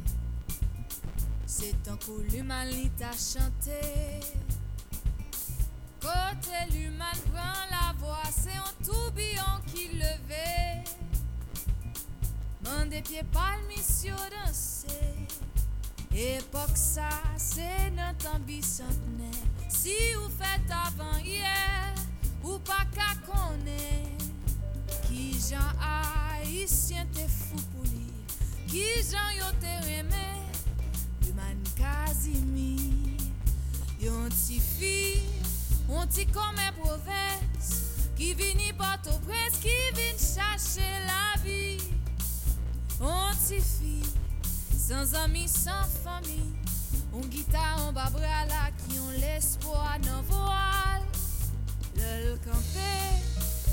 c'est 1.61 1.83
tant 1.83 1.97
kou 2.05 2.17
l'human 2.31 2.65
li 2.71 2.89
ta 2.97 3.11
chante. 3.13 3.77
Kote 6.01 6.61
l'human 6.71 7.19
pran 7.29 7.67
la 7.69 7.93
voix, 7.99 8.29
c'est 8.31 8.57
un 8.57 8.73
tourbillon 8.83 9.53
qui 9.67 9.89
leve. 9.99 10.39
Man 12.63 12.89
de 12.89 13.01
pied 13.01 13.23
palmisyo 13.33 14.15
danse, 14.33 14.97
epok 16.09 16.73
sa, 16.73 17.09
se 17.37 17.69
nan 17.93 18.17
tan 18.23 18.41
bisantene. 18.47 19.29
Si 19.69 19.97
ou 20.17 20.33
fet 20.41 20.73
avan 20.81 21.19
hier, 21.21 22.01
ou 22.41 22.57
pa 22.65 22.81
ka 22.95 23.13
konen. 23.27 24.17
Ki 25.05 25.29
jan 25.37 25.85
haisyen 25.85 27.09
te 27.13 27.25
fou 27.27 27.59
pou 27.73 27.87
li 27.89 28.07
Ki 28.71 28.85
jan 29.03 29.33
yo 29.35 29.49
te 29.59 29.73
reme 29.83 30.21
Human 30.21 30.40
Kazimi 31.81 32.77
Yon 33.99 34.29
ti 34.29 34.59
fi 34.61 35.17
Yon 35.89 36.05
ti 36.13 36.27
kome 36.29 36.67
provins 36.77 37.69
Ki 38.17 38.35
vini 38.37 38.69
porto 38.77 39.15
pres 39.25 39.57
Ki 39.63 39.73
vin 39.97 40.13
chache 40.21 40.85
la 41.07 41.41
vi 41.41 41.81
Yon 42.99 43.33
ti 43.41 43.57
fi 43.65 43.97
Sans 44.77 45.15
ami, 45.23 45.47
sans 45.47 45.89
fami 46.03 46.53
On 47.13 47.25
gita, 47.31 47.65
on 47.87 47.91
babra 47.97 48.45
la 48.51 48.69
Ki 48.83 48.99
yon 48.99 49.17
l'espoir 49.23 49.97
nan 50.05 50.21
voal 50.29 51.01
Lel 51.97 52.37
kampe 52.45 52.93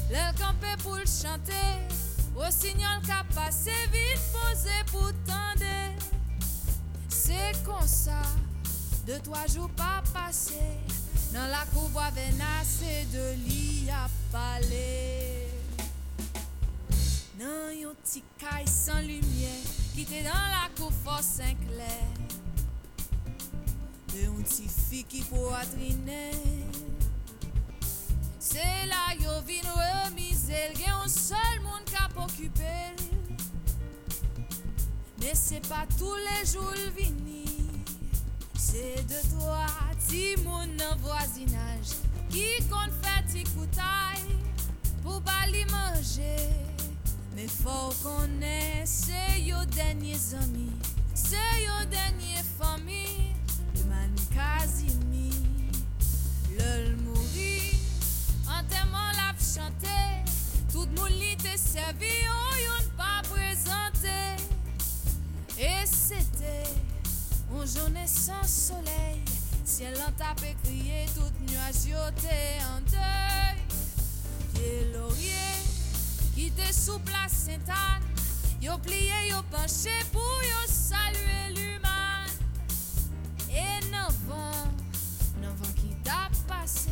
Lèl 0.09 0.33
kampe 0.41 0.79
pou 0.81 0.97
l 0.97 1.05
chante 1.05 1.61
O 2.39 2.49
signal 2.55 3.05
ka 3.05 3.21
pase 3.35 3.77
vite 3.93 4.33
pose 4.33 4.81
pou 4.95 5.13
tende 5.29 5.48
Se 7.29 7.51
kon 7.61 7.85
sa, 7.85 8.23
de 9.05 9.19
twa 9.21 9.43
jou 9.53 9.69
pa 9.77 9.99
pase, 10.15 10.65
nan 11.35 11.51
la 11.53 11.67
kou 11.75 11.91
bo 11.93 12.01
avenase 12.01 13.03
de 13.13 13.25
li 13.43 13.91
a 13.93 14.07
pale. 14.33 14.87
Nan 17.37 17.75
yon 17.77 17.99
ti 18.01 18.23
kay 18.41 18.65
san 18.65 19.05
lumye, 19.05 19.53
Ki 19.93 20.07
te 20.09 20.23
dan 20.23 20.49
la 20.55 20.71
kou 20.79 20.89
fos 21.03 21.29
senkler. 21.37 22.07
De 24.15 24.25
yon 24.25 24.41
ti 24.49 24.71
fi 24.73 25.03
ki 25.11 25.21
pou 25.27 25.53
atrine, 25.59 26.31
se 28.41 28.71
la 28.89 29.05
yo 29.21 29.37
vin 29.51 29.69
remize, 29.75 30.65
gen 30.79 30.95
yon 30.95 31.13
sol 31.13 31.61
moun 31.67 31.85
kap 31.93 32.17
okupel. 32.25 33.08
Mais 35.21 35.35
c'est 35.35 35.67
pas 35.69 35.87
tous 35.99 36.15
les 36.15 36.47
jours 36.47 36.73
le 36.75 36.91
vini 36.91 37.45
C'est 38.57 39.05
de 39.09 39.37
toi, 39.37 39.67
ti 40.07 40.37
moun 40.45 40.77
nan 40.77 40.97
voisinage 41.03 41.97
Qui 42.31 42.63
compte 42.69 42.95
faire 43.03 43.25
ti 43.27 43.43
koutaille 43.45 44.37
Pour 45.03 45.21
pas 45.23 45.47
li 45.49 45.65
manger. 45.67 46.37
Mais 47.35 47.49
faut 47.49 47.93
qu'on 48.03 48.43
ait 48.43 48.85
C'est 48.85 49.41
yo 49.41 49.57
derniers 49.75 50.35
amis 50.41 50.73
C'est 51.15 51.37
yo 51.65 51.85
dernier 51.91 52.43
famille 52.61 53.35
Le 53.77 53.85
man 53.85 54.15
Kazimi 54.35 55.31
Le 56.51 56.97
mourir 57.03 57.75
En 58.49 58.63
la 59.17 59.35
chanter 59.39 60.25
Tout 60.73 60.89
moun 60.97 61.13
li 61.13 61.37
te 61.37 61.57
servi 61.57 62.07
oh, 62.29 62.35
On 62.41 62.59
yon 62.59 62.91
pas 62.97 63.23
présenté 63.29 64.48
et 65.61 65.85
c'était 65.87 66.71
une 67.51 67.67
journée 67.67 68.07
sans 68.07 68.47
soleil. 68.47 69.21
Ciel 69.65 69.95
en 70.07 70.13
tapé, 70.13 70.57
crié, 70.63 71.07
tout 71.15 71.53
nuage 71.53 71.85
yoté 71.85 72.61
en 72.63 72.81
deuil. 72.89 74.65
Et 74.65 74.93
laurier 74.93 75.33
qui 76.35 76.53
te 76.53 76.73
sous 76.73 77.01
place 77.01 77.33
Sainte-Anne, 77.33 78.05
yo 78.63 78.79
plié, 78.79 79.31
yo 79.31 79.43
penché 79.51 79.91
pour 80.13 80.41
yo 80.43 80.73
saluer 80.73 81.55
l'humain. 81.55 82.27
Et 83.51 83.85
non 83.91 84.09
vent, 84.29 84.69
non 85.43 85.55
vent 85.57 85.73
qui 85.75 85.95
t'a 86.05 86.29
passé, 86.47 86.91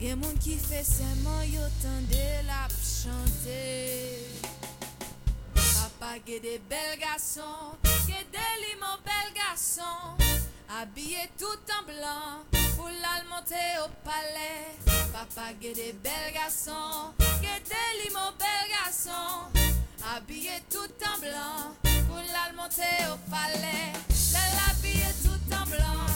gen 0.00 0.18
moun 0.18 0.36
qui 0.38 0.56
fait 0.56 0.84
seulement 0.84 1.42
yo 1.42 1.62
tendez 1.80 2.42
la 2.46 2.66
chanter 2.82 4.53
pagaie 6.04 6.40
des 6.40 6.60
belles 6.70 6.98
garçons, 6.98 7.76
que 7.82 8.18
des 8.34 8.54
limons 8.64 9.00
belles 9.04 9.34
garçons, 9.34 10.10
habillés 10.68 11.30
tout 11.38 11.60
en 11.76 11.82
blanc, 11.86 12.44
pour 12.76 12.88
l'almonter 12.88 13.70
au 13.84 13.88
palais. 14.04 14.66
Papa 15.12 15.52
gué 15.60 15.72
des 15.72 15.92
belles 15.92 16.34
garçons, 16.34 17.12
que 17.18 17.54
des 17.70 18.04
limons 18.04 18.34
belles 18.38 18.70
garçons, 18.70 19.48
habillés 20.14 20.62
tout 20.70 20.94
en 21.10 21.18
blanc, 21.20 21.74
pour 22.08 22.20
l'almonter 22.32 22.96
au 23.12 23.30
palais. 23.30 23.92
Tout 25.22 25.54
en 25.54 25.64
blanc, 25.66 26.06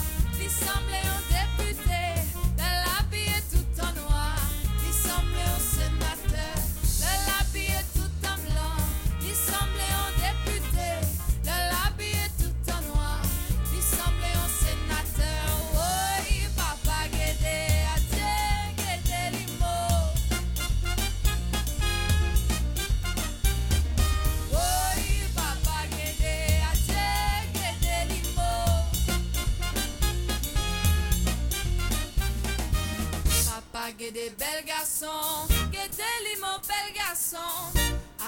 Get 34.09 34.15
des 34.15 34.31
belles 34.31 34.65
garçons, 34.65 35.47
get 35.71 35.91
des 35.91 36.41
mon 36.41 36.59
bel 36.67 36.95
garçon, 36.95 37.37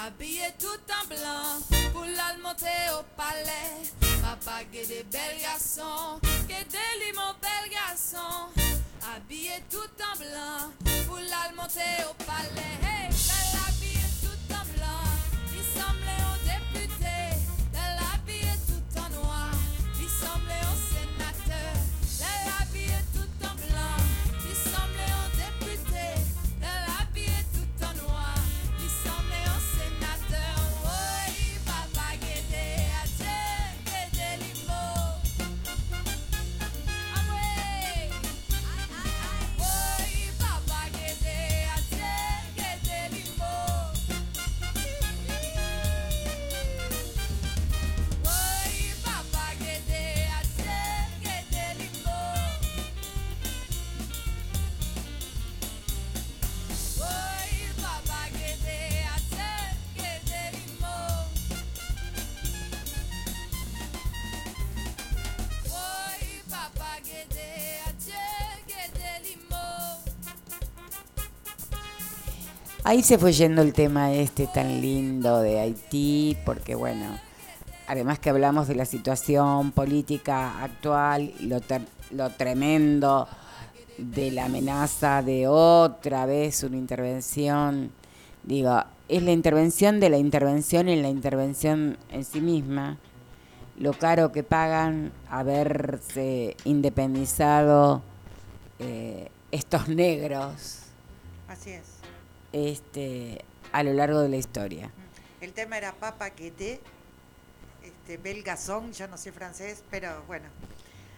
habillé 0.04 0.48
tout 0.58 0.66
en 0.66 1.06
blanc 1.08 1.90
pour 1.94 2.04
la 2.04 2.36
monter 2.42 2.66
au 2.92 3.02
palais. 3.16 3.88
Papa 4.20 4.60
get 4.70 4.86
des 4.86 5.02
belles 5.04 5.40
garçons, 5.40 6.20
get 6.48 6.66
des 6.70 7.12
mon 7.14 7.32
bel 7.40 7.70
garçon, 7.70 8.50
habillé 9.16 9.52
tout 9.70 9.78
en 9.78 10.18
blanc 10.18 10.70
pour 11.06 11.16
la 11.16 11.50
monter 11.56 12.04
au 12.10 12.14
palais. 12.24 13.49
Ahí 72.90 73.04
se 73.04 73.18
fue 73.18 73.32
yendo 73.32 73.62
el 73.62 73.72
tema 73.72 74.12
este 74.12 74.48
tan 74.48 74.80
lindo 74.80 75.40
de 75.40 75.60
Haití, 75.60 76.36
porque 76.44 76.74
bueno, 76.74 77.20
además 77.86 78.18
que 78.18 78.30
hablamos 78.30 78.66
de 78.66 78.74
la 78.74 78.84
situación 78.84 79.70
política 79.70 80.60
actual, 80.60 81.32
lo, 81.38 81.60
lo 82.10 82.30
tremendo 82.30 83.28
de 83.96 84.32
la 84.32 84.46
amenaza 84.46 85.22
de 85.22 85.46
otra 85.46 86.26
vez 86.26 86.64
una 86.64 86.78
intervención, 86.78 87.92
digo, 88.42 88.82
es 89.08 89.22
la 89.22 89.30
intervención 89.30 90.00
de 90.00 90.10
la 90.10 90.18
intervención 90.18 90.88
en 90.88 91.02
la 91.02 91.10
intervención 91.10 91.96
en 92.10 92.24
sí 92.24 92.40
misma, 92.40 92.98
lo 93.78 93.92
caro 93.92 94.32
que 94.32 94.42
pagan 94.42 95.12
haberse 95.30 96.56
independizado 96.64 98.02
eh, 98.80 99.30
estos 99.52 99.86
negros 99.86 100.80
Así 101.46 101.70
es. 101.70 101.99
Este, 102.52 103.44
a 103.72 103.82
lo 103.82 103.92
largo 103.92 104.20
de 104.20 104.28
la 104.28 104.36
historia. 104.36 104.90
El 105.40 105.52
tema 105.52 105.78
era 105.78 105.92
Papa 105.92 106.30
Queté, 106.30 106.80
este, 107.82 108.16
belgazón, 108.18 108.92
yo 108.92 109.08
no 109.08 109.16
sé 109.16 109.32
francés, 109.32 109.82
pero 109.90 110.22
bueno. 110.26 110.46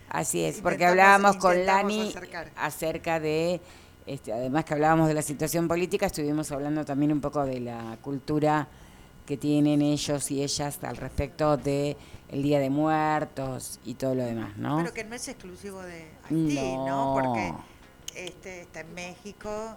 Así 0.08 0.44
es, 0.44 0.60
porque 0.60 0.84
hablábamos 0.84 1.36
con 1.36 1.64
Lani 1.64 2.08
acercar. 2.08 2.50
acerca 2.56 3.18
de, 3.18 3.60
este, 4.06 4.32
además 4.32 4.64
que 4.64 4.74
hablábamos 4.74 5.08
de 5.08 5.14
la 5.14 5.22
situación 5.22 5.68
política, 5.68 6.06
estuvimos 6.06 6.52
hablando 6.52 6.84
también 6.84 7.12
un 7.12 7.20
poco 7.20 7.44
de 7.44 7.60
la 7.60 7.96
cultura 8.02 8.68
que 9.26 9.36
tienen 9.36 9.80
ellos 9.80 10.30
y 10.30 10.42
ellas 10.42 10.78
al 10.82 10.96
respecto 10.96 11.56
de 11.56 11.96
el 12.28 12.42
Día 12.42 12.58
de 12.60 12.70
Muertos 12.70 13.78
y 13.84 13.94
todo 13.94 14.14
lo 14.14 14.24
demás, 14.24 14.56
¿no? 14.56 14.78
Pero 14.78 14.92
que 14.92 15.04
no 15.04 15.14
es 15.14 15.28
exclusivo 15.28 15.80
de 15.82 16.10
Haití, 16.24 16.54
¿no? 16.54 16.86
No. 16.86 17.14
Porque 17.14 17.52
este, 18.14 18.62
está 18.62 18.80
en 18.80 18.94
México, 18.94 19.76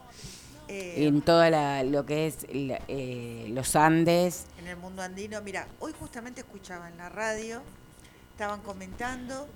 eh, 0.67 1.05
En 1.07 1.21
todo 1.21 1.43
lo 1.83 2.05
que 2.05 2.27
es 2.27 2.45
la- 2.53 2.81
eh, 2.87 3.47
los 3.51 3.75
Andes, 3.75 4.45
en 4.59 4.67
el 4.67 4.77
mundo 4.77 5.01
andino. 5.01 5.41
Mira, 5.41 5.67
hoy 5.79 5.93
justamente 5.99 6.41
escuchaba 6.41 6.89
en 6.89 6.97
la 6.97 7.09
radio, 7.09 7.61
estaban 8.31 8.61
comentando 8.61 9.47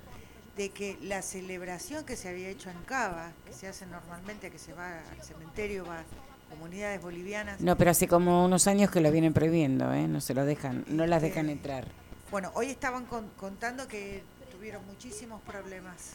de 0.56 0.70
que 0.70 0.98
la 1.02 1.22
celebración 1.22 2.04
que 2.04 2.16
se 2.16 2.28
había 2.28 2.48
hecho 2.48 2.70
en 2.70 2.78
Cava, 2.84 3.32
que 3.46 3.52
se 3.52 3.66
hace 3.68 3.86
normalmente, 3.86 4.50
que 4.50 4.58
se 4.58 4.72
va 4.72 4.98
al 5.10 5.22
cementerio, 5.22 5.84
va 5.86 6.02
comunidades 6.50 7.00
bolivianas. 7.00 7.60
no, 7.60 7.76
pero 7.76 7.92
hace 7.92 8.08
como 8.08 8.44
unos 8.44 8.66
años 8.66 8.90
que 8.90 9.00
lo 9.00 9.10
vienen 9.12 9.32
prohibiendo, 9.32 9.92
¿eh? 9.94 10.08
No 10.08 10.20
se 10.20 10.34
lo 10.34 10.44
dejan, 10.44 10.84
no 10.88 11.06
las 11.06 11.22
dejan 11.22 11.48
entrar. 11.48 11.86
Bueno, 12.30 12.50
hoy 12.54 12.66
estaban 12.66 13.06
con- 13.06 13.28
contando 13.38 13.86
que 13.88 14.22
tuvieron 14.50 14.84
muchísimos 14.86 15.40
problemas, 15.42 16.14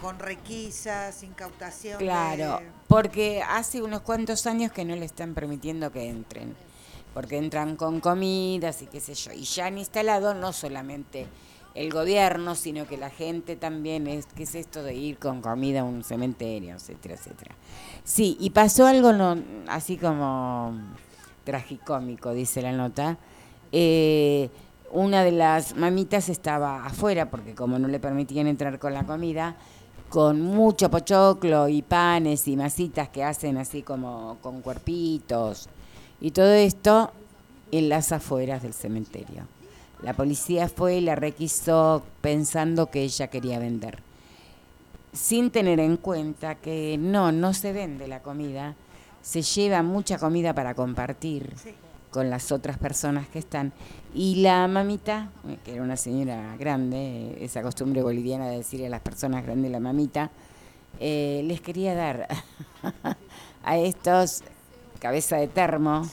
Con 0.00 0.18
requisas, 0.18 1.22
incautación. 1.22 1.98
Claro, 1.98 2.60
porque 2.88 3.42
hace 3.42 3.82
unos 3.82 4.00
cuantos 4.00 4.46
años 4.46 4.72
que 4.72 4.84
no 4.84 4.96
le 4.96 5.04
están 5.04 5.34
permitiendo 5.34 5.92
que 5.92 6.08
entren, 6.08 6.54
porque 7.14 7.38
entran 7.38 7.76
con 7.76 8.00
comidas 8.00 8.82
y 8.82 8.86
qué 8.86 9.00
sé 9.00 9.14
yo, 9.14 9.32
y 9.32 9.44
ya 9.44 9.66
han 9.66 9.78
instalado 9.78 10.34
no 10.34 10.52
solamente 10.52 11.26
el 11.74 11.90
gobierno, 11.90 12.54
sino 12.54 12.86
que 12.86 12.96
la 12.96 13.10
gente 13.10 13.56
también 13.56 14.06
es, 14.06 14.26
¿qué 14.26 14.42
es 14.42 14.54
esto 14.54 14.82
de 14.82 14.94
ir 14.94 15.18
con 15.18 15.40
comida 15.40 15.80
a 15.80 15.84
un 15.84 16.04
cementerio, 16.04 16.74
etcétera, 16.74 17.14
etcétera? 17.14 17.54
Sí, 18.04 18.36
y 18.40 18.50
pasó 18.50 18.86
algo 18.86 19.12
no, 19.12 19.42
así 19.68 19.96
como 19.96 20.74
tragicómico, 21.44 22.32
dice 22.32 22.62
la 22.62 22.72
nota. 22.72 23.18
Eh, 23.70 24.50
una 24.92 25.24
de 25.24 25.32
las 25.32 25.74
mamitas 25.74 26.28
estaba 26.28 26.84
afuera, 26.84 27.30
porque 27.30 27.54
como 27.54 27.78
no 27.78 27.88
le 27.88 27.98
permitían 27.98 28.46
entrar 28.46 28.78
con 28.78 28.92
la 28.92 29.04
comida, 29.04 29.56
con 30.10 30.42
mucho 30.42 30.90
pochoclo 30.90 31.68
y 31.68 31.80
panes 31.80 32.46
y 32.46 32.56
masitas 32.56 33.08
que 33.08 33.24
hacen 33.24 33.56
así 33.56 33.82
como 33.82 34.36
con 34.42 34.60
cuerpitos 34.60 35.70
y 36.20 36.32
todo 36.32 36.52
esto 36.52 37.10
en 37.70 37.88
las 37.88 38.12
afueras 38.12 38.62
del 38.62 38.74
cementerio. 38.74 39.48
La 40.02 40.12
policía 40.12 40.68
fue 40.68 40.96
y 40.96 41.00
la 41.00 41.14
requisó 41.14 42.02
pensando 42.20 42.90
que 42.90 43.02
ella 43.02 43.28
quería 43.28 43.58
vender, 43.58 44.00
sin 45.14 45.50
tener 45.50 45.80
en 45.80 45.96
cuenta 45.96 46.56
que 46.56 46.98
no, 46.98 47.32
no 47.32 47.54
se 47.54 47.72
vende 47.72 48.08
la 48.08 48.20
comida, 48.20 48.74
se 49.22 49.40
lleva 49.40 49.82
mucha 49.82 50.18
comida 50.18 50.52
para 50.54 50.74
compartir 50.74 51.54
con 52.12 52.30
las 52.30 52.52
otras 52.52 52.78
personas 52.78 53.26
que 53.28 53.40
están. 53.40 53.72
Y 54.14 54.36
la 54.42 54.68
mamita, 54.68 55.30
eh, 55.48 55.58
que 55.64 55.72
era 55.72 55.82
una 55.82 55.96
señora 55.96 56.54
grande, 56.58 56.96
eh, 56.98 57.38
esa 57.44 57.62
costumbre 57.62 58.02
boliviana 58.02 58.48
de 58.48 58.58
decirle 58.58 58.86
a 58.86 58.90
las 58.90 59.00
personas 59.00 59.42
grandes 59.44 59.72
la 59.72 59.80
mamita, 59.80 60.30
eh, 61.00 61.42
les 61.46 61.60
quería 61.60 61.94
dar 61.96 62.28
a 63.64 63.76
estos 63.78 64.42
cabeza 65.00 65.36
de 65.38 65.48
termo, 65.48 66.06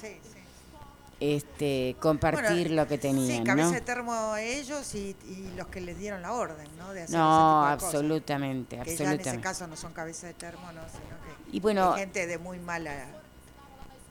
este, 1.20 1.97
compartir 2.00 2.68
Bueno, 2.70 2.76
lo 2.84 2.88
que 2.88 2.97
tenían, 2.97 3.39
Sí, 3.39 3.43
cabeza 3.43 3.68
¿no? 3.68 3.74
de 3.74 3.82
termo 3.82 4.36
ellos 4.38 4.95
y, 4.95 5.16
y 5.28 5.52
los 5.58 5.68
que 5.68 5.82
les 5.82 5.97
dieron 6.00 6.22
la 6.22 6.32
orden, 6.32 6.66
¿no? 6.78 6.93
De 6.93 7.02
hacer 7.04 7.18
No, 7.18 7.28
ese 7.28 7.36
tipo 7.36 7.70
de 7.72 7.76
cosas. 7.76 7.93
absolutamente, 7.93 8.70
Que 8.70 8.76
ya 8.78 8.84
en 8.84 8.89
absolutamente. 8.89 9.30
ese 9.30 9.39
caso 9.41 9.68
no 9.68 9.76
son 9.76 9.91
cabeza 9.91 10.28
de 10.28 10.34
termo, 10.34 10.72
no, 10.72 10.82
sino 10.89 11.50
que 11.52 11.58
Y 11.58 11.60
bueno, 11.60 11.93
gente 11.95 12.26
de 12.26 12.38
muy 12.38 12.58
mala 12.60 12.93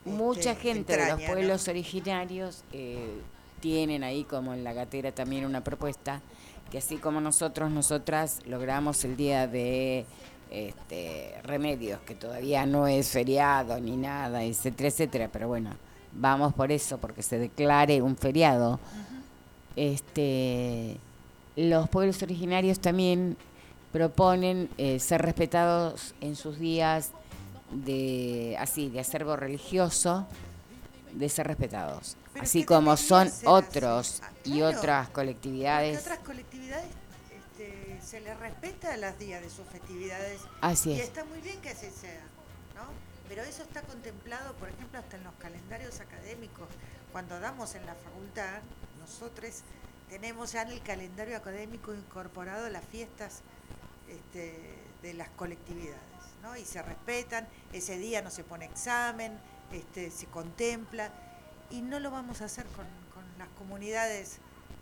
Mucha 0.08 0.52
este, 0.52 0.62
gente 0.62 0.96
de 0.96 1.10
los 1.10 1.22
pueblos 1.22 1.68
originarios 1.68 2.64
eh, 2.72 3.20
tienen 3.60 4.04
ahí 4.04 4.24
como 4.24 4.54
en 4.54 4.64
la 4.64 4.72
gatera 4.72 5.12
también 5.12 5.44
una 5.44 5.62
propuesta 5.62 6.20
que 6.70 6.78
así 6.78 6.96
como 6.96 7.20
nosotros, 7.20 7.70
nosotras 7.70 8.40
logramos 8.46 9.04
el 9.04 9.16
día 9.16 9.46
de 9.46 10.04
este, 10.50 11.34
remedios, 11.42 12.00
que 12.00 12.14
todavía 12.14 12.66
no 12.66 12.86
es 12.86 13.08
feriado 13.08 13.80
ni 13.80 13.96
nada, 13.96 14.42
etcétera, 14.42 14.88
etcétera, 14.88 15.28
pero 15.32 15.48
bueno, 15.48 15.70
vamos 16.12 16.52
por 16.54 16.70
eso, 16.72 16.98
porque 16.98 17.22
se 17.22 17.38
declare 17.38 18.02
un 18.02 18.16
feriado. 18.16 18.78
Este, 19.76 20.98
los 21.56 21.88
pueblos 21.88 22.22
originarios 22.22 22.80
también 22.80 23.36
proponen 23.92 24.68
eh, 24.76 24.98
ser 24.98 25.22
respetados 25.22 26.14
en 26.20 26.36
sus 26.36 26.58
días 26.58 27.12
de 27.70 28.56
así 28.58 28.88
de 28.88 29.00
acervo 29.00 29.36
religioso 29.36 30.26
de 31.12 31.28
ser 31.28 31.46
respetados 31.46 32.16
Pero 32.32 32.44
así 32.44 32.64
como 32.64 32.96
son 32.96 33.30
otros 33.44 34.22
y 34.44 34.58
claro. 34.58 34.78
otras 34.78 35.08
colectividades 35.10 36.00
otras 36.00 36.18
colectividades 36.20 36.86
este, 37.58 38.00
se 38.00 38.20
les 38.20 38.38
respeta 38.38 38.96
los 38.96 39.18
días 39.18 39.42
de 39.42 39.50
sus 39.50 39.66
festividades. 39.66 40.40
Así 40.60 40.90
y 40.90 41.00
es. 41.00 41.08
está 41.08 41.24
muy 41.24 41.40
bien 41.40 41.60
que 41.60 41.70
así 41.70 41.90
sea, 41.90 42.22
¿no? 42.76 42.86
Pero 43.28 43.42
eso 43.42 43.62
está 43.62 43.82
contemplado, 43.82 44.54
por 44.54 44.68
ejemplo, 44.68 44.98
hasta 44.98 45.16
en 45.16 45.24
los 45.24 45.34
calendarios 45.34 46.00
académicos. 46.00 46.68
Cuando 47.12 47.40
damos 47.40 47.74
en 47.74 47.84
la 47.84 47.94
facultad, 47.94 48.60
nosotros 49.00 49.62
tenemos 50.08 50.52
ya 50.52 50.62
en 50.62 50.68
el 50.68 50.80
calendario 50.82 51.36
académico 51.36 51.92
incorporado 51.94 52.68
las 52.70 52.84
fiestas 52.84 53.42
este, 54.08 54.74
de 55.02 55.14
las 55.14 55.28
colectividades, 55.30 55.98
¿no? 56.42 56.56
Y 56.56 56.64
se 56.64 56.82
respetan, 56.82 57.46
ese 57.72 57.98
día 57.98 58.22
no 58.22 58.30
se 58.30 58.44
pone 58.44 58.64
examen, 58.64 59.38
este, 59.72 60.10
se 60.10 60.26
contempla, 60.26 61.10
y 61.70 61.82
no 61.82 62.00
lo 62.00 62.10
vamos 62.10 62.40
a 62.40 62.46
hacer 62.46 62.64
con, 62.66 62.86
con 63.14 63.24
las 63.38 63.48
comunidades 63.58 64.38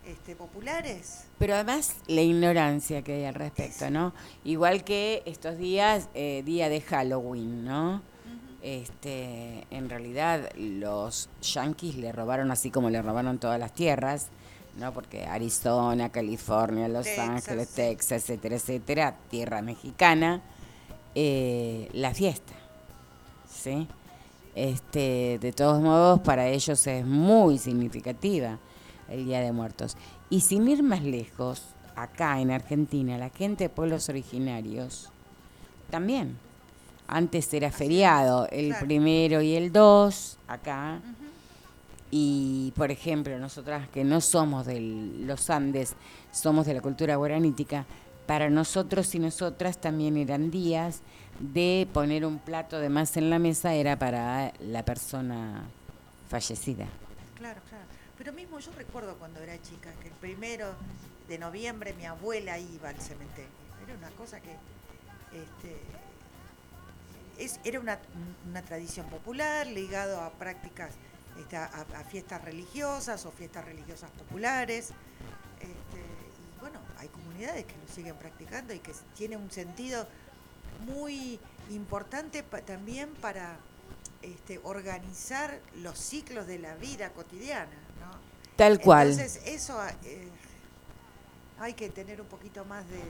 este, 0.06 0.36
populares. 0.36 1.24
pero 1.38 1.54
además 1.54 1.96
la 2.06 2.20
ignorancia 2.20 3.02
que 3.02 3.14
hay 3.14 3.24
al 3.24 3.34
respecto 3.34 3.90
no 3.90 4.14
igual 4.44 4.84
que 4.84 5.24
estos 5.26 5.58
días 5.58 6.08
eh, 6.14 6.44
día 6.46 6.68
de 6.68 6.80
Halloween 6.80 7.64
no 7.64 8.02
este 8.62 9.66
en 9.72 9.90
realidad 9.90 10.48
los 10.56 11.28
yanquis 11.42 11.96
le 11.96 12.12
robaron 12.12 12.52
así 12.52 12.70
como 12.70 12.88
le 12.88 13.02
robaron 13.02 13.38
todas 13.38 13.58
las 13.58 13.74
tierras 13.74 14.28
no 14.78 14.92
porque 14.92 15.24
Arizona 15.26 16.12
California 16.12 16.86
Los 16.86 17.08
Ángeles. 17.18 17.70
Texas 17.70 18.22
etcétera 18.22 18.56
etcétera 18.56 19.16
tierra 19.28 19.60
mexicana 19.60 20.40
eh, 21.16 21.88
la 21.92 22.14
fiesta 22.14 22.52
sí 23.48 23.88
este 24.56 25.38
de 25.38 25.52
todos 25.52 25.82
modos 25.82 26.20
para 26.20 26.48
ellos 26.48 26.86
es 26.86 27.04
muy 27.06 27.58
significativa 27.58 28.58
el 29.08 29.26
Día 29.26 29.40
de 29.40 29.52
Muertos. 29.52 29.96
Y 30.30 30.40
sin 30.40 30.66
ir 30.66 30.82
más 30.82 31.02
lejos 31.02 31.62
acá 31.94 32.40
en 32.40 32.50
Argentina 32.50 33.18
la 33.18 33.28
gente 33.28 33.64
de 33.64 33.70
pueblos 33.70 34.08
originarios 34.08 35.10
también. 35.90 36.38
Antes 37.06 37.52
era 37.54 37.70
feriado 37.70 38.48
el 38.50 38.74
primero 38.76 39.42
y 39.42 39.54
el 39.54 39.72
dos 39.72 40.38
acá. 40.48 41.00
Y 42.10 42.72
por 42.76 42.90
ejemplo 42.90 43.38
nosotras 43.38 43.88
que 43.90 44.04
no 44.04 44.22
somos 44.22 44.64
de 44.64 44.80
los 44.80 45.50
Andes 45.50 45.94
somos 46.32 46.66
de 46.66 46.74
la 46.74 46.80
cultura 46.80 47.16
guaranítica 47.16 47.84
para 48.26 48.50
nosotros 48.50 49.14
y 49.14 49.18
nosotras 49.18 49.78
también 49.78 50.16
eran 50.16 50.50
días 50.50 51.00
de 51.40 51.88
poner 51.92 52.24
un 52.24 52.38
plato 52.38 52.78
de 52.78 52.88
más 52.88 53.16
en 53.16 53.30
la 53.30 53.38
mesa 53.38 53.74
era 53.74 53.98
para 53.98 54.52
la 54.60 54.84
persona 54.84 55.64
fallecida 56.28 56.86
Claro, 57.36 57.60
claro. 57.68 57.84
Pero 58.16 58.32
mismo 58.32 58.58
yo 58.58 58.72
recuerdo 58.72 59.14
cuando 59.18 59.40
era 59.40 59.60
chica 59.60 59.92
que 60.00 60.08
el 60.08 60.14
primero 60.14 60.74
de 61.28 61.38
noviembre 61.38 61.92
mi 61.92 62.06
abuela 62.06 62.58
iba 62.58 62.88
al 62.88 63.00
cementerio. 63.00 63.50
Era 63.84 63.94
una 63.94 64.08
cosa 64.10 64.40
que 64.40 64.52
este, 65.32 65.76
es, 67.38 67.60
era 67.64 67.78
una, 67.78 67.98
una 68.48 68.62
tradición 68.62 69.06
popular 69.08 69.66
ligado 69.66 70.20
a 70.22 70.30
prácticas, 70.30 70.94
este, 71.38 71.56
a, 71.56 71.66
a 71.66 72.04
fiestas 72.04 72.42
religiosas 72.42 73.26
o 73.26 73.30
fiestas 73.30 73.64
religiosas 73.66 74.10
populares. 74.12 74.92
Comunidades 77.36 77.64
que 77.66 77.74
lo 77.86 77.94
siguen 77.94 78.14
practicando 78.16 78.72
y 78.72 78.78
que 78.78 78.92
tiene 79.16 79.36
un 79.36 79.50
sentido 79.50 80.06
muy 80.86 81.38
importante 81.70 82.42
pa- 82.42 82.60
también 82.60 83.10
para 83.20 83.56
este, 84.22 84.60
organizar 84.64 85.58
los 85.82 85.98
ciclos 85.98 86.46
de 86.46 86.58
la 86.58 86.74
vida 86.76 87.10
cotidiana. 87.10 87.70
¿no? 88.00 88.10
Tal 88.56 88.80
cual. 88.80 89.10
Entonces, 89.10 89.42
eso 89.46 89.78
eh, 90.04 90.28
hay 91.60 91.74
que 91.74 91.90
tener 91.90 92.20
un 92.20 92.26
poquito 92.26 92.64
más 92.64 92.88
de... 92.88 93.00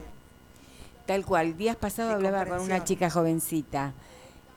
Tal 1.05 1.25
cual. 1.25 1.55
Días 1.57 1.77
pasados 1.77 2.13
hablaba 2.13 2.45
con 2.45 2.59
una 2.59 2.83
chica 2.83 3.09
jovencita, 3.09 3.93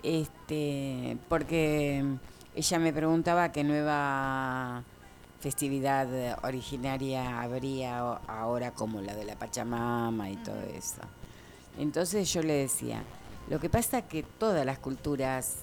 este, 0.03 1.17
porque 1.29 2.05
ella 2.57 2.79
me 2.81 2.93
preguntaba 2.93 3.53
qué 3.53 3.63
nueva 3.63 4.83
festividad 5.41 6.09
originaria 6.45 7.41
habría 7.41 7.99
ahora 7.99 8.73
como 8.73 9.01
la 9.01 9.15
de 9.15 9.25
la 9.25 9.37
Pachamama 9.37 10.31
y 10.31 10.37
todo 10.37 10.61
eso. 10.61 11.01
Entonces 11.79 12.33
yo 12.33 12.43
le 12.43 12.53
decía, 12.55 13.03
lo 13.49 13.59
que 13.59 13.71
pasa 13.71 14.03
que 14.03 14.23
todas 14.23 14.67
las 14.67 14.79
culturas 14.79 15.57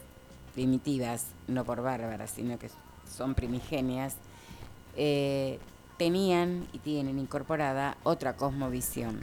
primitivas, 0.55 1.25
no 1.47 1.63
por 1.63 1.81
bárbaras, 1.81 2.31
sino 2.31 2.57
que 2.57 2.69
son 3.15 3.35
primigenias, 3.35 4.15
eh, 4.95 5.59
tenían 5.97 6.67
y 6.73 6.79
tienen 6.79 7.19
incorporada 7.19 7.97
otra 8.03 8.35
cosmovisión. 8.35 9.21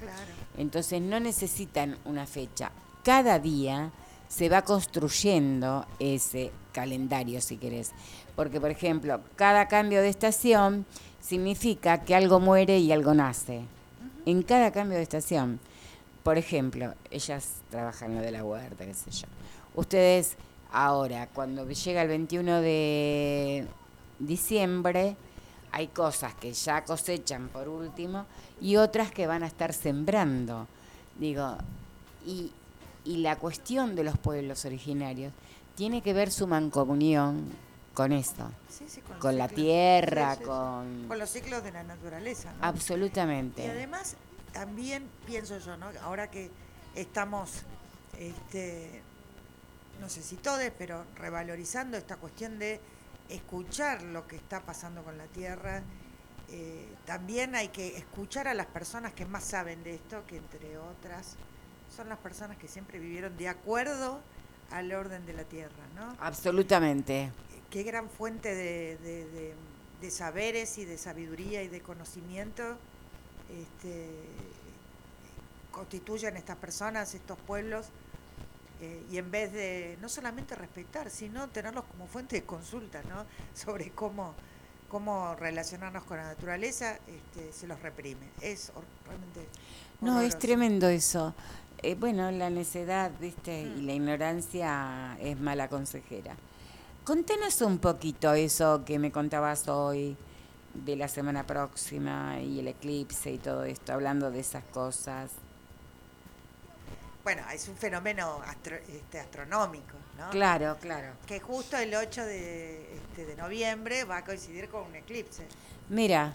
Entonces 0.57 1.03
no 1.03 1.19
necesitan 1.19 1.99
una 2.05 2.27
fecha. 2.27 2.71
Cada 3.03 3.39
día 3.39 3.91
se 4.29 4.49
va 4.49 4.63
construyendo 4.63 5.87
ese 5.99 6.51
calendario, 6.73 7.41
si 7.41 7.57
querés. 7.57 7.93
Porque, 8.37 8.61
por 8.61 8.71
ejemplo, 8.71 9.21
cada 9.37 9.69
cambio 9.69 10.03
de 10.03 10.09
estación 10.09 10.87
significa 11.21 12.05
que 12.05 12.15
algo 12.15 12.41
muere 12.41 12.79
y 12.79 12.93
algo 12.93 13.15
nace. 13.15 13.63
En 14.27 14.43
cada 14.43 14.73
cambio 14.73 14.97
de 14.97 15.03
estación. 15.03 15.61
Por 16.23 16.39
ejemplo, 16.39 16.95
ellas 17.11 17.57
trabajan 17.71 18.15
lo 18.15 18.21
de 18.21 18.33
la 18.33 18.45
huerta, 18.45 18.85
qué 18.85 18.95
sé 18.95 19.11
yo. 19.11 19.27
Ustedes 19.75 20.37
ahora, 20.73 21.29
cuando 21.29 21.69
llega 21.69 22.03
el 22.03 22.09
21 22.09 22.61
de 22.61 23.67
diciembre, 24.19 25.17
hay 25.71 25.89
cosas 25.89 26.35
que 26.35 26.53
ya 26.53 26.85
cosechan 26.85 27.49
por 27.49 27.69
último 27.69 28.27
y 28.61 28.77
otras 28.77 29.11
que 29.11 29.27
van 29.27 29.43
a 29.43 29.47
estar 29.47 29.73
sembrando. 29.73 30.67
Digo, 31.19 31.57
y, 32.25 32.53
y 33.05 33.19
la 33.19 33.37
cuestión 33.39 33.95
de 33.95 34.05
los 34.05 34.19
pueblos 34.19 34.65
originarios 34.65 35.33
tiene 35.77 36.03
que 36.03 36.13
ver 36.13 36.31
su 36.31 36.47
mancomunión 36.47 37.53
con 37.93 38.13
esto, 38.13 38.51
Sí, 38.69 38.87
sí, 38.89 39.01
con, 39.21 39.39
la 39.39 39.49
ciclos. 39.49 39.65
tierra, 39.65 40.37
con 40.37 41.07
los 41.17 41.31
ciclos 41.31 41.63
de 41.63 41.71
la 41.71 41.85
naturaleza. 41.85 42.53
¿no? 42.55 42.65
Absolutamente. 42.65 43.65
Y 43.65 43.69
además, 43.69 44.17
también 44.53 45.09
pienso 45.27 45.59
yo, 45.59 45.77
¿no? 45.77 45.87
ahora 46.03 46.29
que 46.29 46.51
estamos, 46.97 47.51
este, 48.19 49.01
no 50.01 50.09
sé 50.09 50.23
si 50.23 50.37
todos, 50.37 50.61
pero 50.77 51.05
revalorizando 51.17 51.97
esta 51.97 52.17
cuestión 52.17 52.59
de 52.59 52.81
escuchar 53.29 54.03
lo 54.03 54.27
que 54.27 54.37
está 54.37 54.61
pasando 54.61 55.03
con 55.05 55.17
la 55.17 55.27
tierra, 55.27 55.83
eh, 56.51 56.87
también 57.07 57.55
hay 57.55 57.69
que 57.69 57.97
escuchar 57.97 58.49
a 58.49 58.55
las 58.55 58.67
personas 58.67 59.13
que 59.13 59.25
más 59.25 59.45
saben 59.45 59.83
de 59.85 59.95
esto, 59.95 60.25
que 60.27 60.37
entre 60.37 60.79
otras 60.79 61.37
son 61.95 62.09
las 62.09 62.19
personas 62.19 62.57
que 62.59 62.69
siempre 62.69 62.99
vivieron 62.99 63.37
de 63.37 63.49
acuerdo 63.49 64.21
al 64.71 64.93
orden 64.93 65.25
de 65.27 65.33
la 65.35 65.45
tierra, 65.45 65.71
¿no? 65.95 66.17
Absolutamente. 66.21 67.31
qué 67.71 67.83
gran 67.83 68.09
fuente 68.09 68.55
de, 68.55 68.97
de- 68.99 69.25
de- 69.31 69.55
de 70.01 70.11
saberes 70.11 70.77
y 70.79 70.85
de 70.85 70.99
sabiduría 70.99 71.63
y 71.63 71.69
de 71.69 71.81
conocimiento 71.81 72.77
este, 73.51 74.07
constituyen 75.71 76.37
estas 76.37 76.57
personas, 76.57 77.15
estos 77.15 77.39
pueblos, 77.39 77.87
eh, 78.81 79.03
y 79.11 79.19
en 79.19 79.31
vez 79.31 79.53
de 79.53 79.97
no 80.01 80.09
solamente 80.09 80.55
respetar, 80.55 81.11
sino 81.11 81.49
tenerlos 81.49 81.85
como 81.85 82.07
fuente 82.07 82.37
de 82.37 82.45
consulta 82.45 83.03
¿no? 83.09 83.25
sobre 83.55 83.91
cómo, 83.91 84.35
cómo 84.89 85.35
relacionarnos 85.37 86.05
con 86.05 86.17
la 86.19 86.25
naturaleza, 86.25 86.99
este, 87.07 87.53
se 87.53 87.67
los 87.67 87.81
reprime. 87.81 88.27
Es 88.41 88.73
realmente... 89.07 89.49
No, 90.01 90.13
es 90.21 90.35
horroroso. 90.35 90.39
tremendo 90.39 90.89
eso. 90.89 91.35
Eh, 91.87 91.97
bueno, 91.97 92.31
la 92.31 92.49
necedad, 92.49 93.11
viste, 93.21 93.61
y 93.61 93.83
la 93.83 93.93
ignorancia 93.93 95.19
es 95.21 95.39
mala 95.39 95.69
consejera. 95.69 96.35
Contanos 97.05 97.61
un 97.61 97.77
poquito 97.79 98.33
eso 98.33 98.85
que 98.87 98.99
me 98.99 99.13
contabas 99.13 99.69
hoy 99.69 100.17
de 100.73 100.97
la 100.97 101.09
semana 101.09 101.47
próxima 101.47 102.41
y 102.41 102.61
el 102.61 102.69
eclipse 102.69 103.33
y 103.33 103.37
todo 103.39 103.65
esto, 103.65 103.93
hablando 103.93 104.31
de 104.31 104.41
esas 104.41 104.65
cosas. 104.65 105.31
Bueno, 107.23 107.43
es 107.53 107.69
un 107.69 107.77
fenómeno 107.77 108.41
astro- 108.47 108.81
este, 108.89 109.21
astronómico, 109.21 109.95
¿no? 110.17 110.31
Claro, 110.31 110.79
claro. 110.81 111.13
Que 111.27 111.39
justo 111.41 111.77
el 111.77 111.95
8 111.95 112.25
de, 112.25 112.95
este, 112.97 113.27
de 113.27 113.37
noviembre 113.37 114.05
va 114.05 114.19
a 114.19 114.25
coincidir 114.25 114.71
con 114.71 114.85
un 114.87 114.95
eclipse. 114.95 115.47
Mira, 115.91 116.33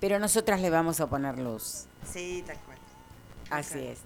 pero 0.00 0.18
nosotras 0.18 0.60
le 0.60 0.68
vamos 0.68 1.00
a 1.00 1.06
poner 1.06 1.38
luz. 1.38 1.86
Sí, 2.12 2.44
tal 2.46 2.58
cual. 2.60 2.76
Así 3.48 3.78
es. 3.78 4.00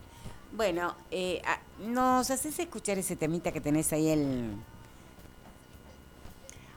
Bueno, 0.53 0.97
eh, 1.13 1.41
ah, 1.47 1.61
¿nos 1.79 2.29
haces 2.31 2.59
escuchar 2.59 2.99
ese 2.99 3.15
temita 3.15 3.53
que 3.53 3.61
tenés 3.61 3.93
ahí 3.93 4.09
el... 4.09 4.57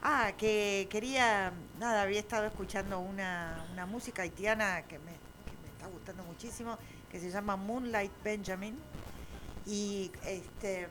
Ah, 0.04 0.34
que 0.38 0.88
quería, 0.92 1.52
nada, 1.80 2.04
había 2.04 2.20
estado 2.20 2.46
escuchando 2.46 3.00
una, 3.00 3.66
una 3.72 3.86
música 3.88 4.22
haitiana 4.22 4.84
que 4.84 5.00
me, 5.00 5.12
que 5.12 5.58
me 5.64 5.70
está 5.70 5.88
gustando 5.88 6.24
muchísimo, 6.24 6.78
que 7.10 7.20
se 7.20 7.32
llama 7.32 7.56
Moonlight 7.56 8.12
Benjamin. 8.24 8.78
Y 9.66 10.12
este, 10.28 10.88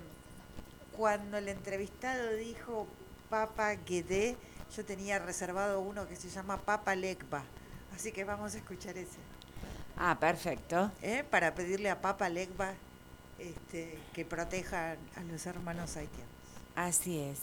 cuando 0.96 1.36
el 1.36 1.48
entrevistado 1.48 2.32
dijo 2.34 2.88
Papa 3.30 3.74
Guedé, 3.74 4.36
yo 4.74 4.84
tenía 4.84 5.20
reservado 5.20 5.80
uno 5.80 6.08
que 6.08 6.16
se 6.16 6.30
llama 6.30 6.56
Papa 6.56 6.96
Legba. 6.96 7.44
Así 7.94 8.10
que 8.10 8.24
vamos 8.24 8.54
a 8.54 8.58
escuchar 8.58 8.96
ese. 8.96 9.18
Ah, 9.96 10.16
perfecto. 10.18 10.90
¿eh? 11.02 11.24
Para 11.30 11.54
pedirle 11.54 11.90
a 11.90 12.00
Papa 12.00 12.28
Legba 12.28 12.72
este, 13.38 13.98
que 14.12 14.24
proteja 14.24 14.96
a 15.16 15.22
los 15.24 15.46
hermanos 15.46 15.96
haitianos. 15.96 16.30
Así 16.74 17.18
es. 17.20 17.38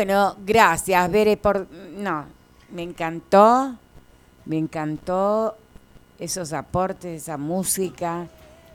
Bueno, 0.00 0.34
gracias, 0.46 1.10
Bere, 1.12 1.36
por... 1.36 1.70
No, 1.70 2.24
me 2.70 2.82
encantó, 2.82 3.76
me 4.46 4.56
encantó 4.56 5.58
esos 6.18 6.54
aportes, 6.54 7.24
esa 7.24 7.36
música, 7.36 8.26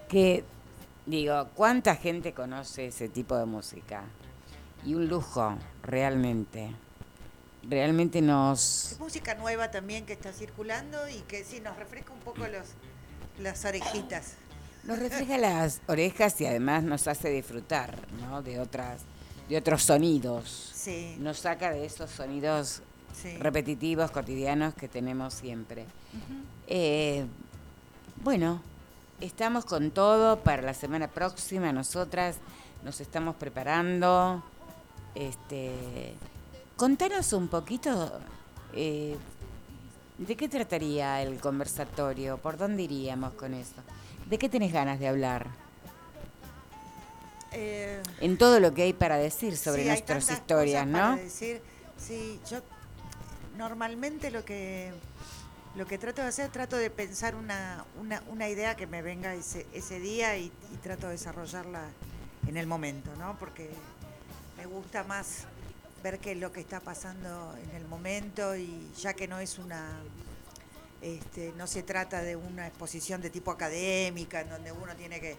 que, 0.07 0.43
digo, 1.07 1.47
¿cuánta 1.55 1.95
gente 1.95 2.31
conoce 2.31 2.89
ese 2.89 3.09
tipo 3.09 3.35
de 3.35 3.45
música? 3.45 4.03
Y 4.85 4.93
un 4.93 5.07
lujo, 5.07 5.57
realmente. 5.81 6.69
Realmente 7.63 8.21
nos... 8.21 8.91
Es 8.91 8.99
música 8.99 9.33
nueva 9.33 9.71
también 9.71 10.05
que 10.05 10.13
está 10.13 10.31
circulando 10.31 11.09
y 11.09 11.21
que 11.21 11.43
sí 11.43 11.59
nos 11.59 11.75
refresca 11.75 12.13
un 12.13 12.19
poco 12.19 12.41
los, 12.41 12.67
las 13.39 13.65
orejitas. 13.65 14.35
Nos 14.83 14.99
refleja 14.99 15.39
las 15.39 15.81
orejas 15.87 16.39
y 16.39 16.45
además 16.45 16.83
nos 16.83 17.07
hace 17.07 17.31
disfrutar, 17.31 17.97
¿no? 18.21 18.43
De 18.43 18.59
otras, 18.59 19.01
de 19.49 19.57
otros 19.57 19.83
sonidos. 19.83 20.71
Sí. 20.73 21.15
Nos 21.19 21.39
saca 21.39 21.71
de 21.71 21.85
esos 21.85 22.09
sonidos 22.11 22.81
Sí. 23.13 23.37
repetitivos, 23.37 24.11
cotidianos 24.11 24.73
que 24.73 24.87
tenemos 24.87 25.33
siempre. 25.33 25.85
Eh, 26.67 27.25
bueno, 28.23 28.61
estamos 29.21 29.65
con 29.65 29.91
todo 29.91 30.39
para 30.41 30.61
la 30.61 30.73
semana 30.73 31.07
próxima. 31.07 31.71
Nosotras 31.71 32.37
nos 32.83 32.99
estamos 33.01 33.35
preparando. 33.35 34.43
Este, 35.15 36.13
contanos 36.75 37.31
un 37.33 37.47
poquito 37.47 38.11
eh, 38.73 39.15
de 40.17 40.35
qué 40.35 40.49
trataría 40.49 41.21
el 41.21 41.39
conversatorio, 41.39 42.37
por 42.37 42.57
dónde 42.57 42.83
iríamos 42.83 43.33
con 43.33 43.53
eso. 43.53 43.75
¿De 44.29 44.37
qué 44.37 44.49
tenés 44.49 44.73
ganas 44.73 44.99
de 44.99 45.07
hablar? 45.07 45.47
Eh, 47.55 48.01
En 48.21 48.37
todo 48.37 48.59
lo 48.59 48.73
que 48.73 48.83
hay 48.83 48.93
para 48.93 49.17
decir 49.17 49.57
sobre 49.57 49.83
sí, 49.83 49.87
nuestras 49.87 50.29
historias, 50.29 50.85
cosas 50.85 50.99
para 51.01 51.15
¿no? 51.15 51.17
decir. 51.17 51.61
Sí, 51.97 52.39
yo 52.49 52.59
normalmente 53.57 54.31
lo 54.31 54.43
que 54.43 54.91
lo 55.75 55.85
que 55.85 55.97
trato 55.97 56.21
de 56.21 56.29
hacer, 56.29 56.49
trato 56.51 56.77
de 56.77 56.89
pensar 56.89 57.35
una, 57.35 57.83
una, 57.99 58.23
una 58.29 58.47
idea 58.47 58.75
que 58.77 58.87
me 58.87 59.01
venga 59.01 59.33
ese, 59.35 59.65
ese 59.73 59.99
día 59.99 60.37
y, 60.37 60.45
y 60.45 60.77
trato 60.81 61.07
de 61.07 61.13
desarrollarla 61.13 61.81
en 62.47 62.55
el 62.55 62.65
momento, 62.65 63.13
¿no? 63.17 63.37
Porque 63.37 63.69
me 64.57 64.65
gusta 64.65 65.03
más 65.03 65.39
ver 66.01 66.19
qué 66.19 66.31
es 66.31 66.37
lo 66.37 66.53
que 66.53 66.61
está 66.61 66.79
pasando 66.79 67.53
en 67.61 67.75
el 67.75 67.85
momento 67.87 68.55
y 68.55 68.89
ya 68.97 69.13
que 69.13 69.27
no 69.27 69.39
es 69.39 69.57
una 69.59 69.99
este, 71.01 71.53
no 71.57 71.67
se 71.67 71.83
trata 71.83 72.21
de 72.21 72.35
una 72.35 72.67
exposición 72.67 73.21
de 73.21 73.29
tipo 73.29 73.51
académica 73.51 74.41
en 74.41 74.49
donde 74.49 74.71
uno 74.71 74.95
tiene 74.95 75.19
que 75.19 75.35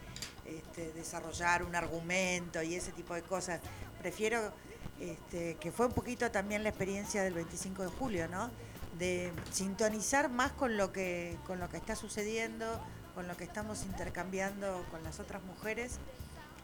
este, 0.48 0.92
desarrollar 0.92 1.62
un 1.62 1.74
argumento 1.74 2.62
y 2.62 2.74
ese 2.74 2.92
tipo 2.92 3.14
de 3.14 3.22
cosas. 3.22 3.60
Prefiero 4.00 4.52
este, 5.00 5.56
que 5.56 5.72
fue 5.72 5.86
un 5.86 5.92
poquito 5.92 6.30
también 6.30 6.62
la 6.62 6.70
experiencia 6.70 7.22
del 7.22 7.34
25 7.34 7.82
de 7.82 7.88
julio, 7.88 8.28
¿no? 8.28 8.50
De 8.98 9.32
sintonizar 9.50 10.30
más 10.30 10.52
con 10.52 10.76
lo 10.76 10.92
que 10.92 11.36
con 11.46 11.60
lo 11.60 11.68
que 11.68 11.76
está 11.76 11.96
sucediendo, 11.96 12.80
con 13.14 13.28
lo 13.28 13.36
que 13.36 13.44
estamos 13.44 13.84
intercambiando 13.84 14.84
con 14.90 15.02
las 15.02 15.20
otras 15.20 15.42
mujeres. 15.42 15.98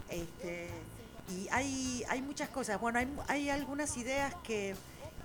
Este, 0.08 0.68
y 1.28 1.48
hay, 1.50 2.04
hay 2.08 2.22
muchas 2.22 2.48
cosas. 2.48 2.80
Bueno, 2.80 2.98
hay, 2.98 3.08
hay 3.28 3.50
algunas 3.50 3.96
ideas 3.96 4.34
que, 4.44 4.74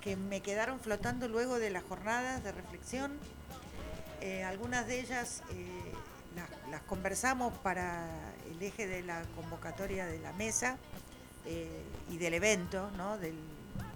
que 0.01 0.15
me 0.15 0.41
quedaron 0.41 0.79
flotando 0.79 1.27
luego 1.27 1.59
de 1.59 1.69
las 1.69 1.83
jornadas 1.83 2.43
de 2.43 2.51
reflexión. 2.51 3.17
Eh, 4.21 4.43
algunas 4.43 4.87
de 4.87 4.99
ellas 4.99 5.43
eh, 5.51 5.93
las, 6.35 6.81
conversamos 6.81 7.53
para 7.59 8.07
el 8.49 8.61
eje 8.61 8.87
de 8.87 9.03
la 9.03 9.23
convocatoria 9.35 10.05
de 10.05 10.19
la 10.19 10.33
mesa 10.33 10.77
eh, 11.45 11.83
y 12.09 12.17
del 12.17 12.33
evento 12.33 12.91
¿no? 12.97 13.17
del 13.17 13.35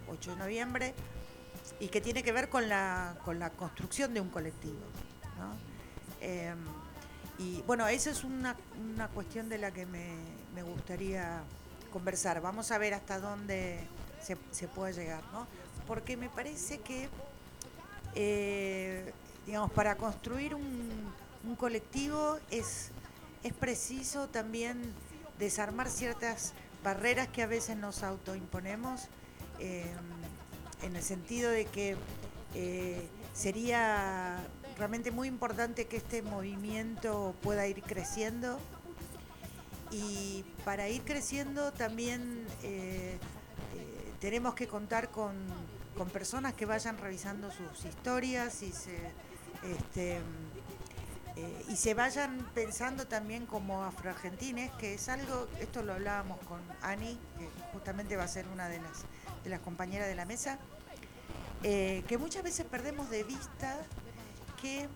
8 0.09 0.31
de 0.31 0.37
noviembre 0.37 0.93
y 1.79 1.87
que 1.87 2.01
tiene 2.01 2.23
que 2.23 2.31
ver 2.31 2.49
con 2.49 2.69
la, 2.69 3.15
con 3.25 3.39
la 3.39 3.49
construcción 3.49 4.13
de 4.13 4.21
un 4.21 4.29
colectivo. 4.29 4.79
Eh, 6.21 6.53
y 7.39 7.61
bueno, 7.63 7.87
esa 7.87 8.11
es 8.11 8.23
una, 8.23 8.55
una 8.93 9.07
cuestión 9.07 9.49
de 9.49 9.57
la 9.57 9.71
que 9.71 9.85
me, 9.87 10.13
me 10.53 10.61
gustaría 10.61 11.41
conversar. 11.91 12.41
Vamos 12.41 12.71
a 12.71 12.77
ver 12.77 12.93
hasta 12.93 13.19
dónde 13.19 13.79
se, 14.21 14.37
se 14.51 14.67
puede 14.67 14.93
llegar, 14.93 15.23
¿no? 15.33 15.47
Porque 15.87 16.17
me 16.17 16.29
parece 16.29 16.79
que, 16.79 17.09
eh, 18.15 19.11
digamos, 19.45 19.71
para 19.71 19.95
construir 19.95 20.53
un, 20.53 21.11
un 21.43 21.55
colectivo 21.55 22.37
es, 22.49 22.91
es 23.43 23.53
preciso 23.53 24.27
también 24.27 24.93
desarmar 25.39 25.89
ciertas 25.89 26.53
barreras 26.83 27.27
que 27.27 27.43
a 27.43 27.47
veces 27.47 27.77
nos 27.77 28.03
autoimponemos, 28.03 29.07
eh, 29.59 29.91
en 30.81 30.95
el 30.95 31.03
sentido 31.03 31.51
de 31.51 31.65
que 31.65 31.95
eh, 32.55 33.07
sería 33.33 34.37
realmente 34.77 35.11
muy 35.11 35.27
importante 35.27 35.85
que 35.85 35.97
este 35.97 36.21
movimiento 36.21 37.35
pueda 37.41 37.67
ir 37.67 37.81
creciendo. 37.83 38.59
Y 39.91 40.45
para 40.63 40.87
ir 40.89 41.01
creciendo 41.01 41.73
también 41.73 42.45
eh, 42.63 43.17
tenemos 44.19 44.55
que 44.55 44.67
contar 44.67 45.09
con, 45.09 45.35
con 45.97 46.09
personas 46.09 46.53
que 46.53 46.65
vayan 46.65 46.97
revisando 46.97 47.51
sus 47.51 47.85
historias 47.85 48.63
y 48.63 48.71
se, 48.71 48.95
este, 49.63 50.19
y 51.69 51.75
se 51.75 51.93
vayan 51.93 52.39
pensando 52.53 53.07
también 53.07 53.45
como 53.45 53.83
afroargentines, 53.83 54.71
que 54.73 54.93
es 54.95 55.07
algo, 55.09 55.47
esto 55.59 55.81
lo 55.83 55.93
hablábamos 55.93 56.39
con 56.47 56.59
Ani, 56.81 57.17
que 57.37 57.49
justamente 57.73 58.15
va 58.17 58.23
a 58.23 58.27
ser 58.27 58.47
una 58.47 58.67
de 58.67 58.79
las, 58.81 59.03
de 59.43 59.49
las 59.49 59.59
compañeras 59.61 60.07
de 60.07 60.15
la 60.15 60.25
mesa, 60.25 60.57
eh, 61.63 62.03
que 62.07 62.17
muchas 62.17 62.43
veces 62.43 62.65
perdemos 62.65 63.09
de 63.09 63.23
vista 63.23 63.77
que 64.61 64.87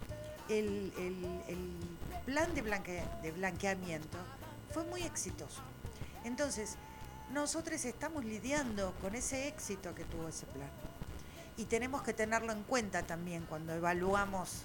el, 0.50 0.92
el- 0.98 1.42
el 1.48 2.24
plan 2.26 2.54
de, 2.56 2.64
blanque- 2.64 3.04
de 3.22 3.32
blanqueamiento 3.32 4.18
fue 4.74 4.84
muy 4.86 5.04
exitoso. 5.04 5.62
Entonces, 6.24 6.76
nosotros 7.32 7.84
estamos 7.86 8.26
lidiando 8.26 8.94
con 9.02 9.16
ese 9.16 9.48
éxito 9.48 9.94
que 9.96 10.04
tuvo 10.06 10.28
ese 10.28 10.46
plan. 10.48 10.70
Y 11.58 11.66
tenemos 11.66 12.02
que 12.04 12.14
tenerlo 12.14 12.52
en 12.52 12.64
cuenta 12.64 13.04
también 13.04 13.46
cuando 13.48 13.74
evaluamos 13.74 14.64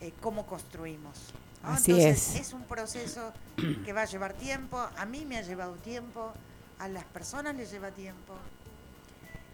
eh, 0.00 0.12
cómo 0.20 0.46
construimos. 0.46 1.18
¿no? 1.62 1.70
Así 1.70 1.90
Entonces, 1.92 2.34
es. 2.36 2.40
es 2.48 2.52
un 2.52 2.64
proceso 2.64 3.32
que 3.84 3.92
va 3.92 4.02
a 4.02 4.06
llevar 4.06 4.32
tiempo, 4.34 4.78
a 4.96 5.04
mí 5.06 5.24
me 5.24 5.38
ha 5.38 5.42
llevado 5.42 5.74
tiempo, 5.76 6.32
a 6.78 6.88
las 6.88 7.04
personas 7.04 7.56
les 7.56 7.70
lleva 7.70 7.90
tiempo, 7.90 8.34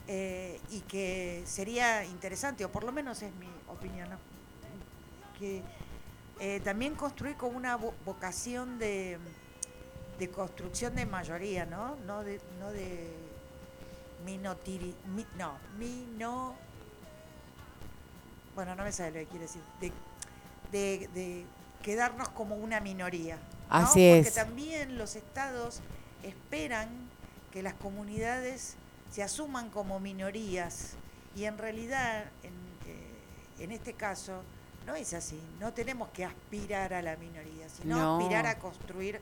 eh, 0.07 0.61
y 0.71 0.81
que 0.81 1.43
sería 1.47 2.05
interesante, 2.05 2.65
o 2.65 2.71
por 2.71 2.85
lo 2.85 2.93
menos 2.93 3.23
es 3.23 3.35
mi 3.37 3.49
opinión, 3.69 4.11
¿no? 4.11 4.17
que 5.39 5.63
eh, 6.41 6.61
también 6.61 6.95
construir 6.95 7.37
con 7.37 7.57
una 7.57 7.79
vo- 7.79 7.95
vocación 8.05 8.79
de, 8.79 9.19
de 10.19 10.29
construcción 10.31 10.95
de 10.95 11.07
mayoría, 11.07 11.65
¿no? 11.65 11.97
No 12.07 12.23
de, 12.23 12.41
no 12.61 12.71
de 12.71 13.09
minotiri, 14.27 14.95
mi- 15.15 15.27
no, 15.39 15.57
mino, 15.79 16.55
bueno, 18.55 18.75
no 18.77 18.85
me 18.85 18.93
sabe 18.93 19.11
lo 19.11 19.19
que 19.21 19.27
quiere 19.27 19.47
decir, 19.47 19.63
de, 19.81 19.93
de, 20.73 21.09
de 21.15 21.45
quedarnos 21.83 22.29
como 22.31 22.57
una 22.57 22.81
minoría. 22.81 23.37
¿no? 23.37 23.77
Así 23.77 24.09
Porque 24.15 24.29
es. 24.29 24.35
también 24.35 24.99
los 24.99 25.17
estados 25.17 25.81
esperan 26.23 26.89
que 27.53 27.63
las 27.63 27.75
comunidades 27.75 28.77
se 29.11 29.23
asuman 29.23 29.71
como 29.71 30.01
minorías 30.01 30.95
y 31.37 31.45
en 31.45 31.59
realidad, 31.59 32.25
en, 32.43 32.53
eh, 32.87 33.63
en 33.65 33.73
este 33.73 33.93
caso, 33.95 34.43
no 34.87 34.95
es 34.95 35.15
así. 35.15 35.41
No 35.61 35.73
tenemos 35.73 36.09
que 36.11 36.25
aspirar 36.25 36.93
a 36.95 37.03
la 37.03 37.17
minoría, 37.17 37.69
sino 37.69 37.97
No. 37.97 38.19
aspirar 38.19 38.47
a 38.47 38.59
construir 38.59 39.21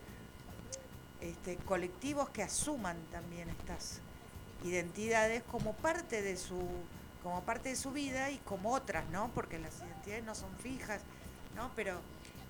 este, 1.21 1.57
colectivos 1.57 2.29
que 2.31 2.43
asuman 2.43 2.97
también 3.13 3.49
estas 3.51 4.01
identidades 4.65 5.43
como 5.51 5.73
parte 5.75 6.23
de 6.23 6.37
su 6.37 6.61
como 7.23 7.41
parte 7.43 7.69
de 7.69 7.77
su 7.77 7.93
vida 7.93 8.33
y 8.33 8.39
como 8.39 8.73
otras, 8.73 9.09
¿no? 9.11 9.31
Porque 9.33 9.57
las 9.61 9.79
identidades 9.79 10.25
no 10.25 10.35
son 10.35 10.51
fijas, 10.57 11.03
¿no? 11.57 11.71
Pero 11.77 11.99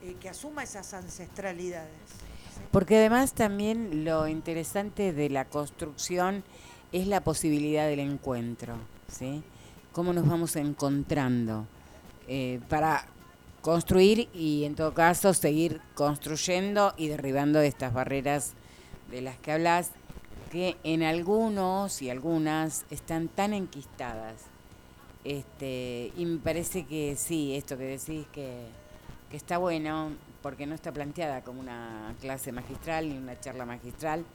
eh, 0.03 0.17
que 0.21 0.29
asuma 0.29 0.63
esas 0.63 0.93
ancestralidades. 0.95 1.91
Porque 2.71 2.97
además 2.97 3.35
también 3.35 4.05
lo 4.05 4.29
interesante 4.29 5.13
de 5.13 5.31
la 5.31 5.45
construcción 5.45 6.43
es 6.93 7.07
la 7.07 7.23
posibilidad 7.23 7.87
del 7.87 8.01
encuentro, 8.01 8.77
¿sí? 9.09 9.43
Cómo 9.93 10.13
nos 10.13 10.27
vamos 10.27 10.57
encontrando 10.57 11.67
eh, 12.29 12.61
para 12.69 13.07
construir 13.61 14.29
y 14.35 14.65
en 14.65 14.75
todo 14.75 14.93
caso 14.93 15.33
seguir 15.35 15.81
construyendo 15.95 16.95
y 16.97 17.09
derribando 17.09 17.61
estas 17.61 17.93
barreras 17.93 18.55
de 19.11 19.23
las 19.23 19.37
que 19.39 19.53
hablas, 19.53 19.93
que 20.51 20.77
en 20.83 21.03
algunos 21.03 22.03
y 22.03 22.11
algunas 22.11 22.85
están 22.91 23.29
tan 23.29 23.55
enquistadas. 23.55 24.35
Este, 25.25 26.13
y 26.17 26.27
me 26.27 26.39
parece 26.39 26.85
que 26.85 27.15
sí, 27.17 27.55
esto 27.55 27.79
que 27.79 27.85
decís 27.85 28.27
que, 28.33 28.67
que 29.33 29.39
está 29.39 29.57
bueno, 29.57 30.11
porque 30.43 30.67
no 30.67 30.75
está 30.75 30.93
planteada 30.93 31.41
como 31.41 31.63
una 31.63 32.15
clase 32.21 32.53
magistral 32.53 33.09
ni 33.09 33.17
una 33.17 33.41
charla 33.41 33.65
magistral, 33.65 34.27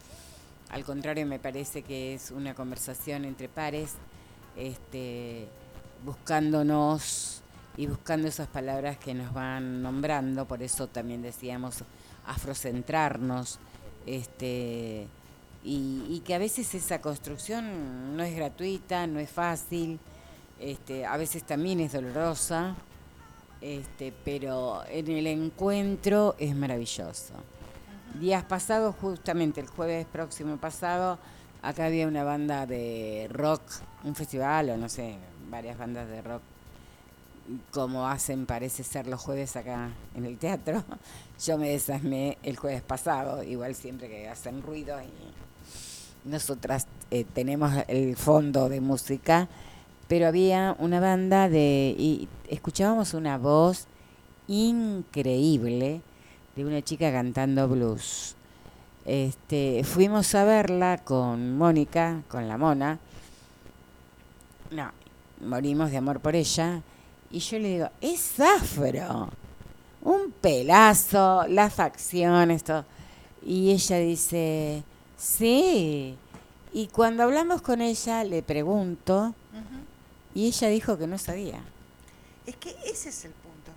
Al 0.71 0.83
contrario, 0.83 1.27
me 1.27 1.37
parece 1.37 1.83
que 1.83 2.15
es 2.15 2.31
una 2.31 2.55
conversación 2.55 3.23
entre 3.23 3.47
pares, 3.47 3.93
este, 4.55 5.47
buscándonos 6.03 7.43
y 7.77 7.85
buscando 7.85 8.27
esas 8.27 8.47
palabras 8.47 8.97
que 8.97 9.13
nos 9.13 9.31
van 9.35 9.83
nombrando, 9.83 10.47
por 10.47 10.63
eso 10.63 10.87
también 10.87 11.21
decíamos 11.21 11.83
afrocentrarnos, 12.25 13.59
este, 14.07 15.07
y, 15.63 16.23
que 16.25 16.33
a 16.33 16.39
veces 16.39 16.73
esa 16.73 17.01
construcción 17.01 18.17
no 18.17 18.23
es 18.23 18.35
gratuita, 18.35 19.05
no 19.05 19.19
es 19.19 19.29
fácil, 19.29 19.99
este, 20.59 21.05
a 21.05 21.17
veces 21.17 21.43
también 21.43 21.81
es 21.81 21.93
dolorosa, 21.93 22.75
este, 23.61 24.13
pero 24.23 24.83
en 24.89 25.07
el 25.09 25.27
encuentro 25.27 26.35
es 26.39 26.55
maravilloso. 26.55 27.33
Días 28.19 28.43
pasados, 28.43 28.95
justamente 28.99 29.61
el 29.61 29.67
jueves 29.67 30.05
próximo 30.05 30.57
pasado, 30.57 31.19
acá 31.61 31.85
había 31.85 32.07
una 32.07 32.23
banda 32.23 32.65
de 32.65 33.27
rock, 33.31 33.61
un 34.03 34.15
festival 34.15 34.69
o 34.69 34.77
no 34.77 34.89
sé, 34.89 35.17
varias 35.49 35.77
bandas 35.77 36.07
de 36.07 36.21
rock, 36.21 36.41
como 37.71 38.07
hacen 38.07 38.45
parece 38.45 38.83
ser 38.83 39.07
los 39.07 39.21
jueves 39.21 39.55
acá 39.55 39.89
en 40.15 40.25
el 40.25 40.37
teatro. 40.37 40.83
Yo 41.45 41.57
me 41.57 41.69
desasmé 41.69 42.37
el 42.43 42.57
jueves 42.57 42.81
pasado, 42.81 43.43
igual 43.43 43.75
siempre 43.75 44.07
que 44.09 44.27
hacen 44.27 44.61
ruido 44.61 44.99
y 45.01 46.29
nosotras 46.29 46.87
eh, 47.11 47.25
tenemos 47.33 47.71
el 47.87 48.15
fondo 48.17 48.69
de 48.69 48.81
música, 48.81 49.47
pero 50.07 50.27
había 50.27 50.75
una 50.79 50.99
banda 50.99 51.49
de 51.49 51.95
y 51.97 52.27
escuchábamos 52.49 53.13
una 53.13 53.37
voz 53.37 53.87
increíble 54.47 56.01
de 56.55 56.65
una 56.65 56.81
chica 56.81 57.11
cantando 57.11 57.67
blues. 57.67 58.35
Este, 59.05 59.83
fuimos 59.83 60.35
a 60.35 60.43
verla 60.43 60.97
con 61.03 61.57
Mónica, 61.57 62.23
con 62.27 62.47
la 62.47 62.57
mona. 62.57 62.99
No, 64.71 64.91
morimos 65.45 65.91
de 65.91 65.97
amor 65.97 66.19
por 66.19 66.35
ella. 66.35 66.81
Y 67.31 67.39
yo 67.39 67.59
le 67.59 67.69
digo, 67.69 67.89
es 68.01 68.39
afro. 68.39 69.29
Un 70.01 70.31
pelazo, 70.41 71.45
las 71.47 71.73
facciones, 71.73 72.63
todo. 72.63 72.85
Y 73.45 73.71
ella 73.71 73.97
dice, 73.99 74.83
sí. 75.17 76.17
Y 76.73 76.87
cuando 76.87 77.23
hablamos 77.23 77.61
con 77.61 77.81
ella, 77.81 78.23
le 78.23 78.43
pregunto, 78.43 79.33
y 80.37 80.45
ella 80.45 80.67
dijo 80.67 80.99
que 80.99 81.07
no 81.07 81.17
sabía. 81.17 81.59
Es 82.45 82.55
que 82.57 82.69
ese 82.85 83.09
es 83.09 83.25
el 83.25 83.31
punto, 83.31 83.71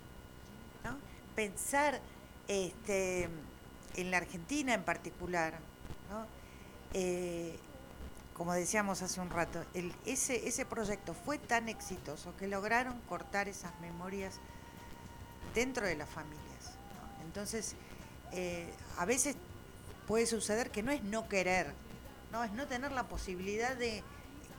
¿no? 0.83 0.95
Pensar 1.35 1.99
este, 2.47 3.27
en 3.95 4.11
la 4.11 4.17
Argentina 4.17 4.75
en 4.75 4.83
particular, 4.83 5.55
¿no? 6.11 6.27
Eh, 6.93 7.57
como 8.35 8.53
decíamos 8.53 9.01
hace 9.01 9.19
un 9.19 9.31
rato, 9.31 9.65
ese, 10.05 10.47
ese 10.47 10.63
proyecto 10.67 11.15
fue 11.15 11.39
tan 11.39 11.67
exitoso 11.67 12.37
que 12.37 12.45
lograron 12.45 13.01
cortar 13.09 13.47
esas 13.47 13.71
memorias 13.79 14.35
dentro 15.55 15.87
de 15.87 15.95
las 15.95 16.09
familias. 16.09 16.75
Entonces, 17.25 17.73
eh, 18.33 18.71
a 18.99 19.05
veces 19.05 19.35
puede 20.05 20.27
suceder 20.27 20.69
que 20.69 20.83
no 20.83 20.91
es 20.91 21.01
no 21.01 21.27
querer, 21.27 21.73
no 22.31 22.43
es 22.43 22.51
no 22.51 22.67
tener 22.67 22.91
la 22.91 23.09
posibilidad 23.09 23.75
de 23.75 24.03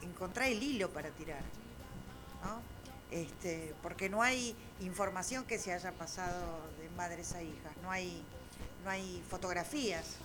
encontrar 0.02 0.48
el 0.48 0.60
hilo 0.60 0.90
para 0.90 1.10
tirar, 1.10 1.61
¿no? 2.42 2.60
Este, 3.10 3.74
porque 3.82 4.08
no 4.08 4.22
hay 4.22 4.56
información 4.80 5.44
que 5.44 5.58
se 5.58 5.72
haya 5.72 5.92
pasado 5.92 6.60
de 6.80 6.88
madres 6.96 7.32
a 7.34 7.42
hijas, 7.42 7.72
no 7.82 7.90
hay, 7.90 8.22
no 8.84 8.90
hay 8.90 9.22
fotografías, 9.28 10.16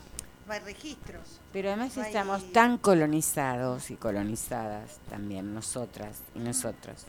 no 0.48 0.53
hay 0.53 0.60
registros. 0.61 1.41
Pero 1.52 1.68
además 1.69 1.95
no 1.98 2.03
hay- 2.03 2.07
estamos 2.07 2.52
tan 2.53 2.77
colonizados 2.77 3.91
y 3.91 3.98
colonizadas 3.98 4.99
también 5.10 5.53
nosotras 5.53 6.19
y 6.34 6.39
nosotros, 6.39 7.03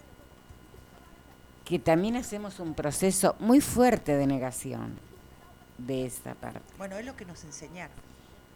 que 1.64 1.78
también 1.78 2.16
hacemos 2.16 2.58
un 2.60 2.74
proceso 2.74 3.36
muy 3.38 3.60
fuerte 3.60 4.16
de 4.16 4.26
negación 4.26 4.98
de 5.76 6.06
esa 6.06 6.34
parte. 6.34 6.60
Bueno, 6.78 6.96
es 6.96 7.04
lo 7.06 7.14
que 7.14 7.24
nos 7.24 7.44
enseñaron, 7.44 7.96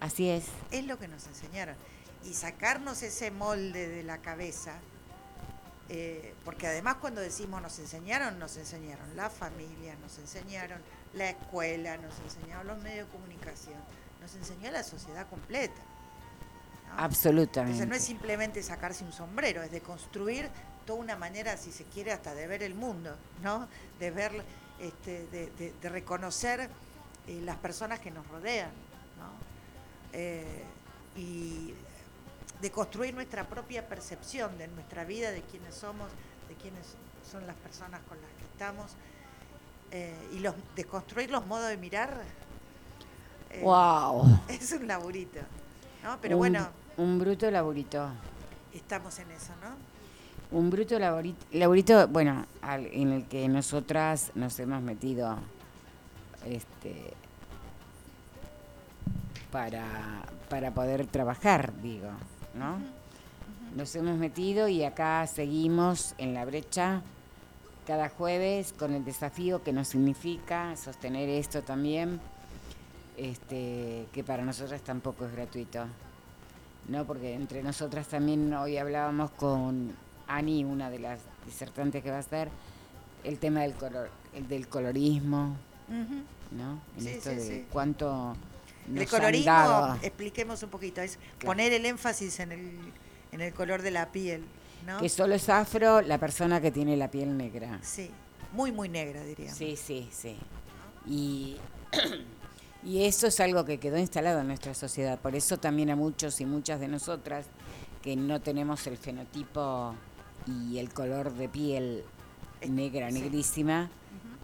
Así 0.01 0.29
es. 0.29 0.47
es 0.73 0.85
lo 0.87 0.99
que 0.99 1.07
nos 1.09 1.27
enseñaron. 1.29 1.77
Y 2.25 2.35
sacarnos 2.35 3.03
ese 3.03 3.31
molde 3.31 3.89
de 3.89 4.03
la 4.03 4.19
cabeza, 4.19 4.75
eh, 5.89 6.35
porque 6.45 6.67
además 6.67 6.97
cuando 7.01 7.21
decimos 7.21 7.61
nos 7.63 7.79
enseñaron, 7.79 8.39
nos 8.39 8.57
enseñaron 8.57 9.15
la 9.17 9.29
familia, 9.31 9.95
nos 10.01 10.19
enseñaron 10.19 10.81
la 11.15 11.31
escuela, 11.31 11.97
nos 11.99 12.19
enseñaron 12.21 12.67
los 12.67 12.79
medios 12.83 13.07
de 13.07 13.13
comunicación, 13.13 13.79
nos 14.21 14.35
enseñó 14.35 14.71
la 14.71 14.83
sociedad 14.83 15.29
completa. 15.29 15.81
¿no? 16.89 16.99
Absolutamente. 17.03 17.73
Entonces 17.83 17.89
no 17.89 17.95
es 17.97 18.05
simplemente 18.05 18.63
sacarse 18.63 19.05
un 19.05 19.13
sombrero, 19.13 19.63
es 19.63 19.71
de 19.71 19.81
construir 19.81 20.49
toda 20.87 20.99
una 21.01 21.17
manera, 21.17 21.57
si 21.57 21.71
se 21.73 21.85
quiere, 21.85 22.13
hasta 22.13 22.35
de 22.35 22.47
ver 22.47 22.63
el 22.63 22.75
mundo, 22.75 23.17
¿no? 23.43 23.69
De 24.01 24.11
ver, 24.11 24.33
este, 24.81 25.27
de, 25.29 25.51
de- 25.51 25.73
de 25.81 25.89
reconocer 25.89 26.69
eh, 27.29 27.41
las 27.45 27.57
personas 27.57 28.01
que 28.01 28.11
nos 28.11 28.27
rodean, 28.29 28.71
¿no? 29.19 29.31
Eh, 30.13 30.65
y 31.17 31.75
de 32.63 32.71
construir 32.71 33.13
nuestra 33.13 33.45
propia 33.47 33.87
percepción 33.89 34.57
de 34.57 34.69
nuestra 34.69 35.05
vida, 35.05 35.31
de 35.33 35.43
quiénes 35.43 35.75
somos, 35.75 36.09
de 36.49 36.55
quiénes 36.55 36.95
son 37.31 37.47
las 37.47 37.57
personas 37.57 38.01
con 38.09 38.17
las 38.23 38.31
que 38.39 38.45
estamos, 38.45 38.93
eh, 39.91 40.15
y 40.33 40.39
los, 40.39 40.55
de 40.77 40.85
construir 40.85 41.31
los 41.31 41.45
modos 41.47 41.69
de 41.69 41.77
mirar. 41.77 42.23
eh, 43.51 43.61
Wow. 43.63 44.41
Es 44.49 44.73
un 44.73 44.87
laburito, 44.87 45.41
¿no? 46.05 46.17
Pero 46.23 46.37
un, 46.37 46.39
bueno, 46.39 46.69
Un 46.97 47.19
bruto 47.19 47.51
laburito. 47.51 48.09
estamos 48.73 49.19
en 49.19 49.31
eso, 49.33 49.53
¿no? 49.61 49.93
Un 50.57 50.71
bruto 50.71 50.99
labori- 50.99 51.35
laburito, 51.53 52.07
bueno, 52.09 52.47
al- 52.61 52.87
en 52.87 53.11
el 53.13 53.27
que 53.27 53.49
nosotras 53.49 54.31
nos 54.35 54.59
hemos 54.61 54.83
metido 54.83 55.37
este 56.47 57.15
para, 59.51 60.23
para 60.49 60.71
poder 60.73 61.07
trabajar, 61.07 61.73
digo, 61.83 62.09
¿no? 62.55 62.77
Nos 63.77 63.95
hemos 63.97 64.19
metido 64.19 64.69
y 64.69 64.85
acá 64.85 65.27
seguimos 65.27 66.15
en 66.19 66.35
la 66.35 66.45
brecha 66.45 67.03
cada 67.87 68.09
jueves 68.11 68.73
con 68.79 68.93
el 68.93 69.05
desafío 69.05 69.63
que 69.63 69.73
nos 69.73 69.89
significa 69.89 70.77
sostener 70.77 71.29
esto 71.29 71.63
también, 71.63 72.21
este, 73.17 74.07
que 74.13 74.23
para 74.25 74.45
nosotras 74.45 74.83
tampoco 74.83 75.27
es 75.27 75.33
gratuito. 75.33 75.87
¿no? 76.89 77.05
Porque 77.05 77.35
entre 77.35 77.63
nosotras 77.63 78.09
también 78.09 78.53
hoy 78.55 78.77
hablábamos 78.77 79.31
con 79.33 79.93
Ani, 80.27 80.65
una 80.65 80.91
de 80.91 80.99
las 80.99 81.21
disertantes 81.47 82.03
que 82.03 82.11
va 82.11 82.19
a 82.19 82.23
ser, 82.23 82.49
el 83.25 83.39
tema 83.39 83.61
del 83.61 83.75
color, 83.75 84.11
el 84.35 84.49
del 84.49 84.67
colorismo, 84.69 85.57
¿no? 85.89 86.79
En 86.97 87.03
Sí, 87.03 87.09
esto 87.09 87.31
sí, 87.31 87.37
de 87.37 87.43
sí. 87.43 87.67
cuánto 87.71 88.35
nos 88.87 89.01
han 89.03 89.07
colorismo, 89.21 89.45
dado. 89.53 89.95
expliquemos 90.03 90.63
un 90.63 90.71
poquito, 90.71 91.01
es 91.01 91.17
Claro. 91.17 91.47
poner 91.47 91.73
el 91.73 91.87
énfasis 91.87 92.41
en 92.41 92.53
el, 92.53 92.79
en 93.33 93.41
el 93.41 93.53
color 93.55 93.83
de 93.83 93.91
la 93.91 94.11
piel, 94.13 94.45
¿no? 94.87 94.99
Que 94.99 95.09
solo 95.09 95.35
es 95.35 95.49
afro 95.49 96.01
la 96.03 96.19
persona 96.19 96.61
que 96.61 96.71
tiene 96.71 96.97
la 96.97 97.11
piel 97.11 97.37
negra. 97.37 97.79
Sí, 97.83 98.11
muy, 98.53 98.73
muy 98.73 98.89
negra, 98.89 99.23
diríamos. 99.25 99.57
Sí, 99.57 99.77
sí, 99.77 100.09
sí. 100.13 100.37
Y, 101.07 101.57
y 102.85 103.05
eso 103.05 103.27
es 103.29 103.39
algo 103.41 103.65
que 103.65 103.79
quedó 103.79 103.99
instalado 103.99 104.41
en 104.41 104.49
nuestra 104.49 104.75
sociedad. 104.75 105.19
Por 105.19 105.35
eso 105.37 105.59
también 105.59 105.91
a 105.91 105.97
muchos 105.97 106.41
y 106.41 106.47
muchas 106.47 106.81
de 106.81 106.89
nosotras 106.89 107.47
que 108.03 108.17
no 108.17 108.41
tenemos 108.41 108.87
el 108.89 108.97
fenotipo 108.99 109.95
y 110.47 110.79
el 110.79 110.93
color 110.93 111.33
de 111.35 111.49
piel 111.49 112.05
negra, 112.69 113.09
sí. 113.11 113.21
negrísima, 113.21 113.91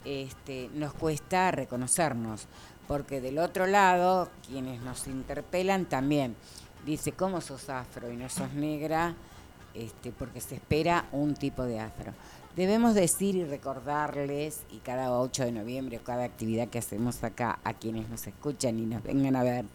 este, 0.05 0.71
nos 0.75 0.95
cuesta 0.95 1.51
reconocernos. 1.51 2.47
Porque 2.89 3.21
del 3.21 3.39
otro 3.39 3.67
lado, 3.67 4.29
quienes 4.47 4.81
nos 4.81 5.07
interpelan 5.07 5.85
también 5.85 6.35
dice, 6.85 7.13
¿cómo 7.13 7.41
sos 7.41 7.69
afro 7.69 8.11
y 8.11 8.17
no 8.17 8.29
sos 8.29 8.53
negra? 8.55 9.15
Este, 9.75 10.11
porque 10.11 10.41
se 10.41 10.57
espera 10.57 11.07
un 11.13 11.35
tipo 11.35 11.63
de 11.63 11.79
afro. 11.79 12.13
Debemos 12.57 12.95
decir 12.95 13.37
y 13.37 13.45
recordarles, 13.45 14.63
y 14.73 14.79
cada 14.79 15.13
8 15.13 15.45
de 15.45 15.53
noviembre, 15.53 16.01
cada 16.03 16.25
actividad 16.25 16.69
que 16.69 16.79
hacemos 16.79 17.23
acá, 17.23 17.61
a 17.63 17.75
quienes 17.75 18.09
nos 18.09 18.27
escuchan 18.27 18.79
y 18.81 18.87
nos 18.87 19.03
vengan 19.03 19.37
a 19.37 19.45
ver, 19.45 19.67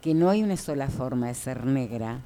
que 0.00 0.14
no 0.14 0.30
hay 0.30 0.42
una 0.42 0.56
sola 0.56 0.88
forma 0.88 1.28
de 1.28 1.34
ser 1.34 1.64
negra, 1.64 2.18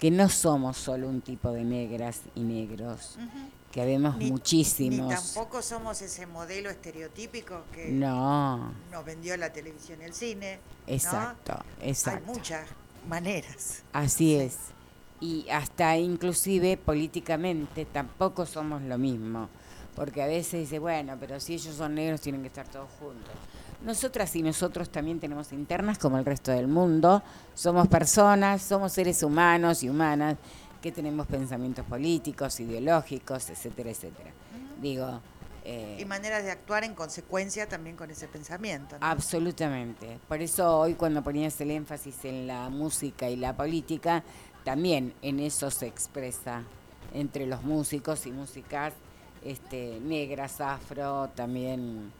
que 0.00 0.10
no 0.10 0.28
somos 0.28 0.78
solo 0.78 1.08
un 1.08 1.20
tipo 1.20 1.52
de 1.52 1.62
negras 1.62 2.22
y 2.34 2.40
negros, 2.40 3.18
que 3.70 3.82
Ni- 4.18 4.30
muchísimos. 4.30 5.08
Ni 5.08 5.14
tampoco 5.14 5.62
somos 5.62 6.02
ese 6.02 6.26
modelo 6.26 6.70
estereotípico 6.70 7.62
que 7.72 7.88
No, 7.88 8.72
nos 8.90 9.04
vendió 9.04 9.36
la 9.36 9.52
televisión 9.52 10.00
y 10.02 10.04
el 10.04 10.12
cine. 10.14 10.58
¿no? 10.86 10.92
exacto, 10.94 11.58
exacto. 11.80 12.24
Hay 12.30 12.36
muchas 12.36 12.66
maneras. 13.08 13.82
Así 13.92 14.34
es. 14.34 14.56
Y 15.20 15.46
hasta 15.50 15.96
inclusive 15.98 16.76
políticamente 16.76 17.84
tampoco 17.84 18.46
somos 18.46 18.82
lo 18.82 18.98
mismo. 18.98 19.48
Porque 19.94 20.22
a 20.22 20.26
veces 20.26 20.60
dice, 20.60 20.78
bueno, 20.78 21.16
pero 21.20 21.38
si 21.40 21.54
ellos 21.54 21.74
son 21.76 21.94
negros 21.94 22.20
tienen 22.20 22.40
que 22.42 22.48
estar 22.48 22.66
todos 22.68 22.88
juntos. 22.98 23.30
nosotras 23.84 24.34
y 24.36 24.42
nosotros 24.42 24.90
también 24.90 25.18
tenemos 25.20 25.52
internas 25.52 25.98
como 25.98 26.18
el 26.18 26.24
resto 26.24 26.50
del 26.52 26.68
mundo. 26.68 27.22
Somos 27.54 27.88
personas, 27.88 28.62
somos 28.62 28.92
seres 28.92 29.22
humanos 29.22 29.82
y 29.82 29.88
humanas 29.90 30.36
que 30.80 30.92
tenemos 30.92 31.26
pensamientos 31.26 31.84
políticos, 31.86 32.58
ideológicos, 32.60 33.50
etcétera, 33.50 33.90
etcétera. 33.90 34.30
Digo, 34.80 35.20
eh, 35.64 35.98
Y 36.00 36.04
maneras 36.06 36.44
de 36.44 36.50
actuar 36.50 36.84
en 36.84 36.94
consecuencia 36.94 37.68
también 37.68 37.96
con 37.96 38.10
ese 38.10 38.28
pensamiento. 38.28 38.98
¿no? 38.98 39.06
Absolutamente. 39.06 40.18
Por 40.26 40.40
eso 40.40 40.78
hoy 40.78 40.94
cuando 40.94 41.22
ponías 41.22 41.60
el 41.60 41.70
énfasis 41.70 42.24
en 42.24 42.46
la 42.46 42.70
música 42.70 43.28
y 43.28 43.36
la 43.36 43.54
política, 43.54 44.24
también 44.64 45.14
en 45.22 45.40
eso 45.40 45.70
se 45.70 45.86
expresa 45.86 46.62
entre 47.12 47.46
los 47.46 47.62
músicos 47.62 48.26
y 48.26 48.32
músicas 48.32 48.94
este, 49.44 50.00
negras, 50.00 50.60
afro, 50.60 51.28
también 51.34 52.12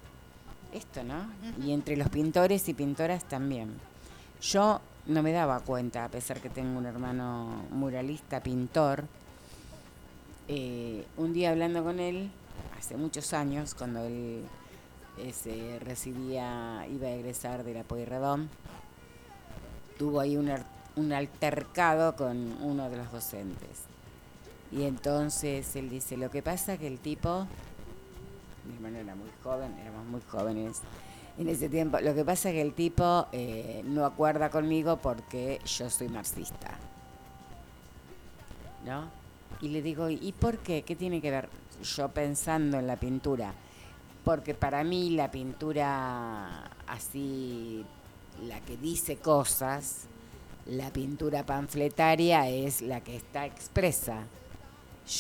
esto, 0.72 1.02
¿no? 1.02 1.30
Y 1.64 1.72
entre 1.72 1.96
los 1.96 2.08
pintores 2.08 2.68
y 2.68 2.74
pintoras 2.74 3.24
también. 3.24 3.74
Yo 4.40 4.80
no 5.06 5.22
me 5.22 5.32
daba 5.32 5.60
cuenta, 5.60 6.04
a 6.04 6.08
pesar 6.08 6.40
que 6.40 6.50
tengo 6.50 6.78
un 6.78 6.86
hermano 6.86 7.64
muralista, 7.70 8.42
pintor, 8.42 9.04
eh, 10.48 11.04
un 11.16 11.32
día 11.32 11.50
hablando 11.50 11.82
con 11.82 12.00
él, 12.00 12.30
hace 12.78 12.96
muchos 12.96 13.32
años, 13.32 13.74
cuando 13.74 14.04
él 14.04 14.42
eh, 15.18 15.32
se 15.32 15.78
recibía, 15.80 16.86
iba 16.90 17.08
a 17.08 17.12
egresar 17.12 17.64
de 17.64 17.74
la 17.74 17.82
Pueyrredón, 17.82 18.48
tuvo 19.98 20.20
ahí 20.20 20.36
un, 20.36 20.50
un 20.96 21.12
altercado 21.12 22.16
con 22.16 22.56
uno 22.62 22.90
de 22.90 22.96
los 22.96 23.12
docentes. 23.12 23.84
Y 24.72 24.84
entonces 24.84 25.74
él 25.76 25.88
dice, 25.88 26.16
lo 26.16 26.30
que 26.30 26.42
pasa 26.42 26.78
que 26.78 26.86
el 26.86 26.98
tipo, 26.98 27.46
mi 28.66 28.74
hermano 28.74 28.98
era 28.98 29.14
muy 29.14 29.30
joven, 29.42 29.76
éramos 29.80 30.06
muy 30.06 30.20
jóvenes 30.28 30.82
en 31.38 31.48
ese 31.48 31.68
tiempo, 31.68 31.98
lo 32.00 32.14
que 32.14 32.24
pasa 32.24 32.50
que 32.50 32.60
el 32.60 32.74
tipo 32.74 33.26
eh, 33.32 33.82
no 33.84 34.04
acuerda 34.04 34.50
conmigo 34.50 34.96
porque 34.98 35.60
yo 35.64 35.88
soy 35.88 36.08
marxista. 36.08 36.76
¿No? 38.84 39.08
Y 39.60 39.68
le 39.68 39.82
digo, 39.82 40.08
¿y 40.08 40.32
por 40.32 40.58
qué? 40.58 40.82
¿Qué 40.82 40.96
tiene 40.96 41.20
que 41.20 41.30
ver 41.30 41.48
yo 41.82 42.08
pensando 42.08 42.78
en 42.78 42.86
la 42.86 42.96
pintura? 42.96 43.52
Porque 44.24 44.54
para 44.54 44.84
mí 44.84 45.10
la 45.10 45.30
pintura 45.30 46.70
así, 46.86 47.84
la 48.46 48.60
que 48.60 48.76
dice 48.76 49.16
cosas, 49.16 50.06
la 50.66 50.90
pintura 50.90 51.44
panfletaria 51.44 52.48
es 52.48 52.80
la 52.82 53.00
que 53.00 53.16
está 53.16 53.46
expresa. 53.46 54.24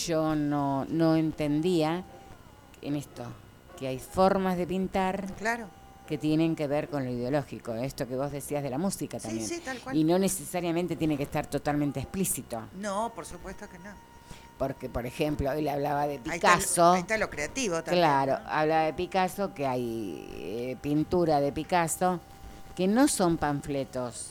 Yo 0.06 0.34
no, 0.34 0.84
no 0.86 1.16
entendía 1.16 2.04
en 2.82 2.96
esto, 2.96 3.24
que 3.78 3.88
hay 3.88 3.98
formas 3.98 4.56
de 4.56 4.66
pintar 4.66 5.34
Claro. 5.34 5.79
Que 6.10 6.18
tienen 6.18 6.54
que 6.56 6.66
ver 6.66 6.88
con 6.90 7.04
lo 7.04 7.10
ideológico, 7.10 7.72
esto 7.74 8.06
que 8.06 8.16
vos 8.16 8.30
decías 8.32 8.62
de 8.62 8.68
la 8.68 8.76
música 8.78 9.18
Sí, 9.18 9.26
también. 9.28 9.48
sí, 9.48 9.60
tal 9.64 9.78
cual. 9.80 9.96
Y 9.96 10.04
no 10.04 10.18
necesariamente 10.18 10.96
tiene 10.96 11.16
que 11.16 11.22
estar 11.22 11.46
totalmente 11.46 12.00
explícito, 12.00 12.60
No, 12.78 13.12
por 13.14 13.24
supuesto 13.24 13.66
que 13.70 13.78
no. 13.78 13.90
porque 14.58 14.90
por 14.90 15.06
ejemplo, 15.06 15.50
él 15.52 15.68
hablaba 15.68 16.06
de 16.06 16.14
Ahí 16.14 16.20
está, 16.34 16.56
Picasso. 16.56 16.82
lo, 16.82 16.92
ahí 16.92 17.00
está 17.00 17.16
lo 17.16 17.30
creativo 17.30 17.76
también. 17.82 17.98
Claro, 18.04 18.38
¿no? 18.42 18.48
habla 18.50 18.82
de 18.82 18.92
Picasso, 18.92 19.54
que 19.54 19.66
hay 19.66 20.26
eh, 20.34 20.76
pintura 20.82 21.40
de 21.40 21.52
Picasso 21.52 22.20
que 22.76 22.86
no 22.88 23.06
son 23.08 23.36
panfletos 23.38 24.30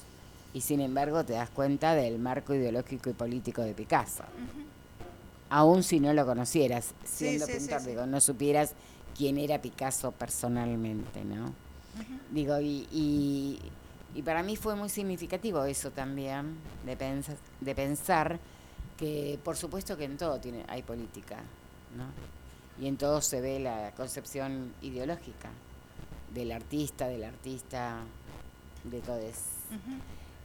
y 0.53 0.61
sin 0.61 0.81
embargo 0.81 1.23
te 1.23 1.33
das 1.33 1.49
cuenta 1.49 1.95
del 1.95 2.19
marco 2.19 2.53
ideológico 2.53 3.09
y 3.09 3.13
político 3.13 3.61
de 3.61 3.73
Picasso. 3.73 4.23
Aún 5.49 5.81
si 5.83 5.99
no 5.99 6.13
lo 6.13 6.25
conocieras, 6.25 6.93
siendo 7.05 7.45
sí, 7.47 7.53
sí, 7.53 7.57
pintor, 7.59 7.81
sí. 7.81 7.87
digo, 7.89 8.05
no 8.05 8.19
supieras 8.21 8.73
quién 9.17 9.37
era 9.37 9.61
Picasso 9.61 10.11
personalmente, 10.11 11.23
¿no? 11.23 11.53
Digo, 12.31 12.59
y, 12.59 12.87
y, 12.91 13.59
y 14.15 14.21
para 14.21 14.43
mí 14.43 14.55
fue 14.55 14.75
muy 14.75 14.89
significativo 14.89 15.63
eso 15.65 15.91
también, 15.91 16.55
de, 16.85 16.97
pensa- 16.97 17.35
de 17.59 17.75
pensar 17.75 18.39
que 18.97 19.39
por 19.43 19.55
supuesto 19.57 19.97
que 19.97 20.03
en 20.05 20.17
todo 20.17 20.39
tiene, 20.39 20.63
hay 20.67 20.83
política, 20.83 21.37
¿no? 21.97 22.05
Y 22.83 22.87
en 22.87 22.97
todo 22.97 23.21
se 23.21 23.41
ve 23.41 23.59
la 23.59 23.91
concepción 23.95 24.73
ideológica 24.81 25.49
del 26.33 26.51
artista, 26.51 27.07
del 27.07 27.23
artista, 27.23 27.97
de 28.83 29.01
todos. 29.01 29.35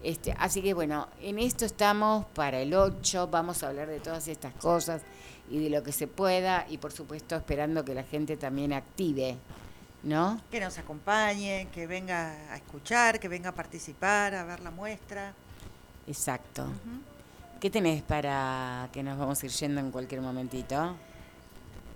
Este, 0.03 0.33
así 0.39 0.61
que 0.61 0.75
bueno, 0.75 1.09
en 1.23 1.39
esto 1.39 1.65
estamos 1.65 2.27
para 2.35 2.61
el 2.61 2.75
8, 2.75 3.29
vamos 3.31 3.63
a 3.63 3.69
hablar 3.69 3.89
de 3.89 4.01
todas 4.01 4.29
estas 4.29 4.53
cosas 4.55 5.03
y 5.51 5.59
de 5.63 5.71
lo 5.71 5.83
que 5.83 5.93
se 5.93 6.07
pueda 6.07 6.67
y 6.69 6.79
por 6.79 6.93
supuesto 6.93 7.37
esperando 7.37 7.85
que 7.85 7.95
la 7.95 8.03
gente 8.03 8.37
también 8.37 8.73
active, 8.73 9.37
¿no? 10.05 10.41
Que 10.51 10.61
nos 10.61 10.79
acompañe, 10.79 11.69
que 11.73 11.87
venga 11.87 12.33
a 12.53 12.57
escuchar, 12.57 13.19
que 13.19 13.29
venga 13.29 13.51
a 13.51 13.55
participar, 13.55 14.35
a 14.35 14.45
ver 14.45 14.61
la 14.61 14.71
muestra. 14.71 15.33
Exacto. 16.07 16.67
¿Qué 17.61 17.71
tenés 17.71 18.03
para 18.03 18.89
que 18.93 19.03
nos 19.03 19.19
vamos 19.19 19.43
a 19.43 19.47
ir 19.47 19.53
yendo 19.53 19.81
en 19.81 19.91
cualquier 19.91 20.21
momentito? 20.21 20.95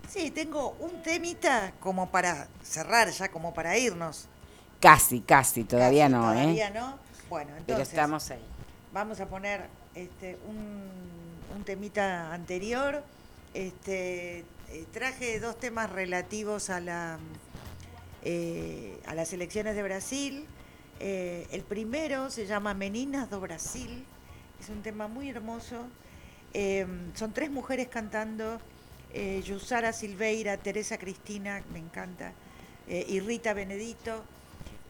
Sí, 0.09 0.31
tengo 0.31 0.75
un 0.81 1.03
temita 1.03 1.73
como 1.81 2.11
para 2.11 2.49
cerrar 2.63 3.11
ya, 3.11 3.29
como 3.29 3.53
para 3.53 3.77
irnos. 3.77 4.27
Casi, 4.81 5.21
casi, 5.21 5.65
todavía 5.65 6.05
Casi, 6.05 6.15
no, 6.15 6.21
Todavía 6.23 6.69
¿eh? 6.69 6.73
no. 6.75 6.99
Bueno, 7.29 7.51
Pero 7.51 7.59
entonces 7.59 7.89
estamos 7.91 8.31
ahí. 8.31 8.43
vamos 8.93 9.21
a 9.21 9.27
poner 9.27 9.67
este, 9.95 10.39
un, 10.49 10.89
un 11.55 11.65
temita 11.65 12.33
anterior. 12.33 13.03
Este, 13.53 14.45
eh, 14.71 14.87
traje 14.93 15.41
dos 15.41 15.59
temas 15.59 15.91
relativos 15.91 16.71
a, 16.71 16.81
la, 16.81 17.19
eh, 18.25 18.99
a 19.07 19.15
las 19.15 19.33
elecciones 19.33 19.75
de 19.75 19.83
Brasil. 19.83 20.47
Eh, 21.01 21.47
el 21.53 21.63
primero 21.63 22.31
se 22.31 22.47
llama 22.47 22.75
Meninas 22.75 23.31
do 23.31 23.41
Brasil. 23.41 24.05
Es 24.61 24.69
un 24.69 24.83
tema 24.83 25.07
muy 25.07 25.29
hermoso. 25.29 25.87
Eh, 26.55 26.87
son 27.15 27.33
tres 27.33 27.51
mujeres 27.51 27.89
cantando. 27.89 28.61
Eh, 29.13 29.43
Yusara 29.45 29.93
Silveira, 29.93 30.57
Teresa 30.59 30.99
Cristina, 30.99 31.63
me 31.73 31.79
encanta, 31.79 32.33
y 32.87 33.21
Rita 33.21 33.55
Benedito. 33.55 34.23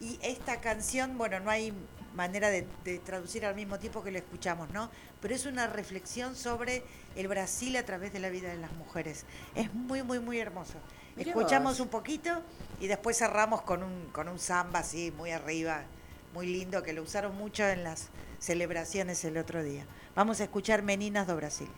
Y 0.01 0.19
esta 0.23 0.61
canción, 0.61 1.19
bueno, 1.19 1.41
no 1.41 1.51
hay 1.51 1.73
manera 2.15 2.51
de, 2.51 2.67
de 2.85 2.99
traducir 2.99 3.45
al 3.45 3.55
mismo 3.55 3.79
tiempo 3.79 4.03
que 4.03 4.11
lo 4.11 4.19
escuchamos, 4.19 4.71
¿no? 4.71 4.91
Pero 5.21 5.35
es 5.35 5.47
una 5.47 5.67
reflexión 5.67 6.35
sobre 6.35 6.83
el 7.17 7.29
Brasil 7.29 7.77
a 7.77 7.85
través 7.85 8.13
de 8.13 8.19
la 8.19 8.29
vida 8.29 8.49
de 8.49 8.57
las 8.57 8.73
mujeres. 8.73 9.25
Es 9.55 9.73
muy, 9.75 10.03
muy, 10.03 10.19
muy 10.19 10.39
hermoso. 10.39 10.75
Escuchamos 11.19 11.81
un 11.81 11.89
poquito 11.89 12.31
y 12.81 12.87
después 12.87 13.19
cerramos 13.19 13.63
con 13.63 13.83
un, 13.83 14.07
con 14.13 14.29
un 14.29 14.39
samba 14.39 14.81
así, 14.81 15.13
muy 15.17 15.31
arriba, 15.33 15.83
muy 16.33 16.47
lindo, 16.47 16.83
que 16.83 16.93
lo 16.93 17.03
usaron 17.03 17.37
mucho 17.37 17.67
en 17.67 17.85
las 17.85 18.09
celebraciones 18.39 19.25
el 19.25 19.37
otro 19.37 19.63
día. 19.63 19.85
Vamos 20.15 20.41
a 20.41 20.45
escuchar 20.45 20.83
Meninas 20.83 21.27
do 21.27 21.37
Brasil. 21.37 21.69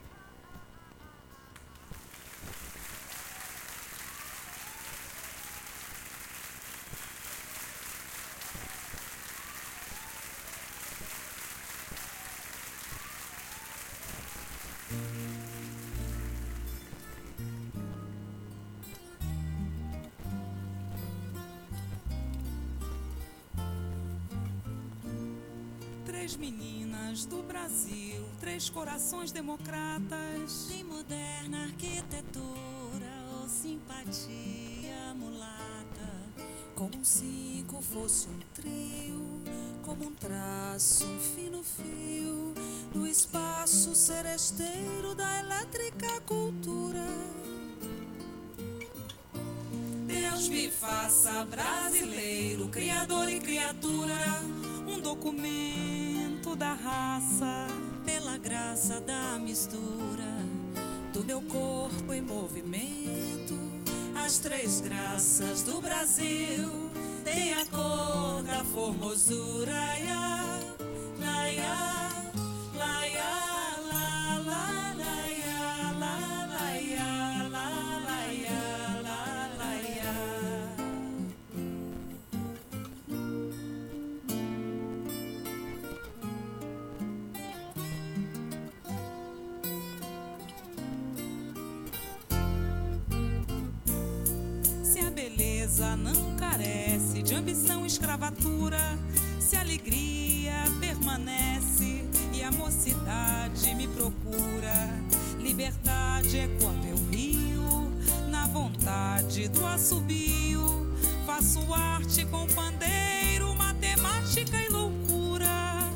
Corações 29.20 29.32
democratas. 29.32 30.68
De 30.68 30.84
moderna 30.84 31.64
arquitetura 31.64 33.12
ou 33.34 33.48
simpatia 33.48 35.14
mulata. 35.14 36.10
Como 36.74 37.04
se 37.04 37.40
cinco 37.70 37.82
fosse 37.82 38.28
um 38.28 38.38
trio, 38.54 39.42
como 39.82 40.06
um 40.06 40.14
traço, 40.14 41.04
um 41.04 41.20
fino 41.20 41.62
fio, 41.62 42.54
no 42.94 43.06
espaço 43.06 43.94
seresteiro 43.94 45.14
da 45.14 45.40
elétrica 45.40 46.20
cultura. 46.22 47.06
Deus 50.06 50.48
me 50.48 50.70
faça 50.70 51.44
brasileiro, 51.44 52.68
criador 52.68 53.28
e 53.28 53.38
criatura, 53.38 54.42
um 54.86 55.00
documento 55.00 56.56
da 56.56 56.72
raça, 56.72 57.66
graça 58.50 59.00
da 59.02 59.38
mistura. 59.38 60.28
do 61.12 61.22
meu 61.24 61.40
corpo 61.42 62.12
em 62.12 62.20
movimento. 62.20 63.56
As 64.24 64.38
três 64.38 64.80
graças 64.80 65.62
do 65.62 65.80
Brasil 65.80 66.90
têm 67.22 67.54
a 67.54 67.64
cor 67.66 68.42
da 68.42 68.64
formosura. 68.64 69.72
Ia, 70.00 70.14
la, 70.14 70.39
escravatura, 97.90 98.96
se 99.40 99.56
alegria 99.56 100.62
permanece 100.78 102.04
e 102.32 102.40
a 102.40 102.52
mocidade 102.52 103.74
me 103.74 103.88
procura. 103.88 104.94
Liberdade 105.40 106.38
é 106.38 106.48
quando 106.60 106.86
eu 106.86 106.96
rio, 107.10 107.90
na 108.28 108.46
vontade 108.46 109.48
do 109.48 109.66
assobio. 109.66 110.94
Faço 111.26 111.60
arte 111.74 112.24
com 112.26 112.46
pandeiro, 112.46 113.56
matemática 113.56 114.56
e 114.56 114.68
loucura. 114.68 115.90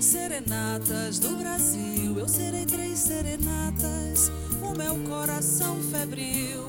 Serenatas 0.00 1.18
do 1.18 1.36
Brasil, 1.36 2.16
eu 2.16 2.28
serei 2.28 2.64
três 2.64 3.00
serenatas. 3.00 4.30
É 4.78 4.90
o 4.90 4.98
coração 5.08 5.80
febril, 5.90 6.66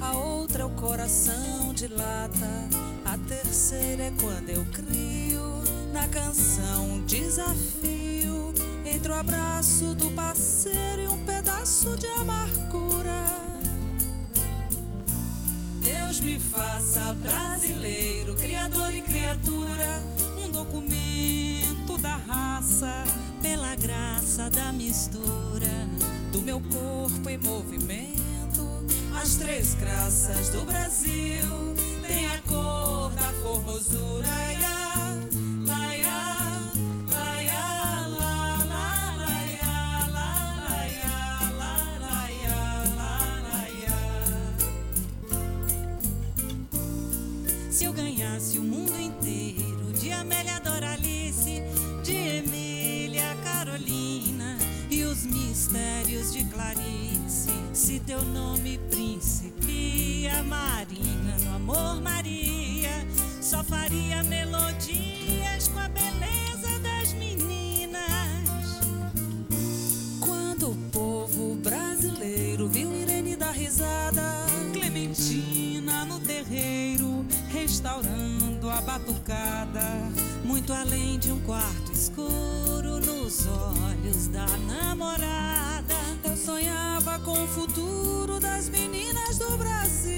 a 0.00 0.12
outra 0.16 0.62
é 0.62 0.66
o 0.66 0.70
coração 0.70 1.65
de 1.76 1.88
lata. 1.88 2.68
A 3.04 3.18
terceira 3.28 4.04
é 4.04 4.12
quando 4.18 4.48
eu 4.48 4.64
crio 4.72 5.62
na 5.92 6.08
canção 6.08 6.92
um 6.92 7.04
desafio 7.04 8.54
entre 8.82 9.12
o 9.12 9.14
abraço 9.14 9.94
do 9.94 10.10
parceiro 10.12 11.02
e 11.02 11.08
um 11.08 11.22
pedaço 11.26 11.94
de 11.98 12.06
amargura. 12.06 13.26
Deus 15.82 16.18
me 16.20 16.40
faça 16.40 17.12
brasileiro, 17.20 18.34
criador 18.36 18.94
e 18.94 19.02
criatura, 19.02 20.02
um 20.42 20.50
documento 20.50 21.98
da 22.00 22.16
raça, 22.16 23.04
pela 23.42 23.74
graça 23.74 24.48
da 24.48 24.72
mistura 24.72 25.86
do 26.32 26.40
meu 26.40 26.58
corpo 26.58 27.28
em 27.28 27.36
movimento. 27.36 28.15
As 29.20 29.36
três 29.36 29.74
graças 29.74 30.50
do 30.50 30.64
Brasil 30.64 31.74
têm 32.06 32.26
a 32.26 32.38
cor 32.46 33.10
da 33.12 33.32
formosura. 33.42 34.26
Ia, 34.26 35.18
laia, 35.66 36.18
laia, 37.08 38.08
la, 38.08 38.56
la, 38.64 39.14
laia, 39.16 39.74
la, 40.12 40.30
laia, 40.68 41.18
la, 41.58 41.74
laia, 42.00 42.58
la, 42.96 43.12
laia. 43.48 43.98
Se 47.70 47.84
eu 47.84 47.92
ganhasse 47.92 48.58
o 48.58 48.62
mundo 48.62 49.00
inteiro 49.00 49.92
de 49.92 50.12
Amélia 50.12 50.60
Doralice, 50.60 51.62
de 52.04 52.16
Emília 52.16 53.36
Carolina 53.42 54.56
e 54.90 55.02
os 55.02 55.24
mistérios 55.26 56.32
de 56.32 56.44
Clarice, 56.44 57.50
se 57.72 57.98
teu 58.00 58.22
nome 58.22 58.78
Marina 60.46 61.36
no 61.44 61.56
amor 61.56 62.00
Maria, 62.00 63.06
só 63.40 63.62
faria 63.64 64.22
melodias 64.22 64.35
restaurando 77.66 78.70
a 78.70 78.80
batucada, 78.80 79.82
muito 80.44 80.72
além 80.72 81.18
de 81.18 81.32
um 81.32 81.40
quarto 81.40 81.90
escuro 81.92 83.00
nos 83.00 83.44
olhos 83.44 84.28
da 84.28 84.46
namorada. 84.68 85.96
Eu 86.22 86.36
sonhava 86.36 87.18
com 87.18 87.42
o 87.42 87.48
futuro 87.48 88.38
das 88.38 88.68
meninas 88.68 89.38
do 89.38 89.58
Brasil. 89.58 90.14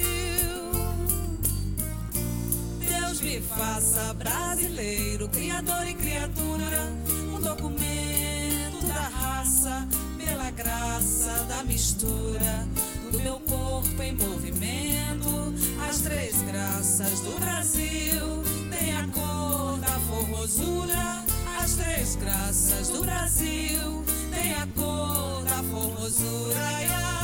Deus 2.81 3.23
me 3.23 3.41
faça 3.41 4.13
brasileiro, 4.13 5.27
criador 5.31 5.89
e 5.89 5.95
criatura, 5.95 6.93
um 7.35 7.41
documento 7.41 8.87
da 8.87 9.09
raça, 9.09 9.89
pela 10.19 10.51
graça 10.51 11.47
da 11.49 11.65
mistura 11.65 12.69
do 13.11 13.21
meu 13.21 13.41
corpo 13.41 14.03
em 14.03 14.15
movimento. 14.15 15.55
As 15.89 16.01
três 16.01 16.43
graças 16.43 17.21
do 17.21 17.39
Brasil 17.41 18.43
têm 18.71 18.97
a 18.97 19.07
cor 19.09 19.79
da 19.79 19.99
formosura. 20.01 21.25
As 21.59 21.75
três 21.75 22.17
graças 22.17 22.89
do 22.91 23.03
Brasil 23.03 24.05
têm 24.31 24.53
a 24.55 24.67
cor 24.77 25.43
da 25.45 25.63
formosura. 25.65 26.55
Laia, 26.55 27.18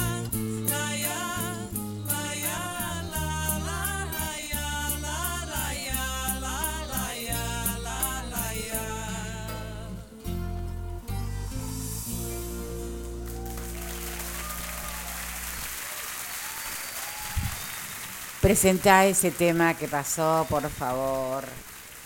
Presenta 18.44 19.06
ese 19.06 19.30
tema 19.30 19.72
que 19.72 19.88
pasó, 19.88 20.44
por 20.50 20.68
favor. 20.68 21.44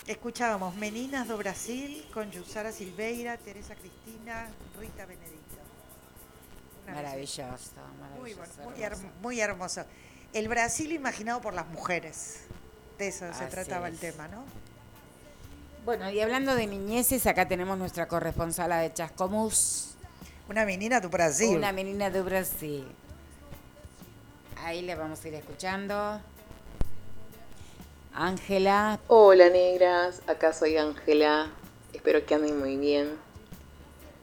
Escuchábamos 0.07 0.77
Meninas 0.77 1.27
do 1.27 1.37
Brasil 1.37 2.07
con 2.15 2.31
Yusara 2.31 2.71
Silveira, 2.71 3.35
Teresa 3.43 3.75
Cristina, 3.75 4.47
Rita 4.79 5.03
Benedito. 5.05 5.59
Una 6.87 6.95
Maravilloso, 6.95 7.75
Muy, 8.21 8.35
maravilloso. 8.39 8.53
bueno, 8.63 8.71
muy, 8.71 8.83
hermoso. 8.85 9.03
her- 9.03 9.21
muy 9.21 9.41
hermoso. 9.41 9.85
El 10.33 10.47
Brasil 10.47 10.93
imaginado 10.93 11.41
por 11.41 11.55
las 11.55 11.67
mujeres. 11.75 12.45
De 12.99 13.09
eso 13.09 13.27
se 13.35 13.47
trataba 13.47 13.89
el 13.89 13.99
tema, 13.99 14.29
¿no? 14.29 14.45
Bueno, 15.85 16.09
y 16.09 16.21
hablando 16.21 16.55
de 16.55 16.69
niñeces, 16.69 17.27
acá 17.27 17.49
tenemos 17.49 17.77
nuestra 17.77 18.07
corresponsala 18.07 18.79
de 18.79 18.93
Chascomús. 18.95 19.97
Una 20.49 20.65
menina 20.65 21.01
do 21.01 21.11
Brasil. 21.11 21.57
Una 21.59 21.73
menina 21.73 22.11
de 22.11 22.23
Brasil. 22.23 22.87
Ahí 24.65 24.83
le 24.83 24.95
vamos 24.97 25.25
a 25.25 25.29
ir 25.29 25.35
escuchando. 25.35 26.21
Ángela, 28.13 28.99
Hola 29.07 29.49
negras, 29.51 30.23
acá 30.27 30.53
soy 30.53 30.77
Ángela, 30.77 31.51
espero 31.93 32.27
que 32.27 32.35
anden 32.35 32.59
muy 32.59 32.77
bien. 32.77 33.17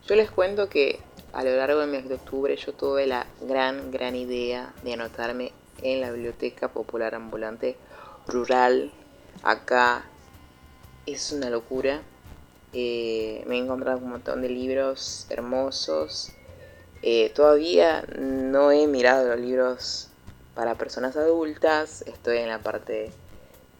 Yo 0.06 0.16
les 0.16 0.30
cuento 0.30 0.68
que 0.68 1.00
a 1.32 1.44
lo 1.44 1.56
largo 1.56 1.80
del 1.80 1.90
mes 1.90 2.10
de 2.10 2.16
octubre 2.16 2.56
yo 2.58 2.74
tuve 2.74 3.08
la 3.08 3.26
gran, 3.42 3.92
gran 3.92 4.16
idea 4.16 4.74
de 4.84 4.94
anotarme 4.94 5.54
en 5.82 6.02
la 6.02 6.12
Biblioteca 6.12 6.68
Popular 6.68 7.16
Ambulante 7.16 7.78
Rural. 8.28 8.92
Acá 9.42 10.04
es 11.06 11.32
una 11.32 11.50
locura. 11.50 12.02
Eh, 12.74 13.44
me 13.48 13.56
he 13.56 13.60
encontrado 13.60 14.00
un 14.00 14.10
montón 14.10 14.42
de 14.42 14.50
libros 14.50 15.28
hermosos. 15.30 16.34
Eh, 17.02 17.32
todavía 17.34 18.04
no 18.20 18.72
he 18.72 18.88
mirado 18.88 19.30
los 19.30 19.40
libros 19.40 20.10
para 20.56 20.76
personas 20.76 21.16
adultas. 21.18 22.04
Estoy 22.08 22.38
en 22.38 22.48
la 22.48 22.60
parte 22.60 23.12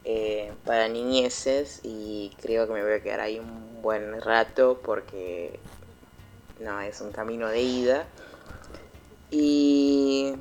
eh, 0.04 0.54
para 0.66 0.88
niñeces 0.88 1.80
y 1.82 2.36
creo 2.42 2.68
que 2.68 2.74
me 2.74 2.84
voy 2.84 2.94
a 2.94 3.02
quedar 3.02 3.22
ahí 3.22 3.40
un 3.40 3.82
buen 3.82 4.22
rato 4.22 4.80
porque 4.84 5.60
no, 6.60 6.80
es 6.82 7.02
un 7.02 7.12
camino 7.12 7.48
de 7.48 7.62
ida. 7.62 8.06
Y 9.32 10.36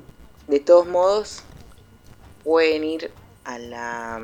de 0.47 0.59
todos 0.59 0.85
modos 0.85 1.41
pueden 2.43 2.83
ir 2.83 3.11
a 3.45 3.57
la, 3.57 4.15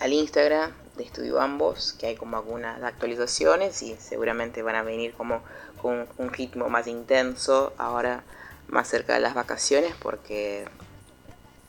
al 0.00 0.12
Instagram 0.12 0.72
de 0.96 1.04
Estudio 1.04 1.40
Ambos, 1.40 1.92
que 1.92 2.06
hay 2.06 2.16
como 2.16 2.38
algunas 2.38 2.82
actualizaciones 2.82 3.82
y 3.82 3.94
seguramente 3.96 4.62
van 4.62 4.76
a 4.76 4.82
venir 4.82 5.12
como 5.12 5.42
con 5.80 6.08
un 6.16 6.32
ritmo 6.32 6.68
más 6.68 6.86
intenso 6.86 7.74
ahora 7.76 8.24
más 8.68 8.88
cerca 8.88 9.14
de 9.14 9.20
las 9.20 9.34
vacaciones 9.34 9.94
porque 10.00 10.66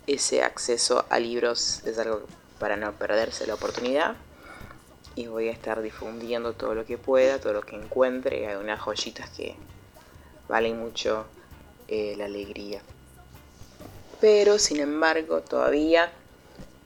ese 0.08 0.44
acceso 0.44 1.06
a 1.10 1.20
libros 1.20 1.82
es 1.86 1.98
algo 2.00 2.24
para 2.60 2.78
no 2.78 2.92
perderse 2.94 3.46
la 3.46 3.56
oportunidad 3.56 4.16
y 5.16 5.28
voy 5.28 5.50
a 5.50 5.52
estar 5.52 5.82
difundiendo 5.82 6.54
todo 6.54 6.76
lo 6.76 6.86
que 6.86 6.98
pueda, 6.98 7.40
todo 7.40 7.54
lo 7.54 7.62
que 7.62 7.76
encuentre, 7.76 8.48
hay 8.48 8.56
unas 8.56 8.80
joyitas 8.80 9.30
que 9.32 9.56
valen 10.48 10.80
mucho 10.80 11.26
eh, 11.88 12.16
la 12.18 12.26
alegría. 12.26 12.82
Pero 14.22 14.60
sin 14.60 14.80
embargo 14.80 15.42
todavía 15.42 16.12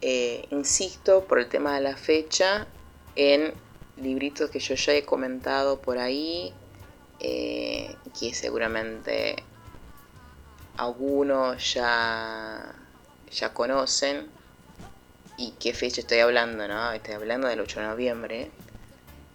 eh, 0.02 0.48
insisto 0.50 1.26
por 1.26 1.40
el 1.40 1.48
tema 1.48 1.76
de 1.76 1.82
la 1.82 1.96
fecha 1.96 2.68
en 3.16 3.54
libritos 3.98 4.50
que 4.50 4.60
yo 4.60 4.76
ya 4.76 4.94
he 4.94 5.04
comentado 5.04 5.80
por 5.80 6.00
ahí, 6.00 6.54
eh, 7.20 7.96
que 8.20 8.34
seguramente 8.34 9.36
algunos 10.78 11.74
ya, 11.74 12.76
ya 13.32 13.54
conocen. 13.54 14.30
¿Y 15.38 15.54
qué 15.60 15.74
fecha 15.74 16.02
estoy 16.02 16.20
hablando? 16.20 16.68
No? 16.68 16.92
Estoy 16.92 17.16
hablando 17.16 17.48
del 17.48 17.60
8 17.60 17.80
de 17.80 17.88
noviembre. 17.88 18.52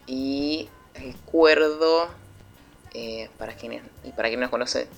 Y 0.06 0.68
recuerdo, 0.94 2.08
eh, 2.94 3.28
para 3.38 3.54
quienes, 3.54 3.82
y 4.04 4.12
para 4.12 4.28
quienes 4.28 4.46
no 4.46 4.50
conocen, 4.50 4.88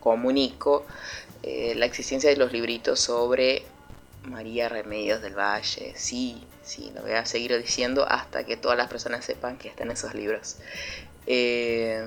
comunico 0.00 0.86
eh, 1.42 1.74
la 1.76 1.86
existencia 1.86 2.30
de 2.30 2.36
los 2.36 2.52
libritos 2.52 3.00
sobre 3.00 3.64
María 4.24 4.68
Remedios 4.68 5.22
del 5.22 5.34
Valle. 5.34 5.92
Sí, 5.96 6.46
sí, 6.62 6.90
lo 6.94 7.02
voy 7.02 7.12
a 7.12 7.26
seguir 7.26 7.56
diciendo 7.60 8.06
hasta 8.08 8.44
que 8.44 8.56
todas 8.56 8.78
las 8.78 8.88
personas 8.88 9.24
sepan 9.24 9.58
que 9.58 9.68
están 9.68 9.90
esos 9.90 10.14
libros. 10.14 10.56
Eh, 11.26 12.04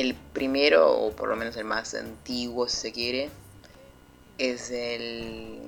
el 0.00 0.14
primero, 0.14 0.98
o 0.98 1.12
por 1.12 1.28
lo 1.28 1.36
menos 1.36 1.56
el 1.56 1.64
más 1.64 1.94
antiguo 1.94 2.68
si 2.68 2.76
se 2.76 2.92
quiere, 2.92 3.30
es 4.38 4.70
el 4.70 5.60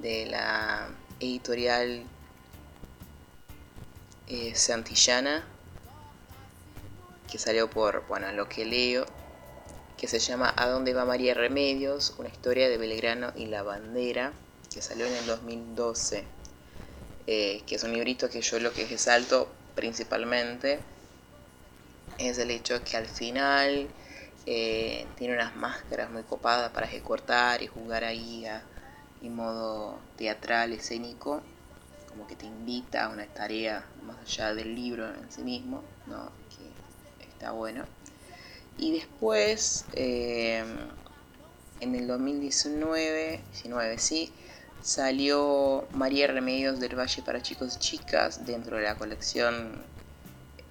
de 0.00 0.26
la 0.26 0.88
editorial 1.18 2.04
eh, 4.28 4.54
Santillana, 4.54 5.44
que 7.30 7.38
salió 7.38 7.68
por, 7.68 8.06
bueno, 8.06 8.30
lo 8.32 8.48
que 8.48 8.64
leo, 8.64 9.06
que 9.96 10.06
se 10.06 10.18
llama 10.18 10.52
¿A 10.56 10.68
dónde 10.68 10.94
va 10.94 11.04
María 11.04 11.34
Remedios? 11.34 12.14
Una 12.18 12.28
historia 12.28 12.68
de 12.68 12.76
Belgrano 12.76 13.32
y 13.36 13.46
la 13.46 13.62
bandera, 13.62 14.32
que 14.72 14.80
salió 14.80 15.06
en 15.06 15.14
el 15.14 15.26
2012, 15.26 16.24
eh, 17.26 17.62
que 17.66 17.74
es 17.74 17.82
un 17.82 17.92
librito 17.92 18.28
que 18.28 18.42
yo 18.42 18.60
lo 18.60 18.72
que 18.72 18.86
resalto 18.86 19.48
principalmente 19.74 20.80
es 22.18 22.38
el 22.38 22.50
hecho 22.50 22.82
que 22.84 22.96
al 22.96 23.06
final 23.06 23.88
eh, 24.46 25.06
tiene 25.16 25.34
unas 25.34 25.54
máscaras 25.56 26.10
muy 26.10 26.22
copadas 26.22 26.70
para 26.72 26.86
ejecutar 26.86 27.62
y 27.62 27.66
jugar 27.66 28.04
ahí 28.04 28.44
a, 28.46 28.62
en 29.22 29.34
modo 29.34 29.98
teatral, 30.16 30.72
escénico, 30.72 31.42
como 32.08 32.26
que 32.26 32.36
te 32.36 32.46
invita 32.46 33.04
a 33.04 33.08
una 33.08 33.26
tarea 33.26 33.86
más 34.02 34.18
allá 34.18 34.54
del 34.54 34.74
libro 34.74 35.08
en 35.08 35.30
sí 35.30 35.42
mismo, 35.42 35.82
¿no? 36.06 36.30
que 36.50 37.24
está 37.24 37.52
bueno. 37.52 37.84
Y 38.78 38.92
después, 38.92 39.84
eh, 39.92 40.64
en 41.80 41.94
el 41.94 42.06
2019, 42.06 43.40
19, 43.52 43.98
sí, 43.98 44.32
salió 44.82 45.86
María 45.92 46.26
Remedios 46.26 46.80
del 46.80 46.98
Valle 46.98 47.22
para 47.22 47.42
chicos 47.42 47.76
y 47.76 47.78
chicas 47.78 48.44
dentro 48.44 48.76
de 48.76 48.82
la 48.82 48.96
colección 48.96 49.91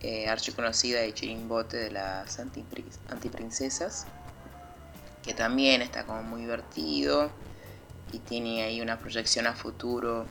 eh, 0.03 0.27
archiconocida 0.27 1.01
de 1.01 1.13
Chirimbote 1.13 1.77
de 1.77 1.91
las 1.91 2.39
antipri- 2.39 2.97
antiprincesas, 3.09 4.07
que 5.23 5.33
también 5.33 5.81
está 5.81 6.05
como 6.05 6.23
muy 6.23 6.41
divertido 6.41 7.31
y 8.11 8.19
tiene 8.19 8.63
ahí 8.63 8.81
una 8.81 8.99
proyección 8.99 9.47
a 9.47 9.53
futuro 9.53 10.25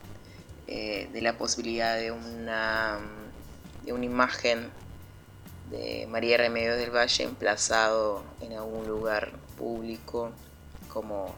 eh, 0.67 1.09
de 1.11 1.21
la 1.21 1.37
posibilidad 1.37 1.97
de 1.97 2.11
una, 2.11 2.99
de 3.83 3.93
una 3.93 4.05
imagen 4.05 4.71
de 5.69 6.05
María 6.07 6.37
Remedios 6.37 6.77
del 6.77 6.91
Valle 6.93 7.23
emplazado 7.23 8.23
en 8.41 8.53
algún 8.53 8.87
lugar 8.87 9.31
público 9.57 10.33
como, 10.89 11.33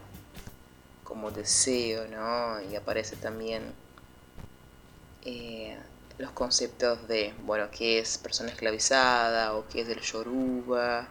como 1.04 1.30
deseo, 1.30 2.08
¿no? 2.08 2.60
Y 2.62 2.74
aparece 2.74 3.14
también 3.16 3.62
eh, 5.22 5.78
los 6.18 6.32
conceptos 6.32 7.08
de, 7.08 7.34
bueno, 7.40 7.70
qué 7.70 7.98
es 7.98 8.18
persona 8.18 8.50
esclavizada 8.50 9.54
o 9.56 9.68
qué 9.68 9.82
es 9.82 9.88
del 9.88 10.00
Yoruba. 10.00 11.10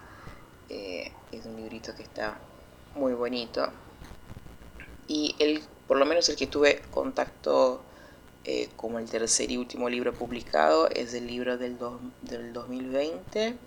Eh, 0.70 1.12
es 1.32 1.46
un 1.46 1.58
librito 1.58 1.96
que 1.96 2.04
está 2.04 2.42
muy 2.96 3.14
bonito. 3.14 3.72
Y 5.08 5.36
el, 5.40 5.62
por 5.88 5.98
lo 5.98 6.06
menos 6.06 6.28
el 6.30 6.36
que 6.36 6.48
tuve 6.48 6.82
contacto 6.92 7.84
eh, 8.44 8.70
como 8.76 9.00
el 9.00 9.10
tercer 9.10 9.52
y 9.52 9.58
último 9.58 9.90
libro 9.90 10.14
publicado 10.14 10.90
es 10.90 11.14
el 11.14 11.28
libro 11.28 11.58
del, 11.58 11.78
dos- 11.78 12.02
del 12.22 12.54
2020. 12.54 13.58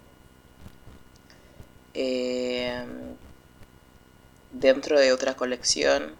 Eh, 1.95 2.85
dentro 4.51 4.99
de 4.99 5.13
otra 5.13 5.35
colección, 5.37 6.17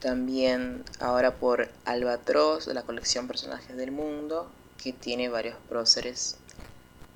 también 0.00 0.84
ahora 1.00 1.36
por 1.36 1.68
Albatros, 1.84 2.66
de 2.66 2.74
la 2.74 2.82
colección 2.82 3.26
Personajes 3.26 3.76
del 3.76 3.90
Mundo, 3.92 4.50
que 4.82 4.92
tiene 4.92 5.28
varios 5.28 5.56
próceres. 5.68 6.36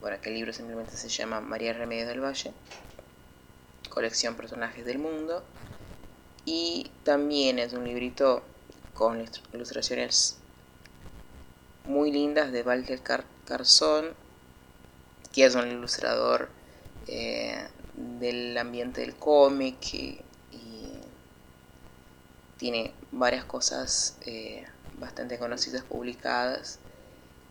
Bueno, 0.01 0.21
que 0.21 0.31
el 0.31 0.37
libro 0.37 0.53
simplemente 0.53 0.97
se 0.97 1.09
llama 1.09 1.41
María 1.41 1.73
Remedios 1.73 2.09
del 2.09 2.25
Valle, 2.25 2.53
colección 3.91 4.35
Personajes 4.35 4.85
del 4.85 4.99
Mundo. 4.99 5.43
Y 6.47 6.91
también 7.05 7.59
es 7.59 7.75
un 7.75 7.85
librito 7.85 8.43
con 8.95 9.21
ilustr- 9.21 9.43
ilustraciones 9.53 10.39
muy 11.85 12.11
lindas 12.13 12.51
de 12.51 12.63
Walter 12.63 13.03
Car- 13.03 13.25
Carzón, 13.45 14.15
que 15.33 15.45
es 15.45 15.55
un 15.55 15.69
ilustrador 15.69 16.49
eh, 17.07 17.69
del 17.95 18.57
ambiente 18.57 19.03
del 19.03 19.15
cómic 19.17 19.77
y 19.95 20.21
tiene 22.61 22.93
varias 23.11 23.47
cosas 23.47 24.19
eh, 24.27 24.67
bastante 24.99 25.39
conocidas 25.39 25.83
publicadas 25.83 26.79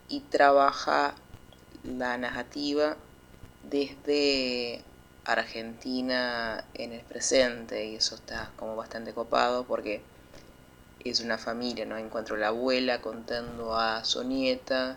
y 0.07 0.19
trabaja 0.19 1.15
la 1.84 2.15
narrativa 2.19 2.95
desde 3.64 4.84
Argentina 5.26 6.64
en 6.76 6.94
el 6.94 7.02
presente 7.02 7.88
y 7.88 7.95
eso 7.95 8.14
está 8.14 8.52
como 8.56 8.76
bastante 8.76 9.11
copado 9.11 9.64
porque 9.64 10.03
es 11.03 11.22
una 11.22 11.40
familia, 11.40 11.88
¿no? 11.88 11.98
Encuentro 11.98 12.38
la 12.38 12.49
abuela 12.49 13.02
contando 13.02 13.76
a 13.76 14.06
su 14.06 14.23
nieta 14.23 14.95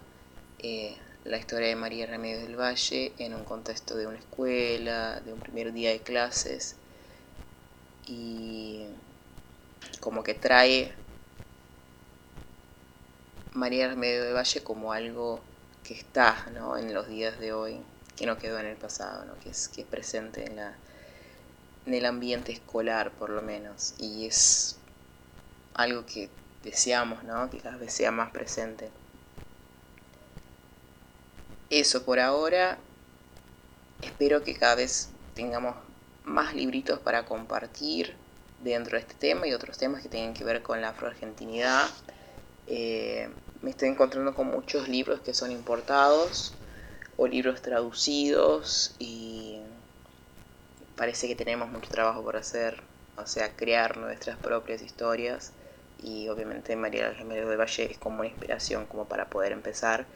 eh, 0.59 0.95
la 1.25 1.39
historia 1.39 1.69
de 1.69 1.77
María 1.77 2.05
Remedios 2.05 2.43
del 2.43 2.61
Valle 2.61 3.15
en 3.17 3.33
un 3.33 3.45
contexto 3.45 3.97
de 3.97 4.07
una 4.07 4.19
escuela, 4.19 5.21
de 5.21 5.33
un 5.33 5.41
primer 5.41 5.73
día 5.73 5.89
de 5.89 6.01
clases 6.01 6.77
y 8.07 8.89
como 10.03 10.25
que 10.25 10.35
trae 10.35 10.93
María 13.53 13.87
Remedios 13.87 14.25
del 14.25 14.35
Valle 14.35 14.65
como 14.65 14.93
algo 14.93 15.41
que 15.85 15.95
está 15.95 16.49
¿no? 16.53 16.77
en 16.77 16.93
los 16.93 17.07
días 17.07 17.39
de 17.39 17.53
hoy, 17.53 17.81
que 18.17 18.27
no 18.27 18.37
quedó 18.37 18.59
en 18.59 18.67
el 18.67 18.77
pasado, 18.77 19.25
¿no? 19.25 19.39
que, 19.39 19.51
es, 19.51 19.69
que 19.69 19.83
es 19.83 19.87
presente 19.87 20.45
en, 20.45 20.57
la, 20.57 20.75
en 21.87 21.95
el 21.95 22.05
ambiente 22.05 22.51
escolar 22.51 23.13
por 23.13 23.31
lo 23.31 23.43
menos 23.43 23.95
y 23.97 24.27
es 24.27 24.77
algo 25.75 26.05
que 26.05 26.29
deseamos, 26.65 27.23
¿no? 27.23 27.49
que 27.49 27.59
cada 27.59 27.77
vez 27.77 27.93
sea 27.93 28.11
más 28.11 28.33
presente. 28.33 28.91
Eso 31.71 32.05
por 32.05 32.19
ahora. 32.19 32.77
Espero 34.03 34.43
que 34.43 34.57
cada 34.57 34.75
vez 34.75 35.11
tengamos 35.35 35.77
más 36.25 36.57
libritos 36.57 36.99
para 36.99 37.25
compartir 37.25 38.17
dentro 38.63 38.97
de 38.97 39.01
este 39.01 39.15
tema 39.15 39.47
y 39.47 39.53
otros 39.53 39.79
temas 39.79 40.03
que 40.03 40.09
tengan 40.09 40.35
que 40.35 40.45
ver 40.45 40.63
con 40.63 40.81
la 40.81 40.91
afroargentinidad. 40.91 41.89
Eh, 42.67 43.29
me 43.61 43.71
estoy 43.71 43.89
encontrando 43.89 44.35
con 44.35 44.47
muchos 44.47 44.89
libros 44.89 45.21
que 45.21 45.35
son 45.35 45.53
importados 45.53 46.55
o 47.17 47.27
libros 47.27 47.63
traducidos 47.63 48.95
y 48.99 49.61
parece 50.97 51.29
que 51.29 51.37
tenemos 51.37 51.69
mucho 51.69 51.91
trabajo 51.91 52.23
por 52.23 52.37
hacer, 52.37 52.83
o 53.17 53.27
sea, 53.27 53.55
crear 53.55 53.97
nuestras 53.97 54.37
propias 54.39 54.83
historias 54.83 55.53
y 56.03 56.29
obviamente 56.29 56.75
María 56.77 57.15
Gemelo 57.15 57.49
de 57.49 57.57
Valle 57.57 57.91
es 57.91 57.99
como 57.99 58.21
una 58.21 58.29
inspiración 58.29 58.87
como 58.87 59.07
para 59.07 59.27
poder 59.31 59.53
empezar, 59.53 60.07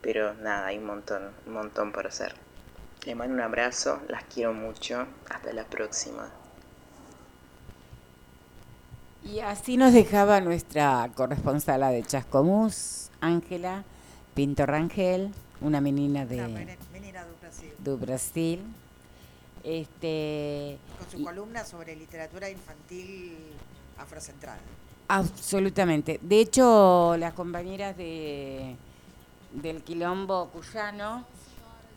pero 0.00 0.34
nada, 0.34 0.66
hay 0.66 0.78
un 0.78 0.86
montón, 0.86 1.30
un 1.46 1.52
montón 1.52 1.92
por 1.92 2.06
hacer. 2.06 2.34
Les 3.04 3.16
mando 3.16 3.34
un 3.34 3.40
abrazo, 3.40 4.00
las 4.08 4.24
quiero 4.24 4.52
mucho, 4.52 5.06
hasta 5.28 5.52
la 5.52 5.64
próxima. 5.64 6.41
Y 9.24 9.40
así 9.40 9.76
nos 9.76 9.92
dejaba 9.92 10.40
nuestra 10.40 11.10
corresponsala 11.14 11.90
de 11.90 12.02
Chascomús, 12.02 13.10
Ángela 13.20 13.84
Pinto 14.34 14.66
Rangel, 14.66 15.30
una 15.60 15.80
menina 15.80 16.26
de 16.26 16.42
menina 16.92 17.24
do 17.24 17.34
Brasil. 17.40 17.72
do 17.78 17.96
Brasil. 17.98 18.60
Este, 19.62 20.78
Con 20.98 21.10
su 21.10 21.18
y- 21.20 21.24
columna 21.24 21.64
sobre 21.64 21.94
literatura 21.94 22.50
infantil 22.50 23.36
afrocentrada. 23.98 24.58
Absolutamente. 25.08 26.18
De 26.22 26.40
hecho, 26.40 27.16
las 27.18 27.32
compañeras 27.34 27.96
de 27.96 28.76
del 29.52 29.82
Quilombo 29.82 30.48
Cuyano, 30.48 31.24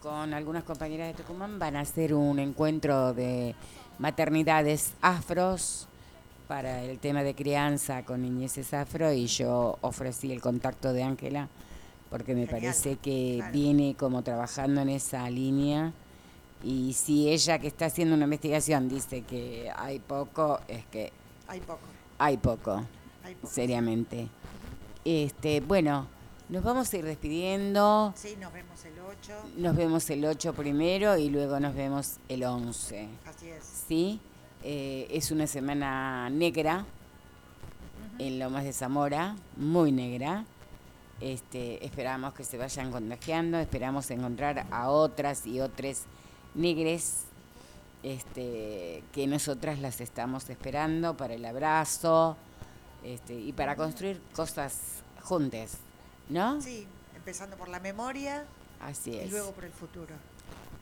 con 0.03 0.33
algunas 0.33 0.63
compañeras 0.63 1.07
de 1.07 1.13
Tucumán, 1.23 1.57
van 1.57 1.77
a 1.77 1.79
hacer 1.79 2.13
un 2.13 2.37
encuentro 2.37 3.13
de 3.13 3.55
maternidades 3.97 4.91
afros 5.01 5.87
para 6.47 6.83
el 6.83 6.99
tema 6.99 7.23
de 7.23 7.33
crianza 7.35 8.03
con 8.03 8.21
niñeces 8.21 8.73
afro 8.73 9.11
y 9.11 9.27
yo 9.27 9.77
ofrecí 9.81 10.31
el 10.31 10.41
contacto 10.41 10.93
de 10.93 11.03
Ángela 11.03 11.47
porque 12.09 12.33
me 12.35 12.45
Genial, 12.45 12.61
parece 12.61 12.97
que 12.97 13.35
claro. 13.37 13.51
viene 13.53 13.95
como 13.97 14.21
trabajando 14.23 14.81
en 14.81 14.89
esa 14.89 15.29
línea 15.29 15.91
y 16.63 16.93
si 16.93 17.29
ella 17.29 17.59
que 17.59 17.67
está 17.67 17.87
haciendo 17.87 18.15
una 18.15 18.23
investigación 18.25 18.87
dice 18.89 19.21
que 19.23 19.71
hay 19.75 19.99
poco, 19.99 20.59
es 20.67 20.85
que 20.85 21.11
Hay 21.47 21.59
poco. 21.59 21.79
hay 22.19 22.37
poco, 22.37 22.83
Hay 23.23 23.35
poco. 23.35 23.47
seriamente. 23.53 24.27
Este, 25.03 25.59
bueno, 25.61 26.07
Nos 26.47 26.63
vamos 26.63 26.93
a 26.93 26.97
ir 26.97 27.05
despidiendo. 27.05 28.13
Sí, 28.15 28.35
nos 28.39 28.53
vemos 28.53 28.85
el 28.85 28.93
8. 28.99 29.33
Nos 29.57 29.75
vemos 29.75 30.09
el 30.11 30.25
8 30.25 30.53
primero 30.53 31.17
y 31.17 31.29
luego 31.29 31.59
nos 31.59 31.73
vemos 31.73 32.17
el 32.29 32.43
11. 32.43 33.07
Así 33.25 33.47
es. 33.49 33.63
¿Sí? 33.87 34.19
Eh, 34.67 35.05
es 35.11 35.29
una 35.29 35.45
semana 35.45 36.27
negra 36.31 36.85
en 38.17 38.39
Lomas 38.39 38.63
de 38.63 38.73
Zamora, 38.73 39.35
muy 39.57 39.91
negra. 39.91 40.43
Este, 41.21 41.85
esperamos 41.85 42.33
que 42.33 42.43
se 42.43 42.57
vayan 42.57 42.91
contagiando, 42.91 43.59
esperamos 43.59 44.09
encontrar 44.09 44.65
a 44.71 44.89
otras 44.89 45.45
y 45.45 45.61
otros 45.61 46.05
negres 46.55 47.25
este, 48.01 49.03
que 49.13 49.27
nosotras 49.27 49.77
las 49.77 50.01
estamos 50.01 50.49
esperando 50.49 51.15
para 51.15 51.35
el 51.35 51.45
abrazo 51.45 52.35
este, 53.03 53.35
y 53.35 53.53
para 53.53 53.75
construir 53.75 54.19
cosas 54.35 55.03
juntas, 55.21 55.77
¿no? 56.27 56.59
Sí, 56.59 56.87
empezando 57.15 57.55
por 57.55 57.69
la 57.69 57.79
memoria 57.79 58.45
Así 58.81 59.11
y 59.11 59.19
es. 59.19 59.29
luego 59.31 59.51
por 59.51 59.65
el 59.65 59.71
futuro. 59.71 60.15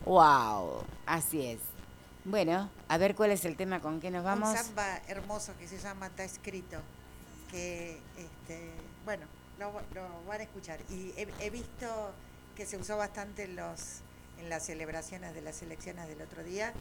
Wow, 0.05 0.83
así 1.05 1.45
es. 1.45 1.59
Bueno, 2.25 2.69
a 2.87 2.97
ver 2.97 3.15
cuál 3.15 3.31
es 3.31 3.43
el 3.43 3.57
tema 3.57 3.81
con 3.81 3.99
qué 3.99 4.09
nos 4.09 4.23
vamos. 4.23 4.49
Un 4.49 4.55
samba 4.55 5.01
hermoso 5.07 5.53
que 5.57 5.67
se 5.67 5.77
llama 5.77 6.07
Está 6.07 6.23
escrito, 6.23 6.77
que, 7.51 7.99
este, 8.17 8.71
bueno, 9.03 9.25
lo, 9.59 9.73
lo 9.93 10.23
van 10.25 10.39
a 10.39 10.43
escuchar. 10.43 10.79
Y 10.89 11.13
he, 11.17 11.27
he 11.39 11.49
visto 11.49 12.13
que 12.55 12.65
se 12.65 12.77
usó 12.77 12.95
bastante 12.95 13.43
en, 13.43 13.57
los, 13.57 13.99
en 14.39 14.49
las 14.49 14.65
celebraciones 14.65 15.33
de 15.33 15.41
las 15.41 15.61
elecciones 15.61 16.07
del 16.07 16.21
otro 16.21 16.43
día. 16.43 16.73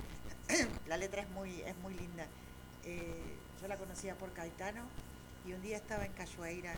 la 0.86 0.97
letra 0.97 1.23
es 1.23 1.31
muy, 1.31 1.60
es 1.62 1.77
muy 1.78 1.94
linda. 1.94 2.24
Eh, 2.85 3.35
yo 3.60 3.66
la 3.66 3.77
conocía 3.77 4.14
por 4.14 4.32
Caetano 4.32 4.82
y 5.44 5.55
un 5.55 5.62
día 5.62 5.77
estaba 5.77 6.05
en 6.05 6.12
Cachoeira 6.12 6.74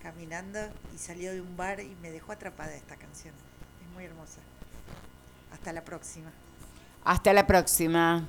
caminando 0.00 0.60
y 0.94 0.98
salió 0.98 1.32
de 1.32 1.40
un 1.40 1.56
bar 1.56 1.80
y 1.80 1.96
me 2.02 2.12
dejó 2.12 2.30
atrapada 2.32 2.74
esta 2.74 2.94
canción. 2.94 3.34
Es 3.84 3.94
muy 3.94 4.04
hermosa. 4.04 4.38
Hasta 5.52 5.72
la 5.72 5.84
próxima. 5.84 6.30
Hasta 7.08 7.32
la 7.32 7.46
próxima. 7.46 8.24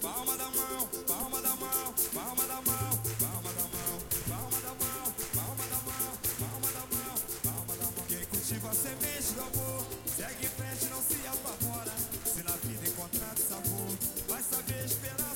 Palma 0.00 0.36
da 0.36 0.44
mão, 0.44 0.88
palma 1.08 1.42
da 1.42 1.48
mão, 1.56 1.94
palma 2.14 2.44
da 2.46 2.62
mão, 2.62 3.02